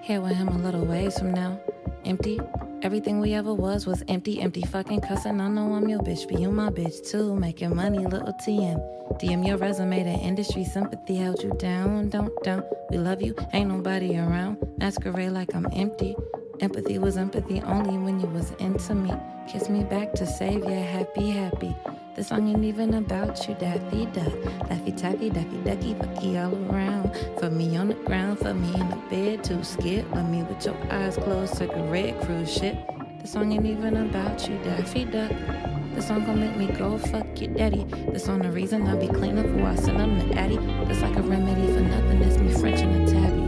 Here 0.00 0.22
with 0.22 0.32
him 0.32 0.48
a 0.48 0.56
little 0.56 0.86
ways 0.86 1.18
from 1.18 1.34
now. 1.34 1.60
Empty. 2.06 2.40
Everything 2.80 3.20
we 3.20 3.34
ever 3.34 3.52
was 3.52 3.86
was 3.86 4.02
empty, 4.08 4.40
empty 4.40 4.62
fucking 4.62 5.02
cussing. 5.02 5.38
I 5.38 5.48
know 5.48 5.74
I'm 5.74 5.86
your 5.86 6.00
bitch, 6.00 6.26
but 6.26 6.40
you 6.40 6.50
my 6.50 6.70
bitch 6.70 7.06
too. 7.10 7.36
Making 7.36 7.76
money, 7.76 7.98
little 7.98 8.32
TM. 8.32 8.80
DM 9.20 9.46
your 9.46 9.58
resume 9.58 10.02
to 10.02 10.08
industry 10.08 10.64
sympathy 10.64 11.16
held 11.16 11.42
you 11.42 11.52
down, 11.58 12.08
don't 12.08 12.32
down. 12.42 12.64
We 12.90 12.96
love 12.96 13.20
you, 13.20 13.36
ain't 13.52 13.68
nobody 13.68 14.16
around. 14.16 14.56
Masquerade 14.78 15.32
like 15.32 15.54
I'm 15.54 15.66
empty. 15.74 16.16
Empathy 16.62 16.96
was 16.96 17.16
empathy 17.16 17.60
only 17.62 17.98
when 17.98 18.20
you 18.20 18.28
was 18.28 18.52
into 18.60 18.94
me. 18.94 19.12
Kiss 19.48 19.68
me 19.68 19.82
back 19.82 20.12
to 20.12 20.24
save 20.24 20.62
ya, 20.62 20.80
happy, 20.80 21.28
happy. 21.30 21.74
This 22.14 22.28
song 22.28 22.48
ain't 22.48 22.62
even 22.62 22.94
about 22.94 23.48
you, 23.48 23.56
Daffy 23.56 24.06
Duck. 24.06 24.32
Daffy 24.68 24.92
Taffy, 24.92 25.28
Daffy 25.28 25.56
Ducky, 25.64 25.94
Fucky 25.94 26.40
all 26.40 26.54
around. 26.70 27.16
For 27.40 27.50
me 27.50 27.76
on 27.76 27.88
the 27.88 27.94
ground, 27.94 28.38
for 28.38 28.54
me 28.54 28.72
in 28.80 28.88
the 28.90 28.96
bed, 29.10 29.42
too 29.42 29.64
scared. 29.64 30.08
Love 30.12 30.30
me 30.30 30.44
with 30.44 30.64
your 30.64 30.76
eyes 30.88 31.16
closed, 31.16 31.56
took 31.56 31.74
a 31.74 31.82
red 31.90 32.20
cruise 32.22 32.52
ship. 32.52 32.76
This 33.20 33.32
song 33.32 33.50
ain't 33.50 33.66
even 33.66 33.96
about 33.96 34.48
you, 34.48 34.56
Daffy 34.58 35.04
Duck. 35.04 35.32
This 35.96 36.06
song 36.06 36.24
gon' 36.24 36.38
make 36.38 36.56
me 36.56 36.68
go 36.78 36.96
fuck 36.96 37.40
your 37.40 37.52
daddy. 37.54 37.84
This 38.12 38.28
on 38.28 38.38
the 38.38 38.52
reason 38.52 38.86
I 38.86 38.94
be 38.94 39.08
clean 39.08 39.36
up 39.36 39.46
who 39.46 39.64
I 39.64 39.74
send 39.74 39.98
them 39.98 40.16
to 40.28 40.38
Addy. 40.38 40.58
This 40.86 41.02
like 41.02 41.16
a 41.16 41.22
remedy 41.22 41.66
for 41.72 41.80
nothing, 41.80 42.22
it's 42.22 42.38
me 42.38 42.52
French 42.52 42.82
and 42.82 43.08
a 43.08 43.12
tabby. 43.12 43.41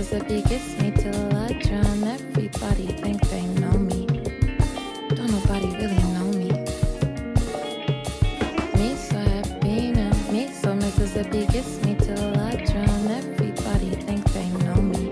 Me 0.00 0.06
so 0.06 0.16
Mississippi, 0.16 0.42
kiss 0.48 0.80
me 0.80 0.90
till 0.92 1.36
I 1.36 1.52
drown. 1.52 2.04
Everybody 2.04 2.86
think 2.86 3.20
they 3.28 3.42
know 3.60 3.72
me. 3.72 4.06
Don't 5.10 5.30
nobody 5.30 5.66
really 5.76 6.02
know 6.14 6.24
me. 6.40 6.48
Me 8.78 8.96
so 8.96 9.18
happy 9.18 9.92
now, 9.92 10.32
me 10.32 10.48
so 10.52 10.74
Mississippi, 10.74 11.46
kiss 11.46 11.84
me 11.84 11.96
till 11.96 12.38
I 12.40 12.56
drown. 12.64 13.08
Everybody 13.08 13.90
think 13.90 14.24
they 14.32 14.48
know 14.64 14.80
me. 14.80 15.10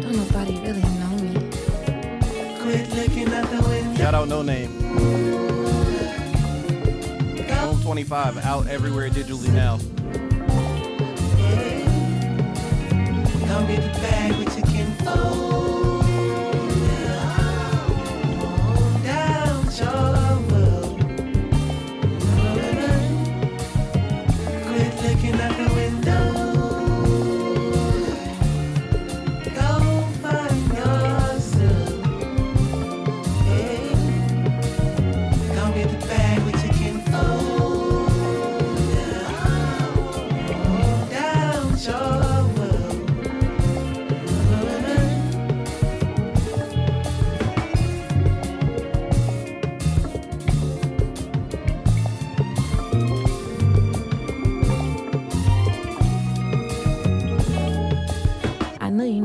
Don't 0.00 0.16
nobody 0.16 0.60
really 0.60 0.88
know 1.00 1.14
me. 1.24 1.34
Quit 2.62 2.88
looking 2.94 3.34
out 3.34 3.50
the 3.50 3.68
window. 3.68 3.96
Shout 3.96 4.14
out 4.14 4.28
No 4.28 4.42
Name. 4.42 4.70
Home 7.50 7.82
25 7.82 8.38
out 8.44 8.68
everywhere 8.68 9.08
digitally 9.10 9.52
now. 9.52 9.78
Come 13.52 13.66
get 13.66 13.82
the 13.82 14.00
bag 14.00 14.34
with 14.38 14.56
your 14.56 14.66
kinfolk. 14.66 16.06
Down 19.04 19.64
your 19.76 20.21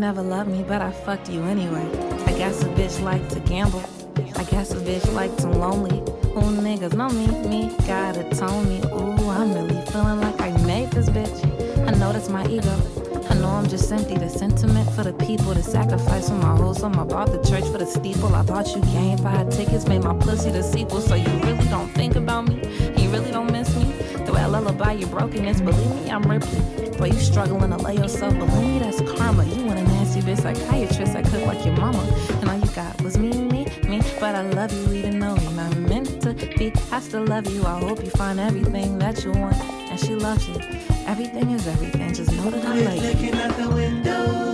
never 0.07 0.21
loved 0.21 0.49
me, 0.49 0.63
but 0.63 0.81
I 0.81 0.89
fucked 0.89 1.29
you 1.29 1.43
anyway. 1.43 1.85
I 2.27 2.31
guess 2.37 2.63
a 2.63 2.67
bitch 2.67 3.03
like 3.03 3.27
to 3.27 3.41
gamble. 3.41 3.83
I 4.37 4.43
guess 4.45 4.71
a 4.71 4.77
bitch 4.77 5.13
like 5.13 5.35
to 5.39 5.49
lonely. 5.49 5.99
Who 6.31 6.41
niggas 6.63 6.93
know 6.93 7.09
me? 7.09 7.27
Me 7.49 7.75
gotta 7.85 8.23
tone 8.29 8.69
me. 8.69 8.79
Ooh, 8.85 9.29
I'm 9.29 9.51
really 9.53 9.85
feeling 9.87 10.21
like 10.21 10.39
I 10.39 10.51
made 10.65 10.91
this 10.91 11.09
bitch. 11.09 11.37
I 11.85 11.91
know 11.99 12.13
that's 12.13 12.29
my 12.29 12.47
ego. 12.47 12.73
I 13.29 13.33
know 13.33 13.49
I'm 13.49 13.67
just 13.67 13.91
empty. 13.91 14.15
The 14.15 14.29
sentiment 14.29 14.89
for 14.93 15.03
the 15.03 15.11
people, 15.11 15.53
the 15.53 15.61
sacrifice 15.61 16.29
for 16.29 16.35
my 16.35 16.55
hoes. 16.55 16.83
I'm 16.83 16.97
about 16.97 17.33
the 17.33 17.43
church 17.43 17.65
for 17.69 17.77
the 17.77 17.85
steeple. 17.85 18.33
I 18.33 18.43
bought 18.43 18.73
you 18.73 18.81
game 18.83 19.17
five 19.17 19.49
tickets, 19.49 19.87
made 19.87 20.03
my 20.03 20.15
pussy 20.15 20.51
the 20.51 20.63
sequel. 20.63 21.01
So 21.01 21.15
you 21.15 21.31
really 21.43 21.67
don't 21.67 21.89
think 21.95 22.15
about 22.15 22.47
me? 22.47 22.55
You 22.95 23.09
really 23.09 23.31
don't 23.31 23.51
miss 23.51 23.75
me? 23.75 23.91
The 24.25 24.31
way 24.31 24.39
I 24.39 24.45
lullaby 24.45 24.93
your 24.93 25.09
brokenness, 25.09 25.59
believe 25.59 25.95
me, 25.95 26.09
I'm 26.09 26.23
Ripley. 26.23 26.61
But 26.97 27.09
you 27.09 27.19
struggling 27.19 27.71
to 27.71 27.77
lay 27.77 27.95
yourself, 27.95 28.33
believe 28.39 28.73
me, 28.73 28.79
that's 28.79 29.01
karma. 29.01 29.43
You 29.43 29.65
want 29.65 29.77
a 30.15 30.19
nasty 30.19 30.21
bitch 30.21 30.41
psychiatrist, 30.41 31.15
I 31.15 31.21
cook 31.23 31.45
like 31.45 31.65
your 31.65 31.75
mama. 31.75 31.99
And 32.41 32.49
all 32.49 32.57
you 32.57 32.67
got 32.75 33.01
was 33.01 33.17
me, 33.17 33.29
me, 33.29 33.65
me. 33.87 34.01
But 34.19 34.35
I 34.35 34.41
love 34.41 34.71
you 34.71 34.93
even 34.93 35.19
though 35.19 35.35
you're 35.35 35.51
not 35.51 35.75
meant 35.77 36.21
to 36.21 36.33
be. 36.33 36.71
I 36.91 36.99
still 36.99 37.25
love 37.25 37.47
you, 37.49 37.65
I 37.65 37.79
hope 37.79 38.03
you 38.03 38.09
find 38.11 38.39
everything 38.39 38.97
that 38.99 39.23
you 39.23 39.31
want. 39.31 39.55
And 39.89 39.99
she 39.99 40.15
loves 40.15 40.47
you. 40.47 40.55
Everything 41.05 41.51
is 41.51 41.67
everything, 41.67 42.13
just 42.13 42.31
know 42.33 42.49
that 42.49 42.65
I 42.65 42.71
Quit 42.71 42.85
love 42.85 42.95
you. 42.95 43.01
looking 43.31 43.35
out 43.39 43.57
the 43.57 43.69
window. 43.69 44.46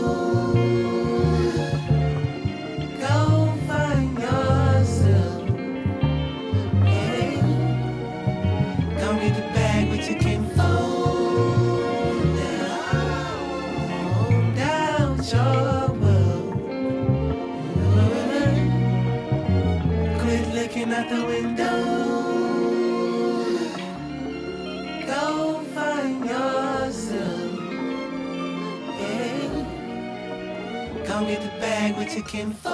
Bag 32.22 32.34
with. 32.34 32.66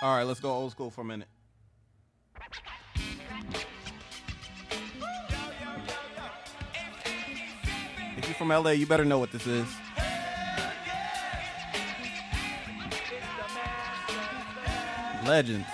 All 0.00 0.16
right, 0.16 0.22
let's 0.22 0.40
go 0.40 0.50
old 0.50 0.70
school 0.70 0.90
for 0.90 1.00
a 1.00 1.04
minute. 1.04 1.28
From 8.38 8.48
LA, 8.50 8.70
you 8.70 8.86
better 8.86 9.04
know 9.04 9.18
what 9.18 9.32
this 9.32 9.46
is. 9.48 9.66
Legends. 15.26 15.66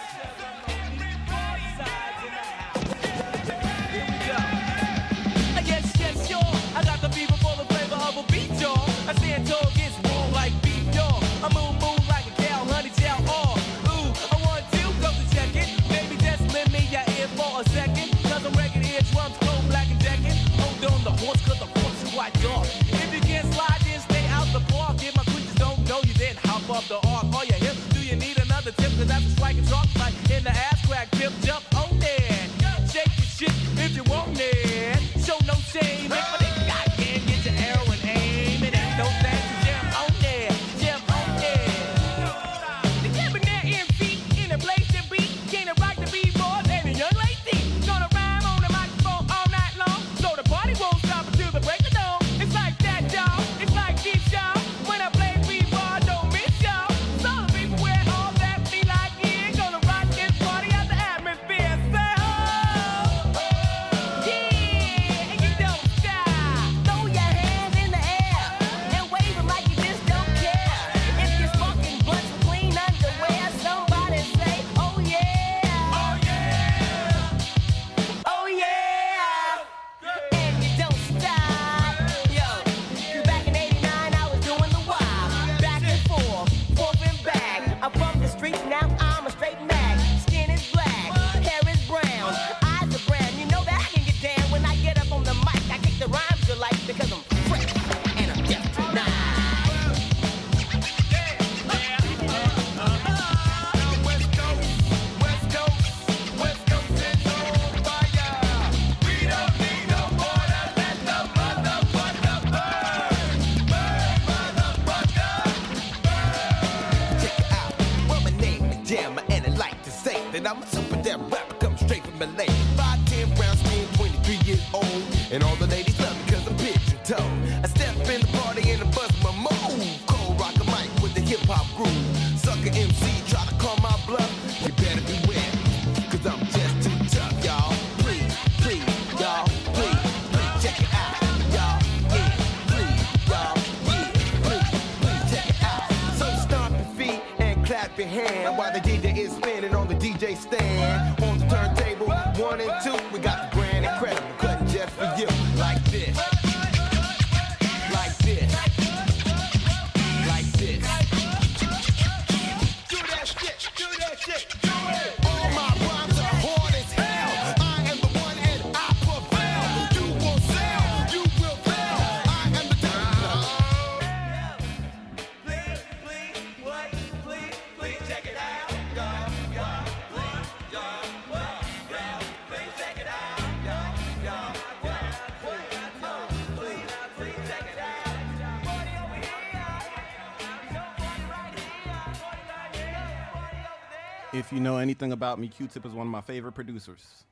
anything 194.84 195.12
about 195.12 195.38
me, 195.38 195.48
Q 195.48 195.66
Tip 195.66 195.86
is 195.86 195.92
one 195.92 196.06
of 196.06 196.10
my 196.10 196.20
favorite 196.20 196.52
producers. 196.52 197.24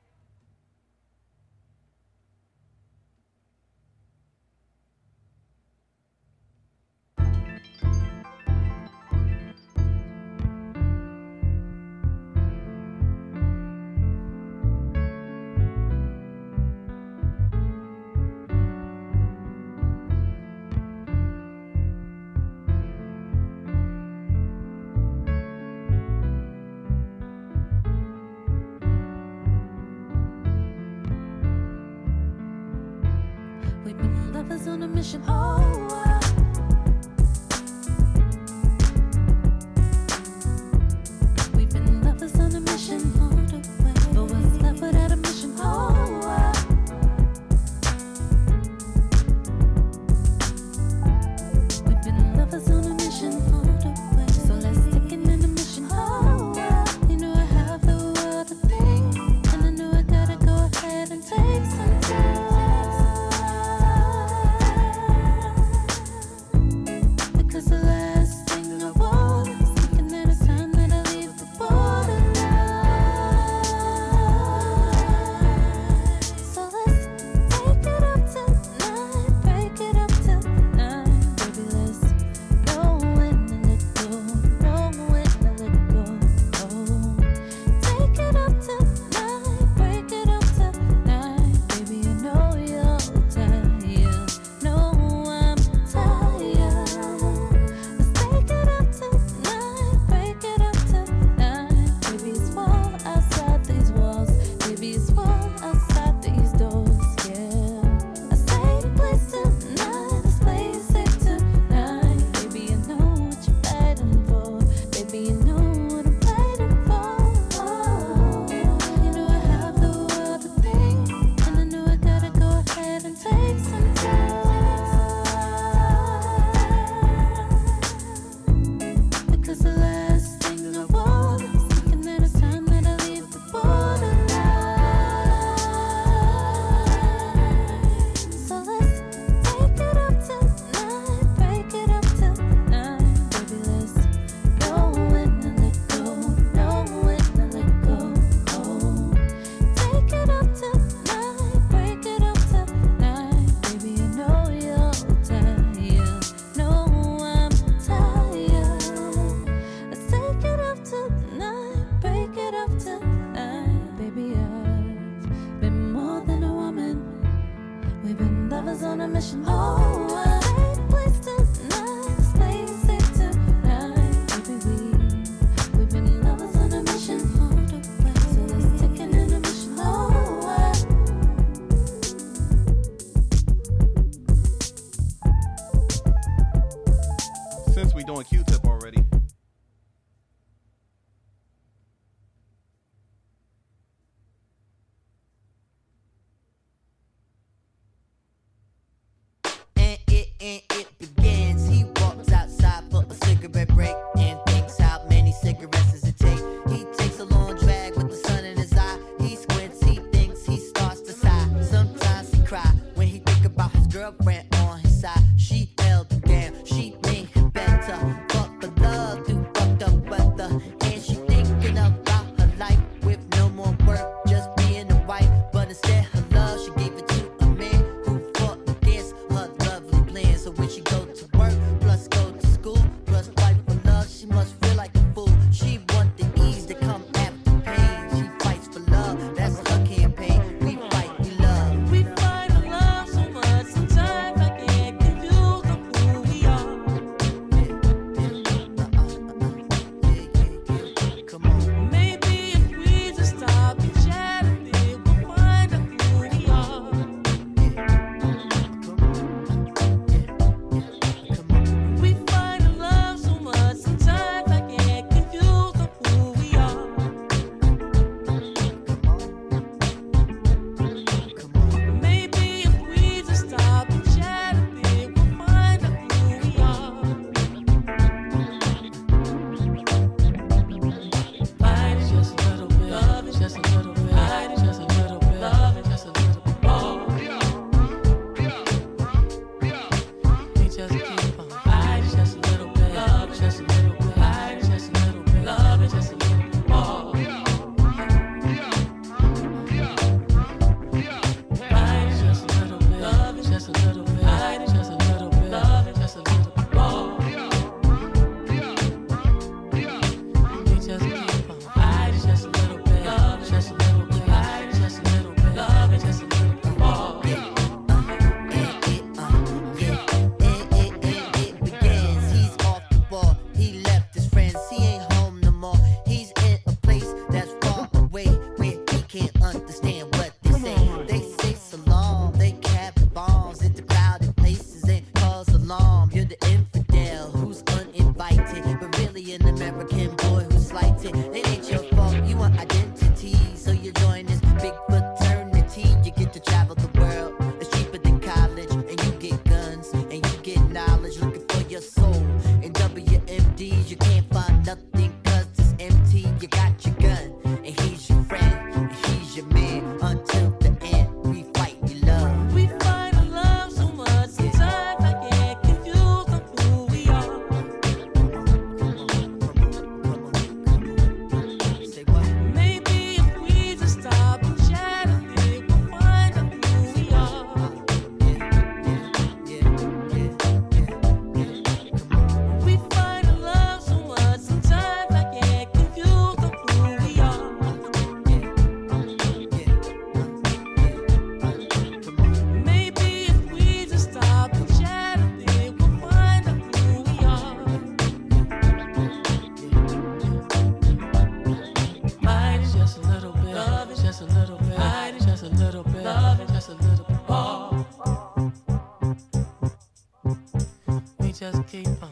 people. 411.72 412.11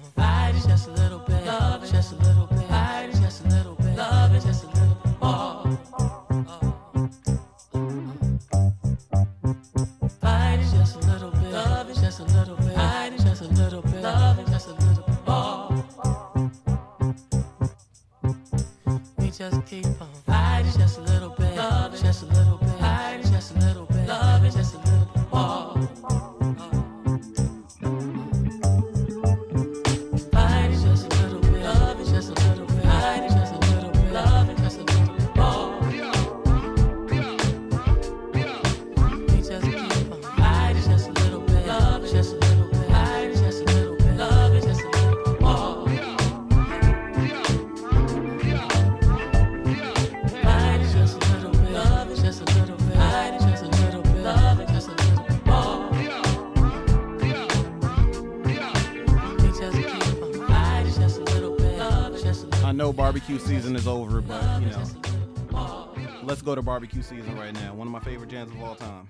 barbecue 63.30 63.54
season 63.54 63.76
is 63.76 63.86
over, 63.86 64.20
but 64.20 64.60
you 64.60 64.68
know, 64.70 65.88
let's 66.24 66.42
go 66.42 66.56
to 66.56 66.62
barbecue 66.62 67.00
season 67.00 67.38
right 67.38 67.54
now. 67.54 67.72
One 67.74 67.86
of 67.86 67.92
my 67.92 68.00
favorite 68.00 68.28
jams 68.28 68.50
of 68.52 68.60
all 68.60 68.74
time. 68.74 69.08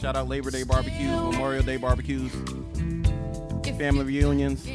Shout 0.00 0.16
out 0.16 0.28
Labor 0.28 0.50
Day 0.50 0.64
barbecues, 0.64 1.32
Memorial 1.32 1.62
Day 1.62 1.76
barbecues, 1.76 2.32
family 3.78 4.04
reunions. 4.04 4.66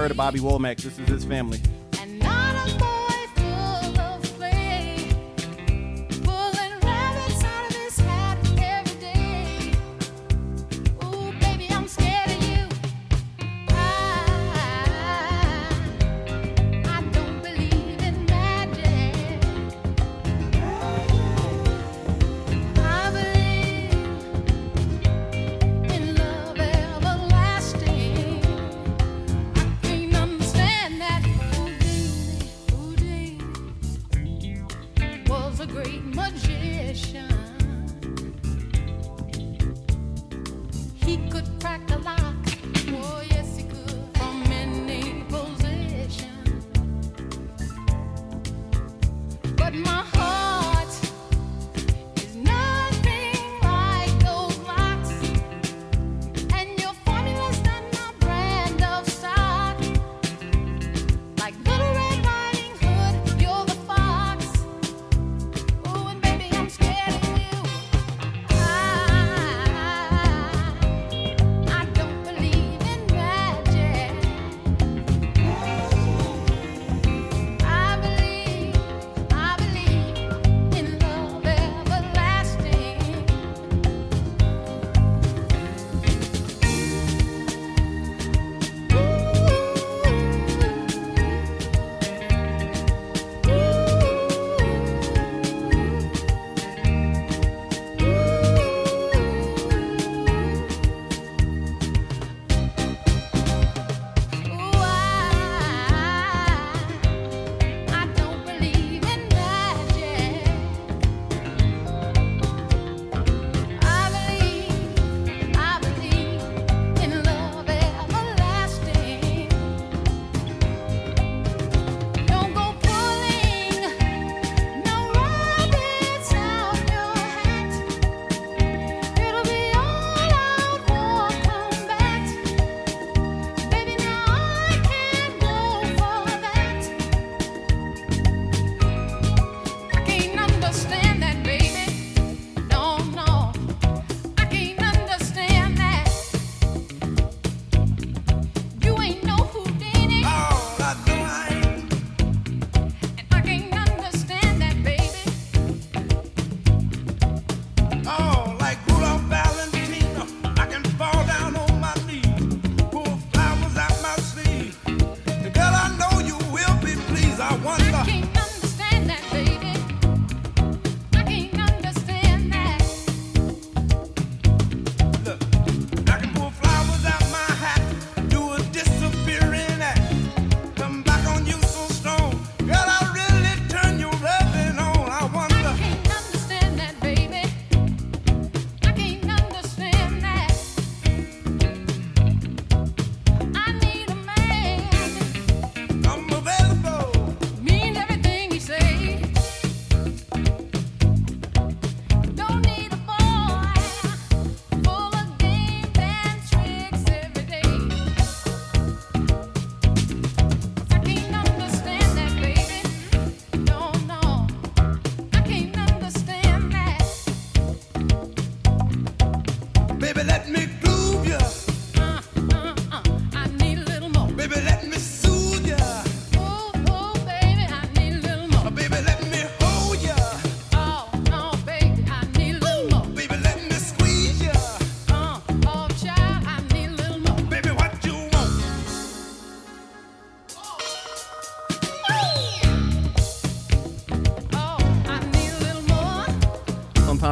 heard 0.00 0.10
of 0.10 0.16
Bobby 0.16 0.40
Womack. 0.40 0.78
This 0.78 0.98
is 0.98 1.08
his 1.08 1.24
family. 1.26 1.60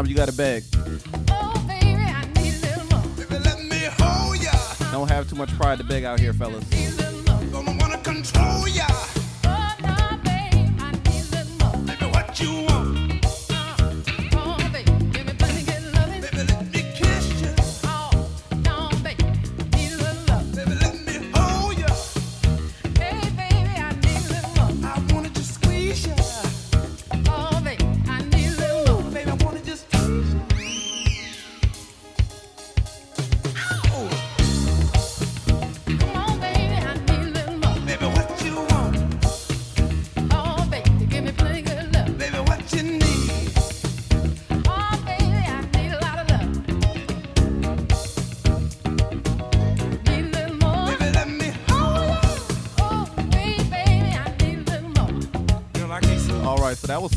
you 0.07 0.15
gotta 0.15 0.33
beg. 0.33 0.65
Don't 4.93 5.09
have 5.09 5.29
too 5.29 5.37
much 5.37 5.51
pride 5.57 5.79
to 5.79 5.85
beg 5.85 6.05
out 6.05 6.21
here, 6.21 6.33
fellas. 6.33 6.65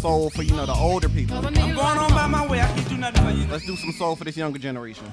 soul 0.02 0.32
for 0.32 0.42
you 0.42 0.54
know 0.56 0.66
the 0.66 0.74
older 0.74 1.08
people. 1.08 1.38
I'm 1.38 1.54
going 1.54 1.78
on 1.78 2.10
by 2.10 2.26
my 2.28 2.48
way. 2.48 2.60
I 2.60 2.68
can't 2.68 2.90
do 2.90 2.98
nothing 2.98 3.24
for 3.24 3.32
you. 3.32 3.46
Let's 3.52 3.66
do 3.66 3.76
some 3.76 3.92
soul 3.92 4.16
for 4.16 4.24
this 4.24 4.36
younger 4.36 4.58
generation. 4.58 5.06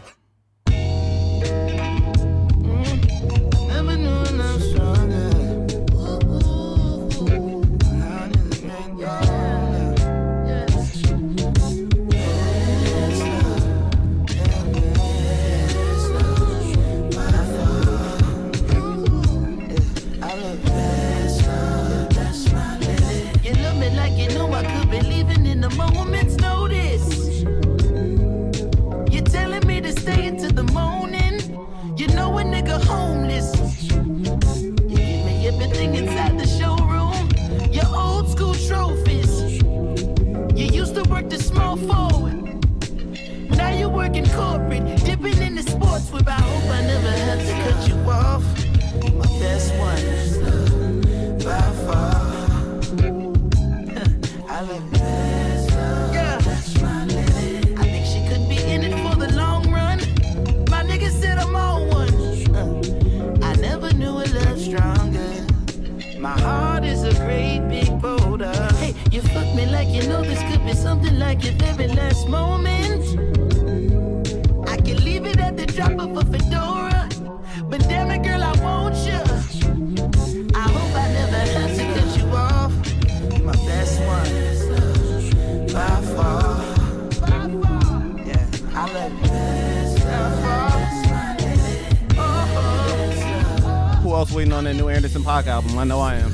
I 95.79 95.85
know 95.85 96.01
I 96.01 96.17
am. 96.17 96.31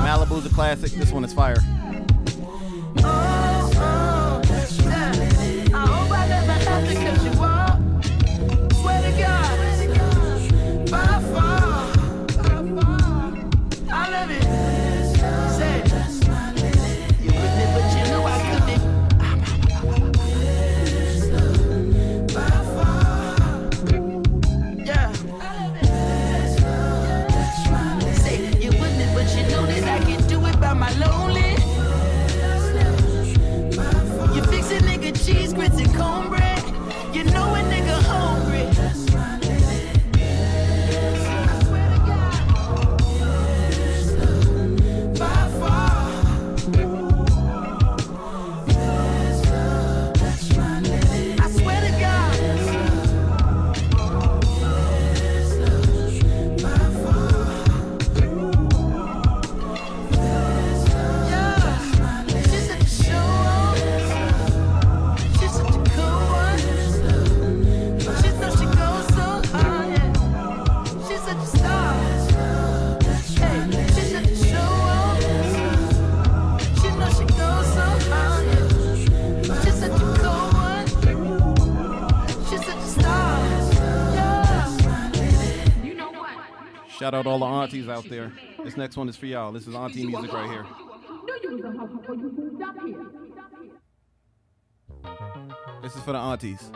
Malibu's 0.00 0.44
a 0.44 0.48
classic. 0.48 0.90
This 0.92 1.12
one 1.12 1.24
is 1.24 1.32
fire. 1.32 1.49
out 87.90 88.08
there. 88.08 88.32
This 88.64 88.76
next 88.76 88.96
one 88.96 89.08
is 89.08 89.16
for 89.16 89.26
y'all. 89.26 89.52
This 89.52 89.66
is 89.66 89.74
auntie 89.74 90.06
music 90.06 90.32
right 90.32 90.48
here. 90.48 90.66
This 95.82 95.96
is 95.96 96.02
for 96.02 96.12
the 96.12 96.18
aunties. 96.18 96.70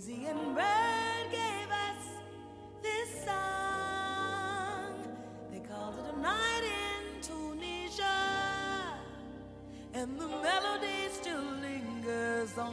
dizzy 0.00 0.26
and 0.26 0.54
brave. 0.54 0.99
and 10.00 10.18
the 10.18 10.28
melody 10.28 11.10
still 11.12 11.44
lingers 11.60 12.56
on. 12.56 12.70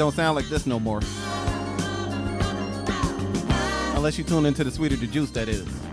Don't 0.00 0.14
sound 0.14 0.34
like 0.34 0.48
this 0.48 0.64
no 0.66 0.80
more. 0.80 1.00
Unless 3.94 4.16
you 4.16 4.24
tune 4.24 4.46
into 4.46 4.64
the 4.64 4.70
sweeter 4.70 4.96
the 4.96 5.06
juice, 5.06 5.30
that 5.32 5.46
is. 5.46 5.89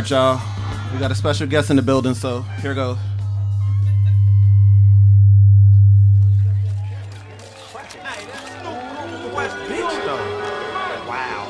Right, 0.00 0.10
y'all. 0.10 0.40
We 0.92 1.00
got 1.00 1.10
a 1.10 1.14
special 1.14 1.46
guest 1.48 1.70
in 1.70 1.76
the 1.76 1.82
building, 1.82 2.14
so 2.14 2.42
here 2.62 2.74
goes. 2.74 2.96
Wow. 11.06 11.44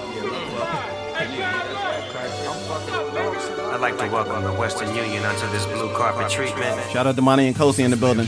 I'd 3.70 3.81
like 3.81 3.99
to 3.99 4.07
welcome 4.09 4.43
the 4.43 4.53
Western 4.53 4.95
Union 4.95 5.25
onto 5.25 5.47
this 5.51 5.66
blue 5.66 5.93
carpet 5.95 6.31
treatment. 6.31 6.91
Shout 6.91 7.07
out 7.07 7.16
to 7.16 7.23
Monty 7.23 7.49
and 7.49 7.57
Kosi 7.57 7.85
in 7.85 7.91
the 7.91 7.97
building. 7.97 8.27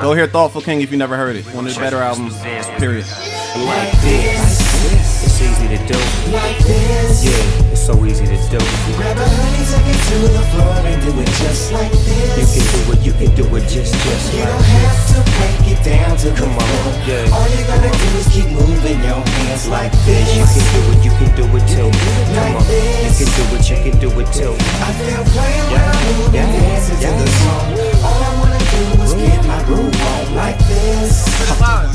Go 0.00 0.14
hear 0.14 0.26
Thoughtful 0.26 0.62
King 0.62 0.80
if 0.80 0.90
you 0.90 0.96
never 0.96 1.16
heard 1.16 1.36
it. 1.36 1.44
One 1.46 1.66
of 1.66 1.74
the 1.74 1.80
better 1.80 1.98
albums, 1.98 2.40
period. 2.78 3.04
Like 3.56 3.92
this, 4.00 5.24
it's 5.24 5.42
easy 5.42 5.68
to 5.68 5.76
do. 5.86 5.98
Like 6.32 6.58
this, 6.58 7.24
yeah, 7.24 7.70
it's 7.70 7.71
so 7.82 7.98
easy 8.06 8.24
to 8.26 8.38
do. 8.46 8.62
Grab 8.94 9.18
a 9.18 9.26
hoodie, 9.26 9.66
take 9.66 9.90
it 9.90 9.98
to 10.06 10.16
the 10.30 10.44
floor 10.54 10.70
and 10.86 11.02
do 11.02 11.10
it 11.18 11.26
just 11.42 11.72
like 11.72 11.90
this. 11.90 12.54
You 12.54 12.62
can 12.62 12.66
do 12.70 12.92
it, 12.94 13.00
you 13.02 13.12
can 13.12 13.30
do 13.34 13.44
it 13.56 13.66
just 13.66 13.90
just 14.06 14.32
You 14.32 14.38
like 14.46 14.54
don't 14.54 14.62
have 14.62 15.02
to 15.10 15.18
break 15.34 15.66
it 15.74 15.80
down 15.82 16.14
to 16.22 16.28
Come 16.30 16.54
the 16.54 16.62
on, 16.62 16.70
floor. 16.78 16.94
yeah. 17.10 17.34
All 17.34 17.48
you 17.50 17.62
gotta 17.66 17.90
do 17.90 18.08
is 18.22 18.28
keep 18.30 18.46
moving 18.54 19.02
your 19.02 19.18
hands 19.18 19.66
like 19.66 19.90
this. 20.06 20.30
You 20.30 20.46
can 20.46 20.64
do 20.70 20.80
it, 20.94 20.98
you 21.02 21.12
can 21.18 21.30
do 21.34 21.44
it 21.58 21.64
too. 21.66 21.90
Come 21.90 22.54
on, 22.54 22.62
you 22.70 23.10
can 23.18 23.30
do 23.34 23.44
it, 23.50 23.62
you 23.66 23.78
can 23.82 23.96
do 23.98 24.08
it 24.14 24.28
too. 24.30 24.54
I 24.78 24.90
feel 25.02 25.22
playing 25.34 25.66
when 25.74 25.82
I'm 25.82 26.06
moving, 26.22 26.34
yeah, 26.38 26.54
dancing 26.54 27.02
to 27.02 27.10
the 27.18 27.28
song. 27.42 27.66
All 28.06 28.20
I 28.22 28.30
wanna 28.38 28.62
do 28.62 29.02
is 29.02 29.12
get 29.18 29.42
my 29.42 29.58
groove 29.66 29.90
on 29.90 30.34
like 30.38 30.58
this. 30.70 31.26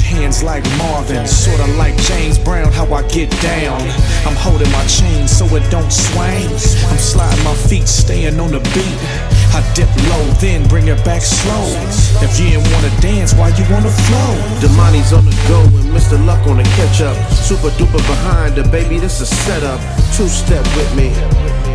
Hands 0.07 0.41
like 0.41 0.63
Marvin, 0.77 1.27
sorta 1.27 1.67
like 1.77 1.95
James 1.97 2.39
Brown, 2.39 2.71
how 2.71 2.91
I 2.93 3.05
get 3.09 3.29
down. 3.41 3.79
I'm 4.25 4.35
holding 4.35 4.71
my 4.71 4.83
chain 4.87 5.27
so 5.27 5.45
it 5.55 5.69
don't 5.69 5.76
swing. 5.89 6.49
I'm 6.89 6.97
sliding 6.97 7.43
my 7.43 7.53
feet, 7.53 7.87
staying 7.87 8.39
on 8.39 8.51
the 8.51 8.59
beat. 8.73 8.97
I 9.53 9.61
dip 9.73 9.89
low, 10.09 10.23
then 10.41 10.67
bring 10.67 10.87
it 10.87 11.03
back 11.05 11.21
slow. 11.21 11.65
If 12.21 12.39
you 12.39 12.49
didn't 12.49 12.71
wanna 12.73 12.93
dance, 13.01 13.33
why 13.33 13.49
you 13.49 13.65
wanna 13.69 13.89
flow? 13.89 14.31
The 14.61 14.69
money's 14.75 15.13
on 15.13 15.25
the 15.25 15.35
go 15.47 15.61
and 15.61 15.89
Mr. 15.95 16.17
Luck 16.25 16.45
on 16.47 16.57
the 16.57 16.63
catch 16.77 17.01
up. 17.01 17.17
Super 17.31 17.69
duper 17.77 18.01
behind 18.07 18.55
the 18.55 18.63
baby, 18.63 18.99
this 18.99 19.21
a 19.21 19.25
setup. 19.25 19.79
Two 20.15 20.27
step 20.27 20.65
with 20.75 20.95
me. 20.95 21.09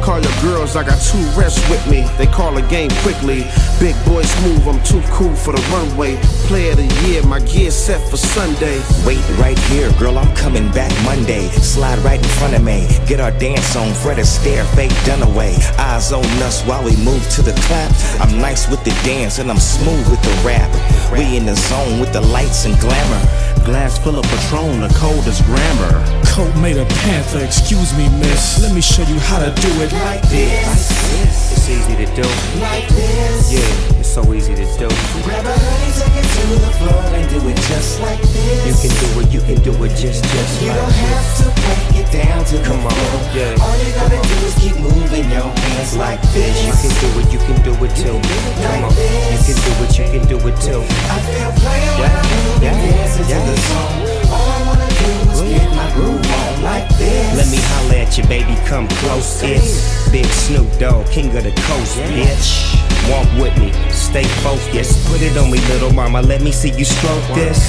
Call 0.02 0.20
your 0.20 0.42
girls, 0.42 0.74
I 0.74 0.82
got 0.82 1.00
two 1.00 1.22
rests 1.38 1.62
with 1.70 1.86
me. 1.86 2.02
They 2.18 2.26
call 2.26 2.56
a 2.56 2.62
game 2.62 2.90
quickly. 3.06 3.46
Big 3.78 3.94
boys 4.04 4.28
move, 4.42 4.66
I'm 4.66 4.82
too 4.82 5.00
cool 5.14 5.32
for 5.36 5.52
the 5.52 5.62
runway. 5.70 6.18
Play 6.50 6.70
of 6.70 6.76
the 6.78 6.90
year, 7.06 7.22
my 7.22 7.38
gear 7.38 7.70
set 7.70 8.00
for 8.10 8.16
Sunday. 8.16 8.82
Wait 9.06 9.22
right 9.38 9.58
here, 9.70 9.92
girl, 10.00 10.18
I'm 10.18 10.34
coming 10.34 10.68
back 10.72 10.90
Monday. 11.04 11.46
Slide 11.50 12.00
right 12.00 12.18
in 12.18 12.28
front 12.30 12.54
of 12.54 12.64
me. 12.64 12.88
Get 13.06 13.20
our 13.20 13.30
dance 13.30 13.76
on, 13.76 13.94
Fred 13.94 14.18
Astaire, 14.18 14.66
fake 14.74 14.92
done 15.04 15.22
away. 15.22 15.54
Eyes 15.78 16.10
on 16.12 16.24
us 16.42 16.66
while 16.66 16.82
we 16.82 16.96
move 17.04 17.22
to 17.30 17.42
the 17.42 17.52
clap. 17.62 17.92
I'm 18.20 18.40
nice 18.40 18.68
with 18.68 18.82
the 18.82 18.90
dance 19.04 19.38
and 19.38 19.48
I'm 19.52 19.60
smooth 19.60 20.10
with 20.10 20.22
the 20.22 20.34
rap. 20.44 20.70
We 21.12 21.36
in 21.36 21.46
the 21.46 21.54
zone 21.54 22.00
with 22.00 22.12
the 22.12 22.22
lights 22.22 22.64
and 22.64 22.78
glamour. 22.80 23.51
Glass 23.64 23.96
full 23.98 24.18
of 24.18 24.24
Patron, 24.24 24.80
the 24.80 24.88
coldest 24.98 25.44
grammar. 25.44 26.04
Coat 26.26 26.54
made 26.60 26.76
of 26.76 26.88
panther, 26.88 27.44
excuse 27.44 27.96
me, 27.96 28.08
miss. 28.18 28.60
Let 28.60 28.74
me 28.74 28.80
show 28.80 29.02
you 29.02 29.18
how 29.20 29.38
to 29.38 29.50
do 29.60 29.68
it 29.82 29.92
like 29.92 30.22
this. 30.28 30.90
It's 31.22 31.51
easy 31.72 31.94
to 31.96 32.06
do. 32.14 32.26
Like 32.60 32.88
this. 32.88 33.52
Yeah, 33.52 33.98
it's 34.00 34.08
so 34.08 34.22
easy 34.34 34.54
to 34.54 34.66
do. 34.78 34.88
Grab 35.24 35.46
a 35.46 35.52
honey, 35.56 35.90
take 35.96 36.16
it 36.20 36.28
to 36.36 36.44
the 36.60 36.72
floor 36.78 37.02
and 37.16 37.24
do 37.30 37.38
it 37.48 37.56
just 37.70 38.00
like 38.00 38.20
this. 38.20 38.68
You 38.68 38.74
can 38.82 38.92
do 39.00 39.08
it, 39.20 39.28
you 39.32 39.40
can 39.40 39.58
do 39.62 39.72
it 39.84 39.92
just, 39.96 40.24
just 40.24 40.62
You 40.62 40.68
like 40.68 40.80
don't 40.80 40.92
have 40.92 41.28
to 41.40 41.46
break 41.62 42.04
it 42.04 42.08
down 42.12 42.44
to 42.44 42.56
Come 42.62 42.80
the 42.82 42.92
on, 42.92 42.92
floor. 42.92 43.22
yeah. 43.32 43.64
All 43.64 43.76
you 43.80 43.90
gotta 43.96 44.20
do 44.20 44.36
is 44.46 44.54
keep 44.60 44.76
moving 44.78 45.26
your 45.30 45.48
hands 45.48 45.96
like 45.96 46.20
this. 46.36 46.54
You 46.66 46.74
can 46.76 46.92
do 47.00 47.08
it, 47.20 47.26
you 47.32 47.40
can 47.40 47.58
do 47.64 47.72
it 47.84 47.92
too. 47.96 48.18
Come 48.20 48.84
on, 48.84 48.92
you 48.92 49.40
can 49.40 49.56
do 49.56 49.72
it, 49.80 49.92
you 49.98 50.06
can 50.12 50.24
do 50.28 50.36
it 50.48 50.56
too. 50.60 50.80
I 51.08 51.18
feel 51.24 51.50
playing 51.62 51.94
when 51.98 52.10
I'm 52.12 52.26
moving, 52.28 52.62
yeah, 52.62 52.92
dancing 52.92 53.28
yeah. 53.28 53.44
to 53.44 53.50
the 53.50 53.56
song. 53.56 54.11
All 54.32 54.48
I 54.48 54.60
wanna 54.66 54.88
do 54.88 55.10
is 55.30 55.40
get 55.44 55.68
my 55.76 55.88
groove 55.92 56.24
on 56.24 56.62
like 56.62 56.88
this. 56.96 57.36
Let 57.36 57.48
me 57.52 57.60
holler 57.60 58.00
at 58.02 58.16
you, 58.16 58.24
baby, 58.24 58.56
come 58.66 58.88
close. 59.04 59.42
It's 59.42 60.10
Big 60.10 60.26
Snoop 60.26 60.68
Dogg, 60.78 61.06
king 61.10 61.28
of 61.36 61.44
the 61.44 61.52
coast, 61.68 61.98
bitch. 62.08 62.72
Walk 63.10 63.28
with 63.36 63.56
me, 63.58 63.72
stay 63.90 64.24
focused. 64.40 65.06
Put 65.08 65.22
it 65.22 65.36
on 65.36 65.50
me, 65.50 65.58
little 65.68 65.92
mama, 65.92 66.22
let 66.22 66.40
me 66.40 66.52
see 66.52 66.70
you 66.70 66.84
stroke 66.84 67.26
this. 67.34 67.60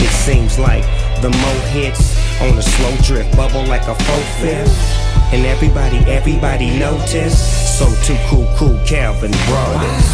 It 0.00 0.10
seems 0.10 0.58
like 0.58 0.84
the 1.20 1.30
mo 1.30 1.52
hits 1.74 2.16
on 2.40 2.56
a 2.56 2.62
slow 2.62 2.94
drift, 3.02 3.36
bubble 3.36 3.64
like 3.64 3.82
a 3.82 3.94
faux 3.94 4.28
fifth. 4.40 4.98
And 5.32 5.44
everybody, 5.44 5.98
everybody 6.10 6.78
notice. 6.78 7.36
So 7.78 7.86
too 8.04 8.16
cool, 8.28 8.48
cool, 8.56 8.78
Calvin 8.86 9.32
it. 9.32 10.08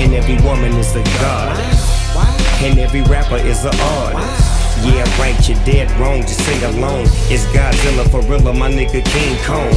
And 0.00 0.14
every 0.14 0.36
woman 0.44 0.72
is 0.72 0.96
a 0.96 1.02
goddess. 1.20 2.16
And 2.62 2.78
every 2.78 3.02
rapper 3.02 3.36
is 3.36 3.64
an 3.64 3.78
artist. 3.78 4.53
Yeah, 4.82 5.04
right, 5.18 5.36
you're 5.48 5.62
dead 5.64 5.90
wrong, 6.00 6.22
just 6.22 6.44
say 6.44 6.62
alone. 6.64 7.06
It's 7.30 7.44
Godzilla 7.54 8.08
for 8.10 8.22
real, 8.22 8.52
my 8.52 8.70
nigga 8.70 9.04
King 9.04 9.36
Kong. 9.44 9.74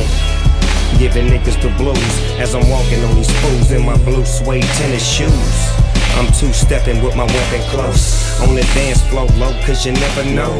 Giving 0.97 1.27
niggas 1.27 1.61
the 1.61 1.69
blues 1.77 1.97
as 2.39 2.55
I'm 2.55 2.67
walking 2.69 3.03
on 3.03 3.15
these 3.15 3.31
fools 3.41 3.71
in 3.71 3.85
my 3.85 3.97
blue 4.03 4.25
suede 4.25 4.63
tennis 4.79 5.05
shoes. 5.05 5.57
I'm 6.17 6.25
two 6.33 6.51
stepping 6.51 7.03
with 7.03 7.15
my 7.15 7.25
weapon 7.25 7.61
close. 7.69 8.41
On 8.41 8.55
the 8.55 8.63
dance 8.73 9.01
floor, 9.09 9.27
low, 9.37 9.53
cause 9.65 9.85
you 9.85 9.91
never 9.93 10.23
know. 10.25 10.59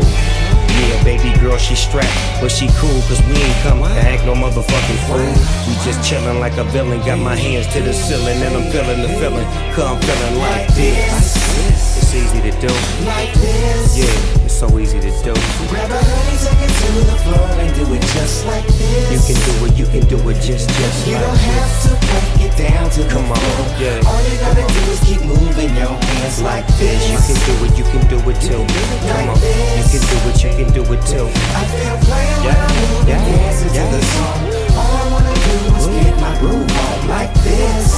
Yeah, 0.78 1.04
baby 1.04 1.34
girl, 1.40 1.58
she 1.58 1.76
strapped, 1.76 2.14
but 2.40 2.52
she 2.52 2.68
cool, 2.78 3.02
cause 3.10 3.20
we 3.26 3.34
ain't 3.34 3.58
come 3.64 3.80
to 3.80 3.90
act 3.90 4.26
no 4.26 4.36
motherfucking 4.36 5.00
fool. 5.10 5.34
We 5.66 5.74
just 5.84 6.00
chillin' 6.06 6.40
like 6.40 6.58
a 6.58 6.64
villain, 6.66 7.00
got 7.00 7.18
my 7.18 7.36
hands 7.36 7.66
to 7.74 7.82
the 7.82 7.94
ceiling, 7.94 8.38
and 8.44 8.56
I'm 8.56 8.72
feeling 8.72 9.02
the 9.02 9.10
feeling, 9.18 9.46
cause 9.74 9.86
I'm 9.90 10.00
feeling 10.02 10.40
like 10.40 10.68
this. 10.76 11.77
Easy 12.18 12.42
to 12.42 12.52
do. 12.58 12.74
Like 13.06 13.32
this. 13.38 13.94
Yeah, 13.94 14.44
it's 14.46 14.58
so 14.58 14.66
easy 14.80 15.00
to 15.00 15.12
do. 15.22 15.34
Grab 15.70 15.92
a 15.92 16.02
honey, 16.02 16.38
take 16.42 16.66
it 16.66 16.74
to 16.74 16.90
the 17.06 17.18
floor 17.22 17.46
and 17.62 17.70
do 17.78 17.86
it 17.94 18.02
just 18.18 18.46
like 18.50 18.66
this. 18.66 19.14
You 19.14 19.22
can 19.22 19.38
do 19.46 19.54
it, 19.70 19.74
you 19.78 19.86
can 19.86 20.04
do 20.10 20.18
it 20.30 20.42
just, 20.42 20.66
just 20.66 21.06
You 21.06 21.14
like 21.14 21.26
don't 21.30 21.38
have 21.38 21.74
to 21.86 21.92
break 22.10 22.50
it 22.50 22.54
down 22.58 22.90
to 22.90 23.02
Come 23.06 23.30
the 23.30 23.38
on, 23.38 23.38
floor. 23.38 23.70
yeah. 23.78 24.10
All 24.10 24.18
you 24.26 24.34
gotta 24.42 24.66
do 24.66 24.82
is 24.90 25.00
keep 25.06 25.22
moving 25.30 25.70
your 25.78 25.94
hands 25.94 26.42
like 26.42 26.66
this. 26.82 27.06
You 27.06 27.22
can 27.22 27.38
do 27.46 27.54
it, 27.70 27.78
you 27.78 27.86
can 27.86 28.02
do 28.10 28.18
it 28.18 28.38
too. 28.42 28.66
Come 28.66 29.30
on, 29.30 29.38
you 29.78 29.86
can 29.86 30.02
do 30.02 30.18
it, 30.26 30.38
you 30.42 30.52
can 30.58 30.70
do 30.74 30.82
it 30.90 31.02
too. 31.06 31.30
I 31.54 31.64
feel 31.70 31.98
playing 32.02 32.42
when 32.50 32.58
I'm 32.58 32.74
moving, 32.82 33.14
yeah, 33.14 33.30
dancing 33.30 33.74
yeah. 33.78 33.86
to 33.86 33.94
the 33.94 34.02
song. 34.02 34.42
All 34.74 34.90
I 34.90 35.06
wanna 35.14 35.36
do 35.38 35.54
is 35.78 35.86
get 36.02 36.18
my 36.18 36.34
groove 36.42 36.66
on 36.66 36.98
like 37.14 37.34
this. 37.46 37.94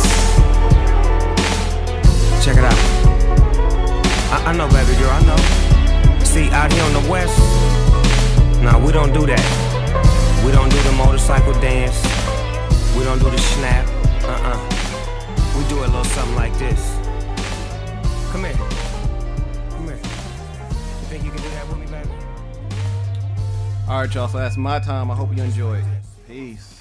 Check 2.44 2.58
it 2.60 2.68
out. 2.68 2.99
I, 4.32 4.44
I 4.46 4.54
know, 4.56 4.68
baby 4.70 4.94
girl, 5.00 5.10
I 5.10 5.22
know. 5.26 6.24
See, 6.24 6.50
out 6.50 6.72
here 6.72 6.84
on 6.84 6.94
the 6.94 7.10
west, 7.10 7.38
nah, 8.62 8.78
we 8.78 8.92
don't 8.92 9.12
do 9.12 9.26
that. 9.26 9.42
We 10.46 10.52
don't 10.52 10.70
do 10.70 10.78
the 10.84 10.92
motorcycle 10.92 11.54
dance. 11.54 11.98
We 12.96 13.04
don't 13.04 13.20
do 13.20 13.30
the 13.30 13.38
snap. 13.38 13.88
Uh-uh. 14.24 15.58
We 15.58 15.68
do 15.68 15.80
a 15.80 15.88
little 15.88 16.04
something 16.04 16.36
like 16.36 16.56
this. 16.60 16.96
Come 18.32 18.44
here. 18.46 18.54
Come 19.72 19.86
here. 19.86 19.98
You 19.98 21.08
think 21.10 21.24
you 21.26 21.32
can 21.32 21.42
do 21.42 21.50
that 21.50 21.68
with 21.68 21.80
me, 21.80 21.86
baby? 21.88 22.10
All 23.88 24.02
right, 24.02 24.14
y'all. 24.14 24.28
So 24.28 24.38
that's 24.38 24.58
my 24.58 24.80
time. 24.80 25.10
I 25.10 25.16
hope 25.16 25.36
you 25.36 25.42
enjoyed. 25.42 25.84
Peace. 26.28 26.79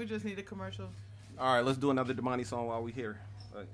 We 0.00 0.06
just 0.06 0.24
need 0.24 0.38
a 0.38 0.42
commercial. 0.42 0.86
All 1.38 1.56
right, 1.56 1.62
let's 1.62 1.76
do 1.76 1.90
another 1.90 2.14
Damani 2.14 2.46
song 2.46 2.68
while 2.68 2.82
we 2.82 2.90
here. 2.90 3.18
Like, 3.54 3.66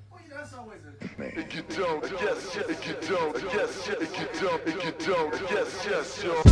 If 1.20 1.55
you 1.55 1.62
don't, 1.77 2.03
yes, 2.20 2.53
yes, 2.53 2.69
if 2.69 2.85
you 2.85 2.94
don't, 3.09 3.40
yes, 3.44 3.89
yes, 3.89 4.03
if 4.03 4.19
you 4.19 4.27
don't, 4.40 4.61
if 4.66 5.07
you 5.07 5.31
yes, 5.48 5.86
yes, 5.89 6.24
yo. 6.24 6.43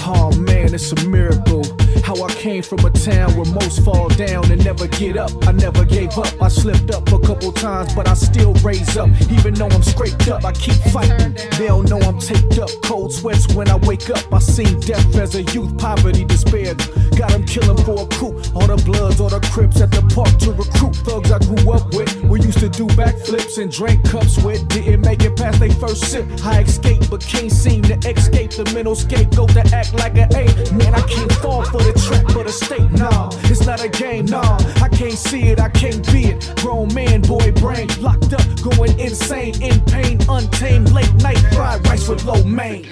Oh 0.00 0.36
man, 0.36 0.74
it's 0.74 0.92
a 0.92 1.08
miracle. 1.08 1.85
How 2.04 2.14
I 2.22 2.32
came 2.34 2.62
from 2.62 2.80
a 2.84 2.90
town 2.90 3.36
where 3.36 3.50
most 3.52 3.84
fall 3.84 4.08
down 4.08 4.50
and 4.50 4.64
never 4.64 4.86
get 4.86 5.16
up. 5.16 5.30
I 5.46 5.52
never 5.52 5.84
gave 5.84 6.16
up. 6.18 6.32
I 6.40 6.48
slipped 6.48 6.90
up 6.92 7.10
a 7.12 7.18
couple 7.18 7.52
times, 7.52 7.94
but 7.94 8.08
I 8.08 8.14
still 8.14 8.54
raise 8.64 8.96
up. 8.96 9.10
Even 9.30 9.54
though 9.54 9.68
I'm 9.68 9.82
scraped 9.82 10.28
up, 10.28 10.44
I 10.44 10.52
keep 10.52 10.76
fighting. 10.92 11.34
They 11.58 11.66
don't 11.66 11.88
know 11.88 11.98
I'm 12.00 12.18
taped 12.18 12.58
up. 12.58 12.70
Cold 12.82 13.12
sweats 13.12 13.52
when 13.54 13.68
I 13.68 13.76
wake 13.76 14.08
up. 14.10 14.32
I 14.32 14.38
seen 14.38 14.80
death 14.80 15.16
as 15.16 15.34
a 15.34 15.42
youth, 15.42 15.76
poverty, 15.78 16.24
despair. 16.24 16.74
Got 17.16 17.30
them 17.30 17.44
killing 17.44 17.82
for 17.84 18.02
a 18.02 18.06
coup. 18.06 18.36
All 18.54 18.66
the 18.66 18.80
bloods, 18.84 19.20
all 19.20 19.30
the 19.30 19.40
crips 19.52 19.80
at 19.80 19.90
the 19.90 20.02
park 20.14 20.36
to 20.40 20.52
recruit. 20.52 20.96
Thugs 20.96 21.32
I 21.32 21.38
grew 21.38 21.72
up 21.72 21.94
with. 21.94 22.14
We 22.24 22.40
used 22.40 22.60
to 22.60 22.68
do 22.68 22.86
backflips 22.88 23.58
and 23.58 23.70
drink 23.70 24.04
cups 24.08 24.42
with. 24.42 24.68
Didn't 24.68 25.00
make 25.00 25.22
it 25.22 25.36
past 25.36 25.60
they 25.60 25.70
first 25.70 26.04
sip. 26.10 26.26
I 26.44 26.62
escaped, 26.62 27.10
but 27.10 27.20
can't 27.20 27.50
seem 27.50 27.82
to 27.84 27.96
escape 28.08 28.50
the 28.52 28.64
mental 28.74 28.94
scapegoat 28.94 29.50
to 29.50 29.64
act 29.74 29.94
like 29.94 30.16
an 30.16 30.34
A. 30.34 30.44
Man, 30.72 30.94
I 30.94 31.02
can't 31.02 31.32
fall 31.32 31.64
for 31.64 31.82
the 31.86 31.98
trap 32.00 32.30
for 32.32 32.44
the 32.44 32.52
state. 32.52 32.90
Nah, 32.92 33.30
it's 33.44 33.66
not 33.66 33.82
a 33.82 33.88
game. 33.88 34.26
Nah, 34.26 34.58
I 34.82 34.88
can't 34.88 35.12
see 35.12 35.48
it, 35.48 35.60
I 35.60 35.68
can't 35.68 36.04
be 36.12 36.26
it. 36.26 36.52
Grown 36.56 36.92
man, 36.94 37.22
boy, 37.22 37.52
brain 37.52 37.88
locked 38.00 38.32
up, 38.32 38.46
going 38.62 38.98
insane, 38.98 39.60
in 39.62 39.80
pain, 39.84 40.18
untamed. 40.28 40.92
Late 40.92 41.14
night 41.14 41.38
fried 41.54 41.86
rice 41.86 42.08
with 42.08 42.24
lo 42.24 42.42
mein. 42.44 42.84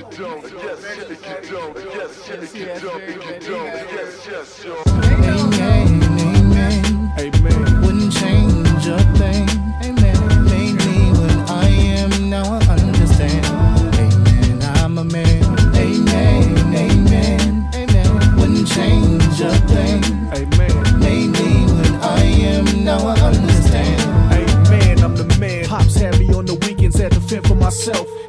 Yes, 1.93 2.29
if 2.31 2.55
you 2.55 2.67
don't, 2.81 3.05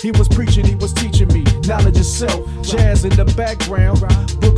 He 0.02 0.11
was 0.11 0.27
preaching, 0.27 0.65
he 0.65 0.76
was 0.76 0.91
teaching 0.91 1.30
me. 1.30 1.44
Knowledge 1.65 1.98
itself. 1.98 2.45
Jazz 2.61 3.06
in 3.06 3.15
the 3.15 3.23
background, 3.38 4.02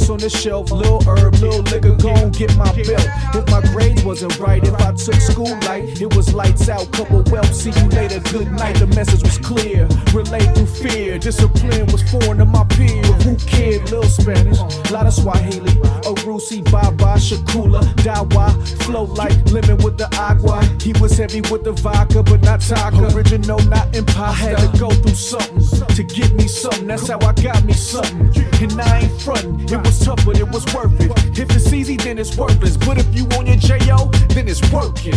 on 0.09 0.19
the 0.19 0.29
shelf. 0.29 0.71
Lil 0.71 1.01
herb, 1.07 1.35
lil 1.35 1.61
liquor, 1.63 1.95
gon' 1.95 2.31
get 2.31 2.55
my 2.55 2.71
belt. 2.73 3.07
If 3.35 3.49
my 3.49 3.61
grades 3.73 4.03
wasn't 4.03 4.37
right, 4.39 4.63
if 4.63 4.73
I 4.75 4.93
took 4.93 5.15
school 5.15 5.57
light, 5.67 6.01
it 6.01 6.15
was 6.15 6.33
lights 6.33 6.69
out, 6.69 6.91
couple 6.91 7.23
whelps. 7.23 7.61
See 7.61 7.71
you 7.71 7.87
later, 7.89 8.19
good 8.31 8.51
night. 8.51 8.77
The 8.77 8.87
message 8.87 9.23
was 9.23 9.37
clear. 9.37 9.87
Relate 10.13 10.49
through 10.55 10.65
fear. 10.67 11.17
Discipline 11.17 11.87
was 11.87 12.03
foreign 12.09 12.37
to 12.37 12.45
my 12.45 12.63
peers. 12.65 13.23
Who 13.23 13.35
cared? 13.35 13.89
Lil 13.91 14.03
Spanish, 14.03 14.59
lot 14.91 15.07
of 15.07 15.13
Swahili. 15.13 15.73
A 16.05 16.11
Lucy, 16.25 16.61
Baba, 16.61 17.15
Shakula, 17.17 17.81
Dawa. 18.05 18.47
Flow 18.83 19.03
like 19.03 19.35
lemon 19.51 19.77
with 19.77 19.97
the 19.97 20.07
agua. 20.15 20.63
He 20.81 20.93
was 21.01 21.17
heavy 21.17 21.41
with 21.41 21.63
the 21.63 21.73
vodka, 21.73 22.23
but 22.23 22.41
not 22.41 22.61
Taka. 22.61 23.15
Original, 23.15 23.59
not 23.65 23.95
imposter. 23.95 24.21
I 24.21 24.31
had 24.31 24.57
to 24.57 24.79
go 24.79 24.89
through 24.89 25.15
something 25.15 25.87
to 25.95 26.03
get 26.03 26.33
me 26.33 26.47
something. 26.47 26.87
That's 26.87 27.07
how 27.07 27.19
I 27.19 27.33
got 27.33 27.63
me 27.65 27.73
something. 27.73 28.27
And 28.61 28.81
I 28.81 28.99
ain't 29.01 29.21
frontin'. 29.21 29.71
It 29.71 29.77
was 29.85 29.96
tough, 30.03 30.25
but 30.25 30.39
it 30.39 30.49
was 30.49 30.65
worth 30.73 30.99
it. 30.99 31.11
If 31.37 31.55
it's 31.55 31.71
easy, 31.71 31.97
then 31.97 32.17
it's 32.17 32.35
worthless. 32.37 32.77
But 32.77 32.97
if 32.97 33.07
you 33.15 33.25
on 33.37 33.45
your 33.47 33.57
J.O., 33.57 34.09
then 34.29 34.47
it's 34.47 34.61
working. 34.71 35.13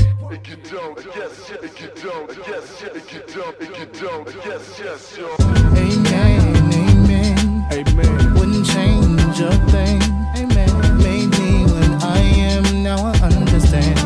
Amen, 5.77 6.57
amen, 6.73 7.67
amen. 7.73 8.35
Wouldn't 8.35 8.67
change 8.67 9.41
a 9.41 9.51
thing. 9.71 10.03
Amen. 10.37 10.99
Made 10.99 11.31
me 11.39 11.65
when 11.73 11.93
I 12.03 12.21
am, 12.21 12.83
now 12.83 12.99
I 13.05 13.19
understand. 13.21 13.99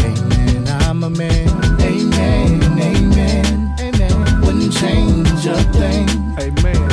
Amen, 0.00 0.68
I'm 0.82 1.02
a 1.02 1.10
man. 1.10 1.48
Amen, 1.80 2.62
amen, 2.80 3.74
amen. 3.80 4.40
Wouldn't 4.40 4.72
change 4.72 5.46
a 5.46 5.56
thing. 5.72 6.08
Amen. 6.38 6.91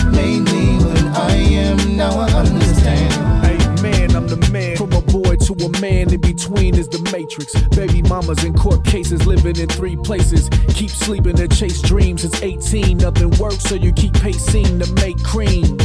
Man, 5.82 6.14
in 6.14 6.22
between 6.22 6.76
is 6.76 6.88
the 6.88 7.00
matrix. 7.12 7.54
Baby 7.76 8.02
mamas 8.04 8.44
in 8.44 8.54
court 8.54 8.84
cases, 8.86 9.26
living 9.26 9.58
in 9.58 9.68
three 9.68 9.96
places. 9.96 10.50
Keep 10.70 10.90
sleeping 10.90 11.36
to 11.38 11.48
chase 11.48 11.82
dreams. 11.82 12.24
It's 12.24 12.42
18, 12.42 12.98
nothing 12.98 13.32
works, 13.38 13.64
so 13.64 13.76
you 13.76 13.92
keep 13.92 14.14
pacing 14.14 14.80
to 14.80 14.92
make 14.94 15.22
cream. 15.24 15.78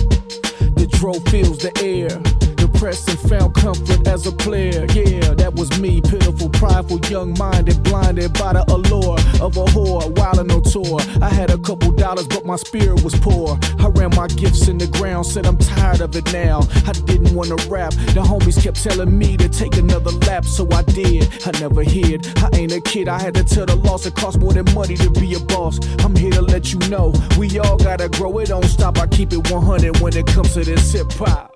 The 0.77 0.89
dro 0.91 1.15
fills 1.31 1.59
the 1.59 1.73
air. 1.83 2.54
Depressed 2.75 3.09
and 3.09 3.19
found 3.31 3.55
comfort 3.55 4.07
as 4.09 4.27
a 4.27 4.33
player. 4.33 4.85
Yeah, 4.91 5.35
that 5.35 5.55
was 5.55 5.79
me. 5.81 6.01
Pitiful, 6.01 6.51
prideful, 6.51 6.99
young 7.09 7.33
minded, 7.39 7.83
blinded 7.85 8.33
by 8.35 8.55
the 8.55 8.65
allure 8.69 9.19
of 9.41 9.57
a 9.57 9.65
whore. 9.67 10.11
while 10.19 10.39
on 10.39 10.49
no 10.49 10.61
tour. 10.61 11.01
I 11.23 11.29
had 11.29 11.51
a 11.51 11.59
couple 11.59 11.93
dollars, 11.93 12.27
but 12.27 12.45
my 12.45 12.57
spirit 12.57 13.03
was 13.03 13.15
poor. 13.15 13.59
I 13.79 13.89
ran 13.89 14.11
my 14.17 14.27
gifts 14.27 14.69
in 14.69 14.79
the 14.79 14.89
ground, 14.89 15.27
said 15.27 15.47
I'm 15.47 15.57
tired 15.57 16.01
of 16.01 16.15
it 16.17 16.33
now. 16.33 16.61
I 16.87 16.93
didn't 16.93 17.33
wanna 17.35 17.57
rap. 17.69 17.93
The 17.93 18.23
homies 18.23 18.61
kept 18.61 18.83
telling 18.83 19.17
me 19.17 19.37
to 19.37 19.49
take 19.49 19.77
another 19.77 20.11
lap, 20.27 20.45
so 20.45 20.69
I 20.73 20.83
did. 20.83 21.29
I 21.47 21.53
never 21.61 21.85
hid. 21.85 22.27
I 22.39 22.51
ain't 22.55 22.73
a 22.73 22.81
kid. 22.81 23.09
I 23.09 23.21
had 23.21 23.35
to 23.35 23.45
tell 23.45 23.67
the 23.67 23.77
loss. 23.77 24.05
It 24.05 24.15
cost 24.17 24.41
more 24.41 24.53
than 24.53 24.67
money 24.75 24.97
to 24.97 25.11
be 25.11 25.35
a 25.35 25.41
boss. 25.41 25.79
I'm 26.05 26.17
here 26.17 26.33
to 26.33 26.43
let 26.43 26.73
you 26.73 26.81
know 26.91 27.15
we 27.39 27.59
all 27.61 27.77
gotta 27.77 28.09
grow. 28.09 28.37
It 28.41 28.49
don't 28.49 28.65
stop. 28.65 28.99
I 28.99 29.07
keep 29.07 29.33
it 29.33 29.51
100 29.51 30.01
when 30.01 30.17
it 30.17 30.27
comes 30.27 30.55
to 30.55 30.65
this 30.65 30.93
hip 30.93 31.13
hop. 31.13 31.54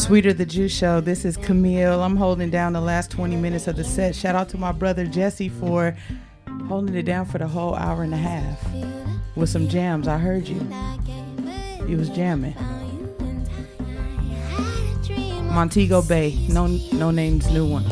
Sweeter 0.08 0.32
the 0.32 0.46
Juice 0.46 0.72
Show. 0.74 1.02
This 1.02 1.26
is 1.26 1.36
Camille. 1.36 2.02
I'm 2.02 2.16
holding 2.16 2.50
down 2.50 2.72
the 2.72 2.80
last 2.80 3.12
20 3.12 3.36
minutes 3.36 3.68
of 3.68 3.76
the 3.76 3.84
set. 3.84 4.16
Shout 4.16 4.36
out 4.36 4.48
to 4.50 4.58
my 4.58 4.72
brother 4.72 5.06
Jesse 5.06 5.50
for 5.50 5.98
holding 6.70 6.96
it 6.96 7.04
down 7.04 7.26
for 7.26 7.40
the 7.40 7.48
whole 7.48 7.76
hour 7.76 8.04
and 8.04 8.14
a 8.14 8.18
half 8.18 8.58
with 9.36 9.50
some 9.50 9.68
jams. 9.68 10.08
I 10.08 10.18
heard 10.18 10.48
you. 10.48 10.66
You 11.90 11.98
was 11.98 12.10
jamming. 12.10 12.56
Montego 15.52 16.02
Bae. 16.02 16.34
No, 16.48 16.68
Noname's 16.94 17.52
new 17.52 17.70
one. 17.70 17.84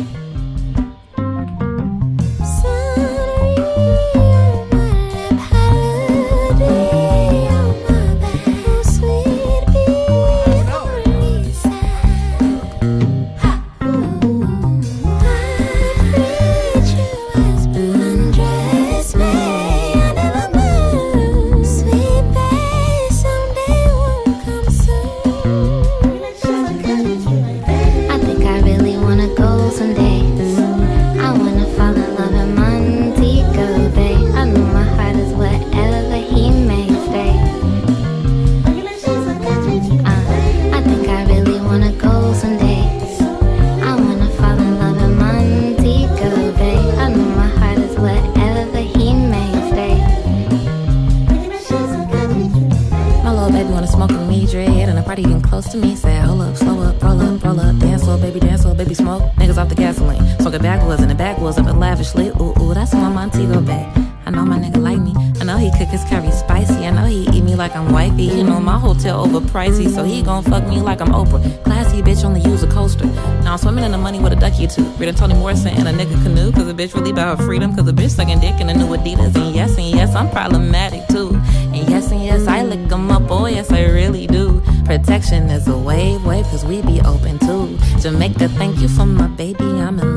Overpricey, 69.56 69.90
so 69.94 70.04
he 70.04 70.22
gon' 70.22 70.44
fuck 70.44 70.68
me 70.68 70.80
like 70.82 71.02
I'm 71.02 71.10
Oprah. 71.10 71.64
Classy 71.64 72.02
bitch 72.02 72.24
only 72.24 72.42
use 72.42 72.64
a 72.64 72.68
coaster. 72.68 73.06
Now 73.44 73.54
I'm 73.54 73.58
swimming 73.58 73.84
in 73.84 73.92
the 73.92 73.98
money 73.98 74.20
with 74.20 74.34
a 74.34 74.36
ducky 74.36 74.68
two. 74.68 74.84
Reading 74.98 75.16
Toni 75.16 75.34
Morrison 75.34 75.74
in 75.76 75.88
a 75.88 75.92
nigga 75.92 76.22
canoe, 76.24 76.52
cause 76.52 76.68
a 76.68 76.74
bitch 76.74 76.94
really 76.94 77.12
about 77.12 77.38
her 77.38 77.46
freedom. 77.46 77.76
Cause 77.76 77.88
a 77.88 77.94
bitch 77.94 78.12
sucking 78.12 78.40
dick 78.40 78.60
in 78.60 78.70
a 78.70 78.74
new 78.74 78.88
Adidas. 78.88 79.36
And 79.36 79.56
yes, 79.56 79.78
and 79.78 79.88
yes, 79.88 80.14
I'm 80.16 80.30
problematic 80.30 81.08
too. 81.08 81.36
And 81.74 81.90
yes, 81.90 82.12
and 82.12 82.24
yes, 82.24 82.48
I 82.48 82.64
lick 82.64 82.92
'em 82.92 83.12
up, 83.12 83.24
oh 83.30 83.48
yes, 83.48 83.72
I 83.72 83.86
really 83.86 84.28
do. 84.28 84.62
Protection 84.86 85.50
is 85.50 85.68
a 85.68 85.78
wave, 85.78 86.24
wave, 86.26 86.46
cause 86.46 86.66
we 86.66 86.82
be 86.82 87.00
open 87.02 87.40
too. 87.40 87.78
Jamaica, 88.00 88.50
thank 88.50 88.80
you 88.80 88.88
for 88.88 89.06
my 89.06 89.28
baby, 89.28 89.64
I'm 89.64 90.00
in 90.00 90.15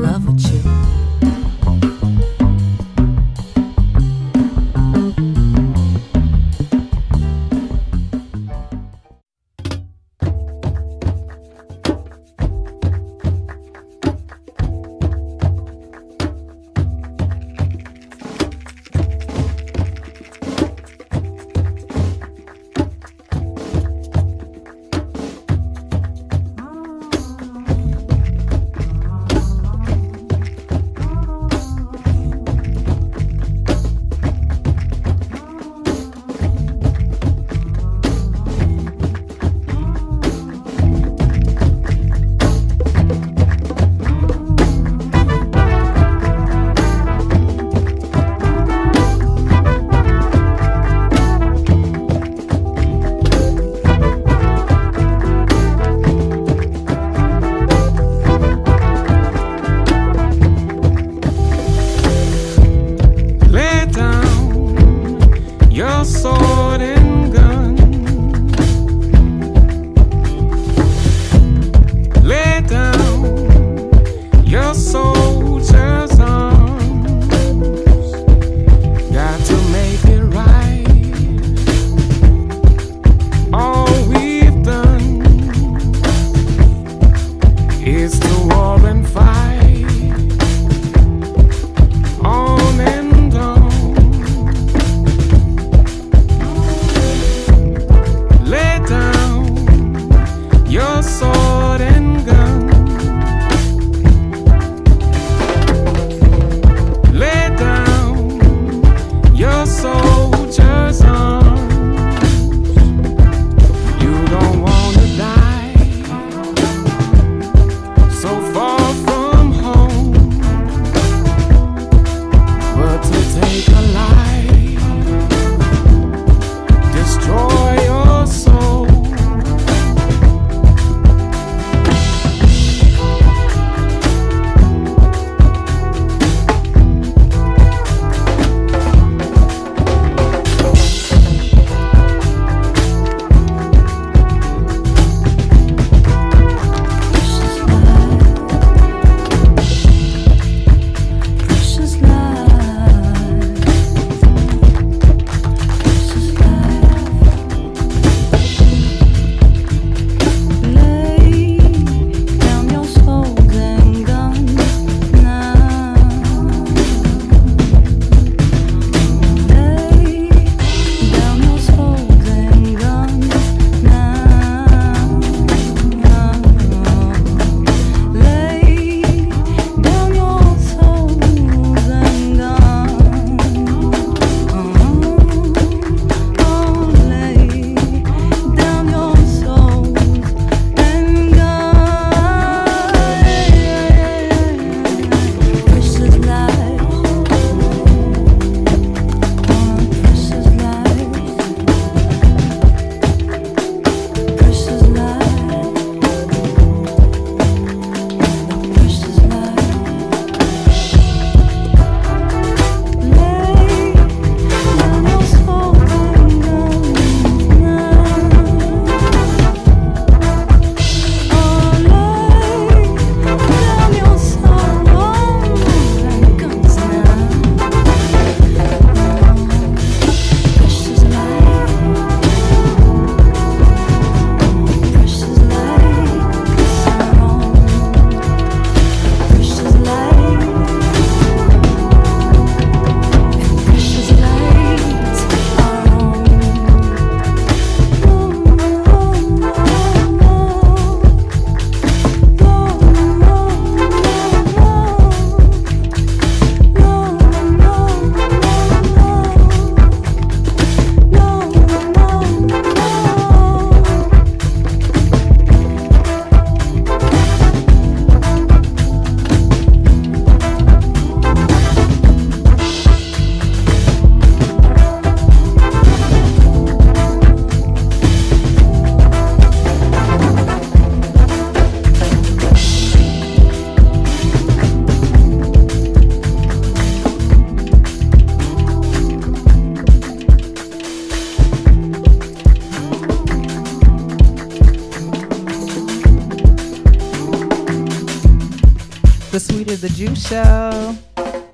Juice 300.09 300.27
Show. 300.27 300.97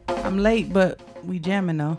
I'm 0.07 0.37
late, 0.37 0.71
but 0.71 0.97
we 1.25 1.39
jamming 1.39 1.75
though. 1.75 1.97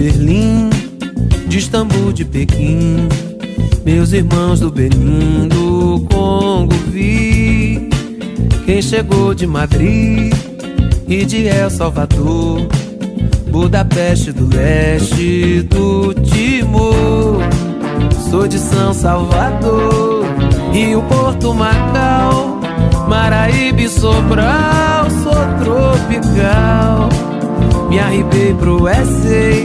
Berlim, 0.00 0.70
de 1.46 1.58
Istambul, 1.58 2.10
de 2.10 2.24
Pequim. 2.24 3.06
Meus 3.84 4.14
irmãos 4.14 4.58
do 4.58 4.70
Benin, 4.70 5.46
do 5.46 6.06
Congo, 6.10 6.74
vi 6.90 7.86
quem 8.64 8.80
chegou 8.80 9.34
de 9.34 9.46
Madrid 9.46 10.32
e 11.06 11.26
de 11.26 11.48
El 11.48 11.68
Salvador, 11.68 12.66
Budapeste 13.50 14.32
do 14.32 14.48
Leste, 14.48 15.66
do 15.68 16.14
Timor. 16.14 17.42
Sou 18.30 18.48
de 18.48 18.58
São 18.58 18.94
Salvador, 18.94 20.24
Rio, 20.72 21.02
Porto, 21.02 21.52
Macau, 21.52 22.58
Maraíbe, 23.06 23.86
Sobral, 23.86 25.10
sou 25.22 25.34
tropical. 25.62 27.10
Me 27.90 27.98
arribei 27.98 28.54
pro 28.54 28.86
SA 28.86 29.59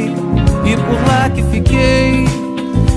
por 0.85 1.07
lá 1.07 1.29
que 1.29 1.43
fiquei. 1.43 2.25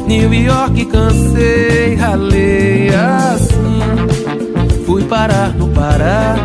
New 0.06 0.32
York 0.32 0.86
cansei, 0.86 1.94
ralei 1.94 2.88
assim. 2.88 3.80
Fui 4.86 5.04
parar 5.04 5.54
no 5.54 5.68
Pará, 5.68 6.36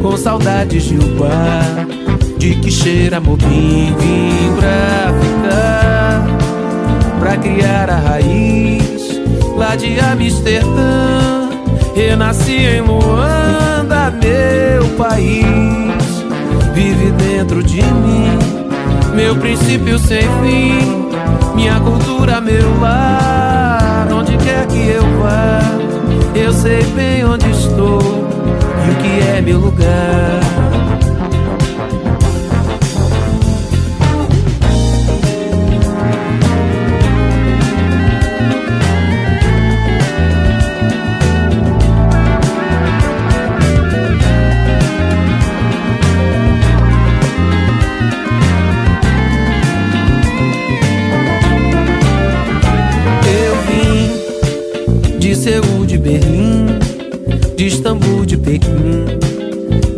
com 0.00 0.16
saudades 0.16 0.84
de 0.84 0.96
Uba. 0.96 1.62
De 2.38 2.54
que 2.54 2.70
cheira 2.70 3.20
Mobim, 3.20 3.94
vim 3.98 4.52
pra 4.56 5.12
ficar. 5.20 6.26
Pra 7.18 7.36
criar 7.36 7.90
a 7.90 7.96
raiz, 7.96 9.20
lá 9.56 9.74
de 9.74 9.98
Amsterdã. 9.98 11.48
Renasci 11.96 12.52
em 12.52 12.80
Luanda, 12.80 14.12
meu 14.22 14.88
país 14.96 15.88
vive 16.78 17.10
dentro 17.10 17.60
de 17.60 17.82
mim. 17.82 18.57
Meu 19.18 19.34
princípio 19.34 19.98
sem 19.98 20.20
fim, 20.20 21.08
minha 21.56 21.80
cultura, 21.80 22.40
meu 22.40 22.78
lar. 22.78 24.06
Onde 24.12 24.36
quer 24.36 24.64
que 24.68 24.90
eu 24.90 25.02
vá, 25.18 25.58
eu 26.36 26.52
sei 26.52 26.84
bem 26.94 27.24
onde 27.24 27.50
estou 27.50 27.98
e 28.00 28.90
o 28.92 28.94
que 29.02 29.28
é 29.36 29.40
meu 29.40 29.58
lugar. 29.58 30.47
Pequim. 58.48 59.04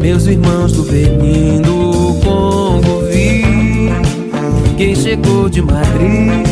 Meus 0.01 0.27
irmãos 0.27 0.73
do 0.73 0.83
Benin, 0.83 1.63
do 1.63 2.15
Congo, 2.21 3.03
vi 3.09 3.45
quem 4.77 4.93
chegou 4.97 5.49
de 5.49 5.63
Madrid 5.63 6.45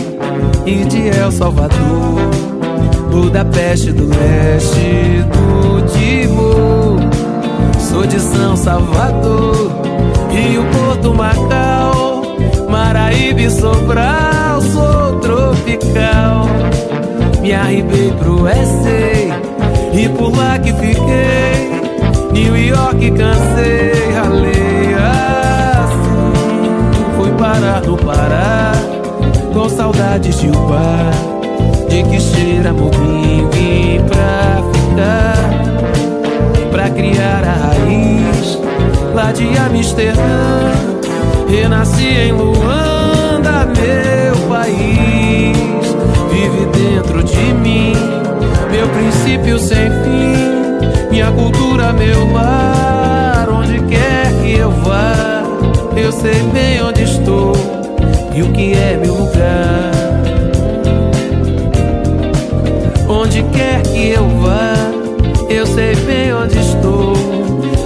e 0.65 0.85
de 0.85 1.09
El 1.09 1.33
Salvador, 1.33 2.31
Budapeste 3.11 3.91
do 3.91 4.07
Leste, 4.11 5.25
do 5.33 5.83
Timor. 5.89 7.01
Sou 7.81 8.07
de 8.07 8.21
São 8.21 8.55
Salvador, 8.55 9.73
Rio, 10.31 10.65
Porto, 10.67 11.13
Macau, 11.13 12.23
Maraíbe, 12.71 13.51
Sobral, 13.51 14.61
sou 14.61 15.19
tropical. 15.19 16.47
Me 17.43 17.53
arribei 17.53 18.13
pro 18.21 18.47
SA 18.47 19.99
e 19.99 20.09
por 20.11 20.37
lá 20.37 20.61
que 20.61 20.73
fiquei. 20.75 21.68
New 22.33 22.57
York 22.57 23.11
cansei, 23.13 24.13
ralei 24.15 24.95
assim. 24.95 26.73
Fui 27.17 27.31
parar 27.33 27.83
no 27.83 27.97
Pará, 27.97 28.73
com 29.53 29.69
saudades 29.69 30.39
de 30.41 30.49
Uba. 30.49 31.11
De 31.89 32.03
que 32.03 32.21
cheira 32.21 32.73
Mobim, 32.73 33.49
vim 33.51 34.05
pra 34.07 34.63
ficar. 34.73 35.51
Pra 36.71 36.91
criar 36.91 37.45
a 37.45 37.69
raiz, 37.69 38.59
lá 39.15 39.33
de 39.33 39.57
Amsterdã. 39.59 40.73
Renasci 41.49 42.07
em 42.07 42.33
Luanda, 42.33 43.67
meu 43.67 44.37
país. 44.49 45.57
Vive 46.31 46.67
dentro 46.67 47.23
de 47.25 47.55
mim, 47.55 47.95
meu 48.71 48.87
princípio 48.89 49.59
sem 49.59 49.91
fim. 50.03 50.58
Minha 51.19 51.33
cultura, 51.33 51.93
meu 51.93 52.33
lar. 52.33 53.49
Onde 53.51 53.81
quer 53.89 54.33
que 54.41 54.53
eu 54.53 54.71
vá, 54.71 55.43
eu 55.97 56.13
sei 56.13 56.41
bem 56.53 56.81
onde 56.81 57.03
estou 57.03 57.53
e 58.33 58.41
o 58.41 58.53
que 58.53 58.73
é 58.73 58.97
meu 58.97 59.15
lugar. 59.15 59.91
Onde 63.09 63.43
quer 63.43 63.83
que 63.83 64.11
eu 64.11 64.29
vá, 64.29 64.75
eu 65.51 65.67
sei 65.67 65.97
bem 65.97 66.33
onde 66.33 66.57
estou 66.57 67.15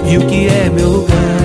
e 0.04 0.18
o 0.18 0.26
que 0.26 0.48
é 0.48 0.68
meu 0.68 0.90
lugar. 0.90 1.41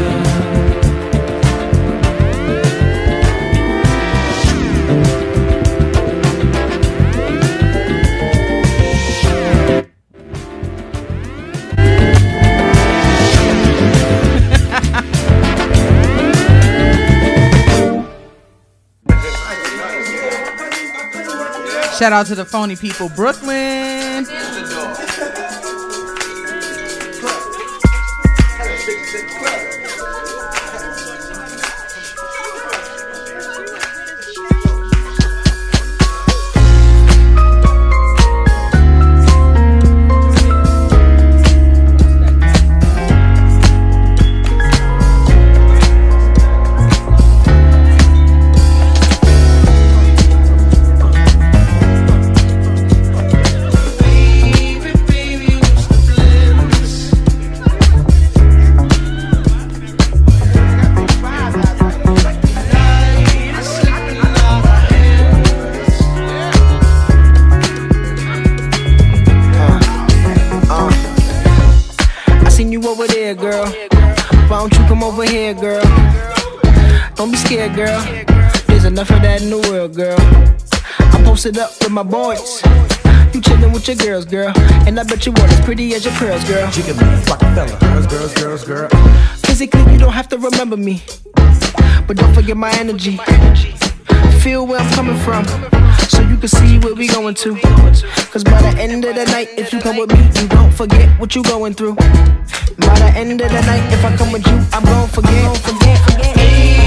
Shout 21.97 22.13
out 22.13 22.27
to 22.27 22.35
the 22.35 22.45
Phony 22.45 22.75
Ppl, 22.75 23.15
Brooklyn. 23.15 23.76
Girl. 73.37 73.65
Why 74.49 74.59
don't 74.59 74.73
you 74.73 74.79
come 74.87 75.03
over 75.03 75.23
here, 75.23 75.53
girl? 75.53 75.83
Don't 77.15 77.31
be 77.31 77.37
scared, 77.37 77.75
girl. 77.75 78.01
There's 78.67 78.85
enough 78.85 79.09
of 79.11 79.21
that 79.21 79.41
in 79.41 79.49
the 79.49 79.59
world, 79.69 79.95
girl. 79.95 80.17
I 80.99 81.21
posted 81.23 81.57
up 81.57 81.71
with 81.79 81.91
my 81.91 82.03
boys. 82.03 82.61
you 83.33 83.41
chillin' 83.41 83.73
with 83.73 83.87
your 83.87 83.97
girls, 83.97 84.25
girl. 84.25 84.51
And 84.87 84.99
I 84.99 85.03
bet 85.03 85.25
you 85.25 85.31
want 85.31 85.51
as 85.51 85.61
pretty 85.61 85.93
as 85.93 86.05
your 86.05 86.13
pearls, 86.15 86.43
girl. 86.45 86.67
Jigga 86.67 86.99
man, 86.99 87.23
Rockefeller. 87.25 87.79
Girls, 87.79 88.07
girls, 88.07 88.33
girls, 88.33 88.63
girl. 88.63 88.89
Physically, 89.45 89.91
you 89.91 89.97
don't 89.97 90.13
have 90.13 90.27
to 90.29 90.37
remember 90.37 90.77
me. 90.77 91.01
But 92.07 92.17
don't 92.17 92.33
forget 92.33 92.57
my 92.57 92.71
energy. 92.79 93.19
Feel 94.47 94.65
where 94.65 94.79
I'm 94.79 94.89
coming 94.93 95.17
from. 95.25 95.43
So 96.07 96.21
you 96.21 96.37
can 96.37 96.47
see 96.47 96.79
where 96.79 96.95
we 96.95 97.09
going 97.09 97.35
to. 97.35 97.57
Cause 98.31 98.45
by 98.45 98.61
the 98.61 98.73
end 98.79 99.03
of 99.03 99.13
the 99.13 99.25
night, 99.25 99.49
if 99.57 99.73
you 99.73 99.81
come 99.81 99.97
with 99.97 100.09
me, 100.09 100.23
you 100.41 100.47
don't 100.47 100.71
forget 100.71 101.09
what 101.19 101.35
you 101.35 101.43
going 101.43 101.73
through. 101.73 101.95
By 101.95 102.97
the 102.97 103.11
end 103.13 103.41
of 103.41 103.51
the 103.51 103.61
night, 103.63 103.83
if 103.91 104.05
I 104.05 104.15
come 104.15 104.31
with 104.31 104.47
you, 104.47 104.57
I'm 104.71 104.85
gon' 104.85 105.09
forget, 105.09 105.43
gon' 105.43 105.55
forget, 105.57 105.99
forget. 106.09 106.35
Baby, 106.37 106.77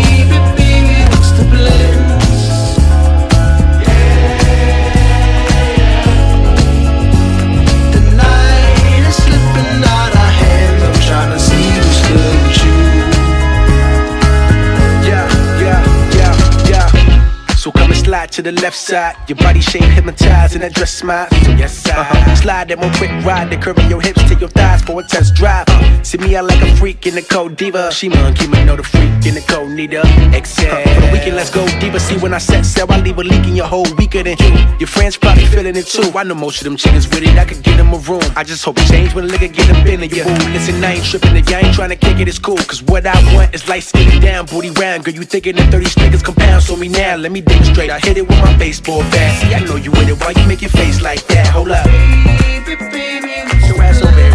So 17.60 17.70
come 17.70 17.90
and 17.90 18.00
slide 18.00 18.32
to 18.32 18.40
the 18.40 18.52
left 18.52 18.74
side. 18.74 19.16
Your 19.28 19.36
body 19.36 19.60
shape 19.60 19.82
hypnotized 19.82 20.54
in 20.54 20.62
that 20.62 20.72
dress 20.72 20.94
smile. 20.94 21.28
So 21.44 21.50
yes, 21.50 21.86
I 21.90 22.00
uh-huh. 22.00 22.34
slide 22.36 22.68
that 22.68 22.78
one 22.78 22.90
quick 22.94 23.10
ride. 23.22 23.50
The 23.50 23.58
curve 23.58 23.76
of 23.76 23.90
your 23.90 24.00
hips 24.00 24.22
to 24.30 24.34
your 24.36 24.48
thighs 24.48 24.80
for 24.80 24.98
a 24.98 25.04
test 25.04 25.34
drive. 25.34 25.68
Uh, 25.68 26.02
see 26.02 26.16
me 26.16 26.34
out 26.36 26.46
like 26.46 26.62
a 26.62 26.74
freak 26.76 27.06
in 27.06 27.14
the 27.14 27.20
cold 27.20 27.56
diva. 27.56 27.92
She 27.92 28.08
monkey, 28.08 28.48
me 28.48 28.64
know 28.64 28.76
the 28.76 28.82
freak 28.82 29.12
in 29.28 29.34
the 29.34 29.44
cold 29.46 29.68
neither. 29.72 30.00
Exhale. 30.32 30.72
Uh, 30.72 30.94
for 30.94 31.00
the 31.02 31.10
weekend, 31.12 31.36
let's 31.36 31.50
go 31.50 31.68
deeper. 31.80 31.98
See 31.98 32.16
when 32.16 32.32
I 32.32 32.38
set 32.38 32.64
sail, 32.64 32.86
I 32.88 32.98
leave 32.98 33.18
a 33.18 33.22
leak 33.22 33.44
in 33.46 33.54
your 33.54 33.66
whole 33.66 33.84
weaker 33.98 34.22
than 34.22 34.38
you. 34.40 34.56
Your 34.80 34.88
friends 34.88 35.18
probably 35.18 35.44
feeling 35.44 35.76
it 35.76 35.86
too. 35.86 36.10
I 36.16 36.24
know 36.24 36.36
most 36.36 36.62
of 36.62 36.64
them 36.64 36.78
chickens 36.78 37.06
with 37.08 37.24
it. 37.24 37.36
I 37.36 37.44
could 37.44 37.62
get 37.62 37.76
them 37.76 37.92
a 37.92 37.98
room. 37.98 38.24
I 38.36 38.42
just 38.42 38.64
hope 38.64 38.78
it 38.78 38.88
change 38.88 39.12
when 39.12 39.26
a 39.26 39.28
nigga 39.28 39.52
get 39.52 39.68
up 39.68 39.84
in 39.84 40.02
it. 40.02 40.16
Yeah. 40.16 40.24
Ooh, 40.24 40.52
listen, 40.54 40.82
I 40.82 40.94
ain't 40.94 41.04
tripping. 41.04 41.34
The 41.34 41.54
I 41.54 41.60
ain't 41.60 41.74
trying 41.74 41.90
to 41.90 41.96
kick 41.96 42.20
it. 42.20 42.26
It's 42.26 42.38
cool. 42.38 42.56
Cause 42.56 42.82
what 42.84 43.04
I 43.04 43.20
want 43.34 43.54
is 43.54 43.68
light 43.68 43.82
skinny 43.82 44.18
down, 44.18 44.46
booty 44.46 44.70
round. 44.70 45.04
Girl, 45.04 45.12
you 45.12 45.24
thinking 45.24 45.56
that 45.56 45.70
30 45.70 45.84
niggas 46.00 46.24
compound. 46.24 46.62
So 46.62 46.74
me 46.74 46.88
now, 46.88 47.16
let 47.16 47.30
me 47.30 47.42
demonstrate. 47.50 47.90
I 47.90 47.98
hit 47.98 48.16
it 48.16 48.26
with 48.28 48.38
my 48.40 48.56
baseball 48.56 49.00
bat. 49.12 49.42
See, 49.42 49.54
I 49.54 49.60
know 49.60 49.76
you 49.76 49.90
with 49.90 50.08
it. 50.08 50.18
Why 50.20 50.32
you 50.36 50.46
make 50.46 50.62
your 50.62 50.70
face 50.70 51.00
like 51.00 51.26
that? 51.28 51.48
Hold 51.48 51.70
up. 51.70 51.84
Baby, 51.84 52.76
baby, 52.76 53.28
your 53.66 53.82
ass 53.82 54.02
over. 54.02 54.30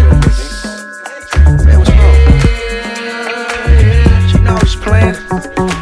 Man, 1.64 1.78
what's 1.78 1.90
was 4.62 4.76
playing. 4.76 5.75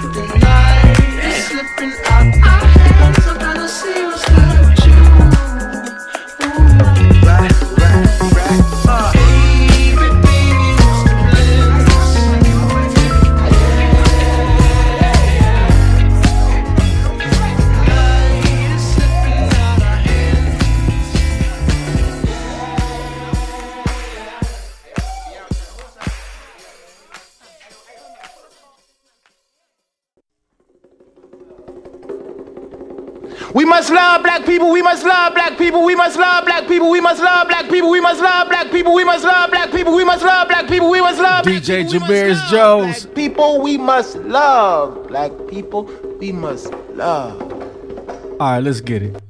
We 33.55 33.65
must 33.65 33.89
love 33.89 34.25
black 34.25 34.45
people. 34.45 34.73
We 34.73 34.83
must 34.83 35.05
love 35.07 35.33
black 35.33 35.57
people. 35.57 35.85
We 35.85 35.95
must 35.95 36.19
love 36.19 36.45
black 36.45 36.67
people. 36.67 36.91
We 36.91 37.01
must 37.01 37.23
love 37.23 37.47
black 37.47 37.69
people. 37.71 37.89
We 37.89 38.01
must 38.01 38.21
love 38.21 38.49
black 38.49 38.69
people. 38.73 38.93
We 38.93 39.05
must 39.05 39.23
love 39.25 39.49
black 39.49 39.71
people. 39.71 39.95
We 39.95 40.05
must 40.05 40.25
love 40.25 40.49
black 40.49 40.67
people. 40.67 40.91
We 40.91 41.01
must 41.01 41.21
love 41.21 41.45
DJ 41.45 41.89
Jabarius 41.89 42.51
Jones. 42.51 43.07
people. 43.15 43.61
We 43.63 43.79
must 43.79 44.17
love 44.17 45.07
black 45.07 45.31
people. 45.49 45.85
We 46.19 46.33
must 46.33 46.73
love. 46.95 47.41
All 48.41 48.55
right, 48.55 48.59
let's 48.59 48.81
get 48.81 49.03
it. 49.03 49.23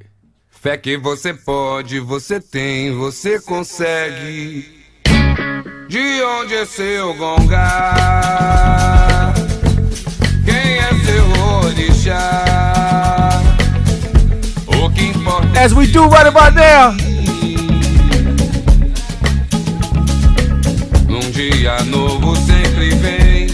Fé 0.49 0.79
que 0.79 0.97
você 0.97 1.35
pode, 1.35 2.01
você 2.01 2.41
tem, 2.41 2.97
você 2.97 3.39
consegue. 3.39 4.65
De 5.87 6.23
onde 6.23 6.55
é 6.55 6.65
seu 6.65 7.13
gongar? 7.13 7.75
Quem 10.47 10.79
é 10.79 10.95
seu 11.05 11.27
orixá? 11.63 13.34
As 15.57 15.73
we 15.73 15.87
do 15.91 16.07
right 16.07 16.27
about 16.27 16.55
now. 16.55 16.93
Num 21.09 21.31
dia 21.31 21.83
novo 21.85 22.37
sempre 22.37 22.91
vem, 22.91 23.47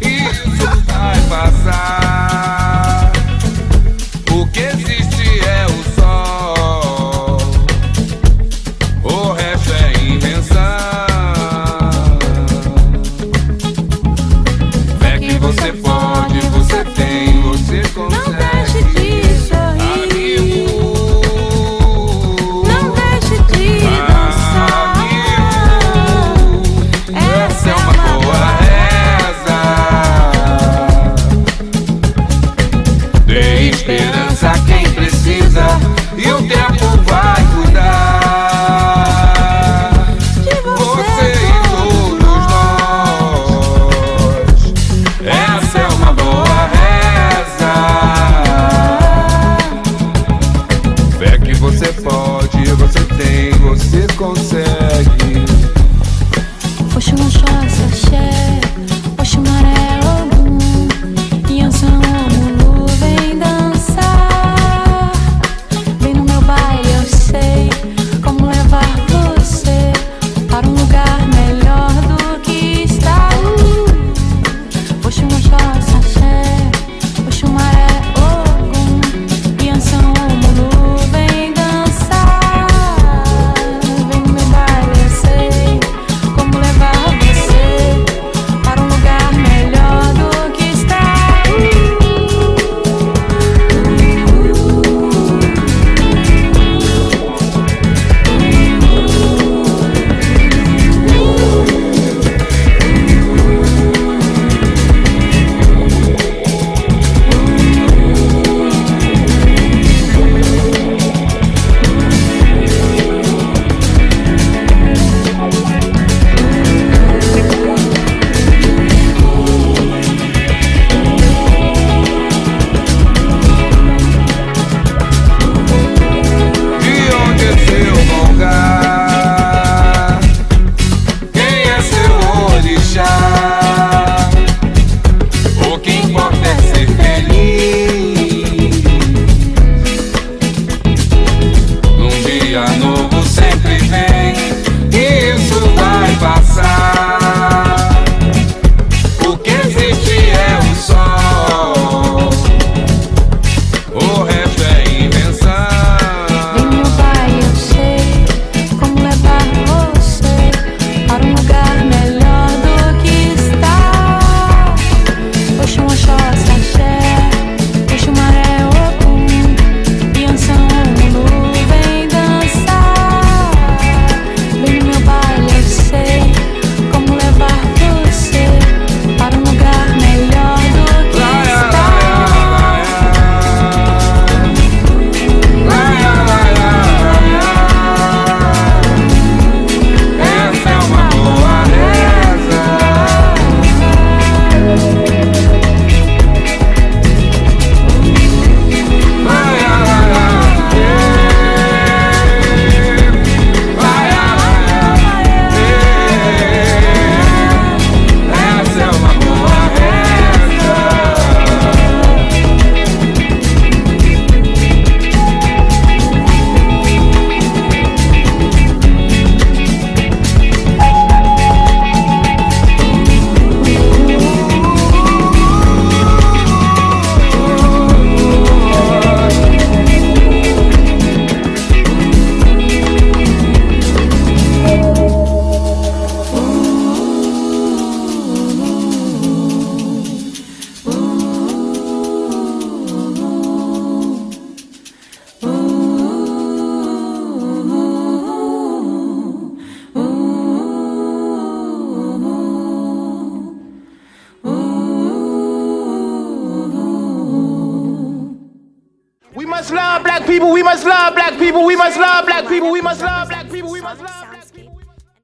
isso 0.00 0.48
vai 0.86 1.20
passar. 1.28 2.51
Você 51.62 51.92
pode, 51.92 52.64
você 52.72 53.04
tem, 53.04 53.52
você 53.60 54.04
consegue. 54.16 54.71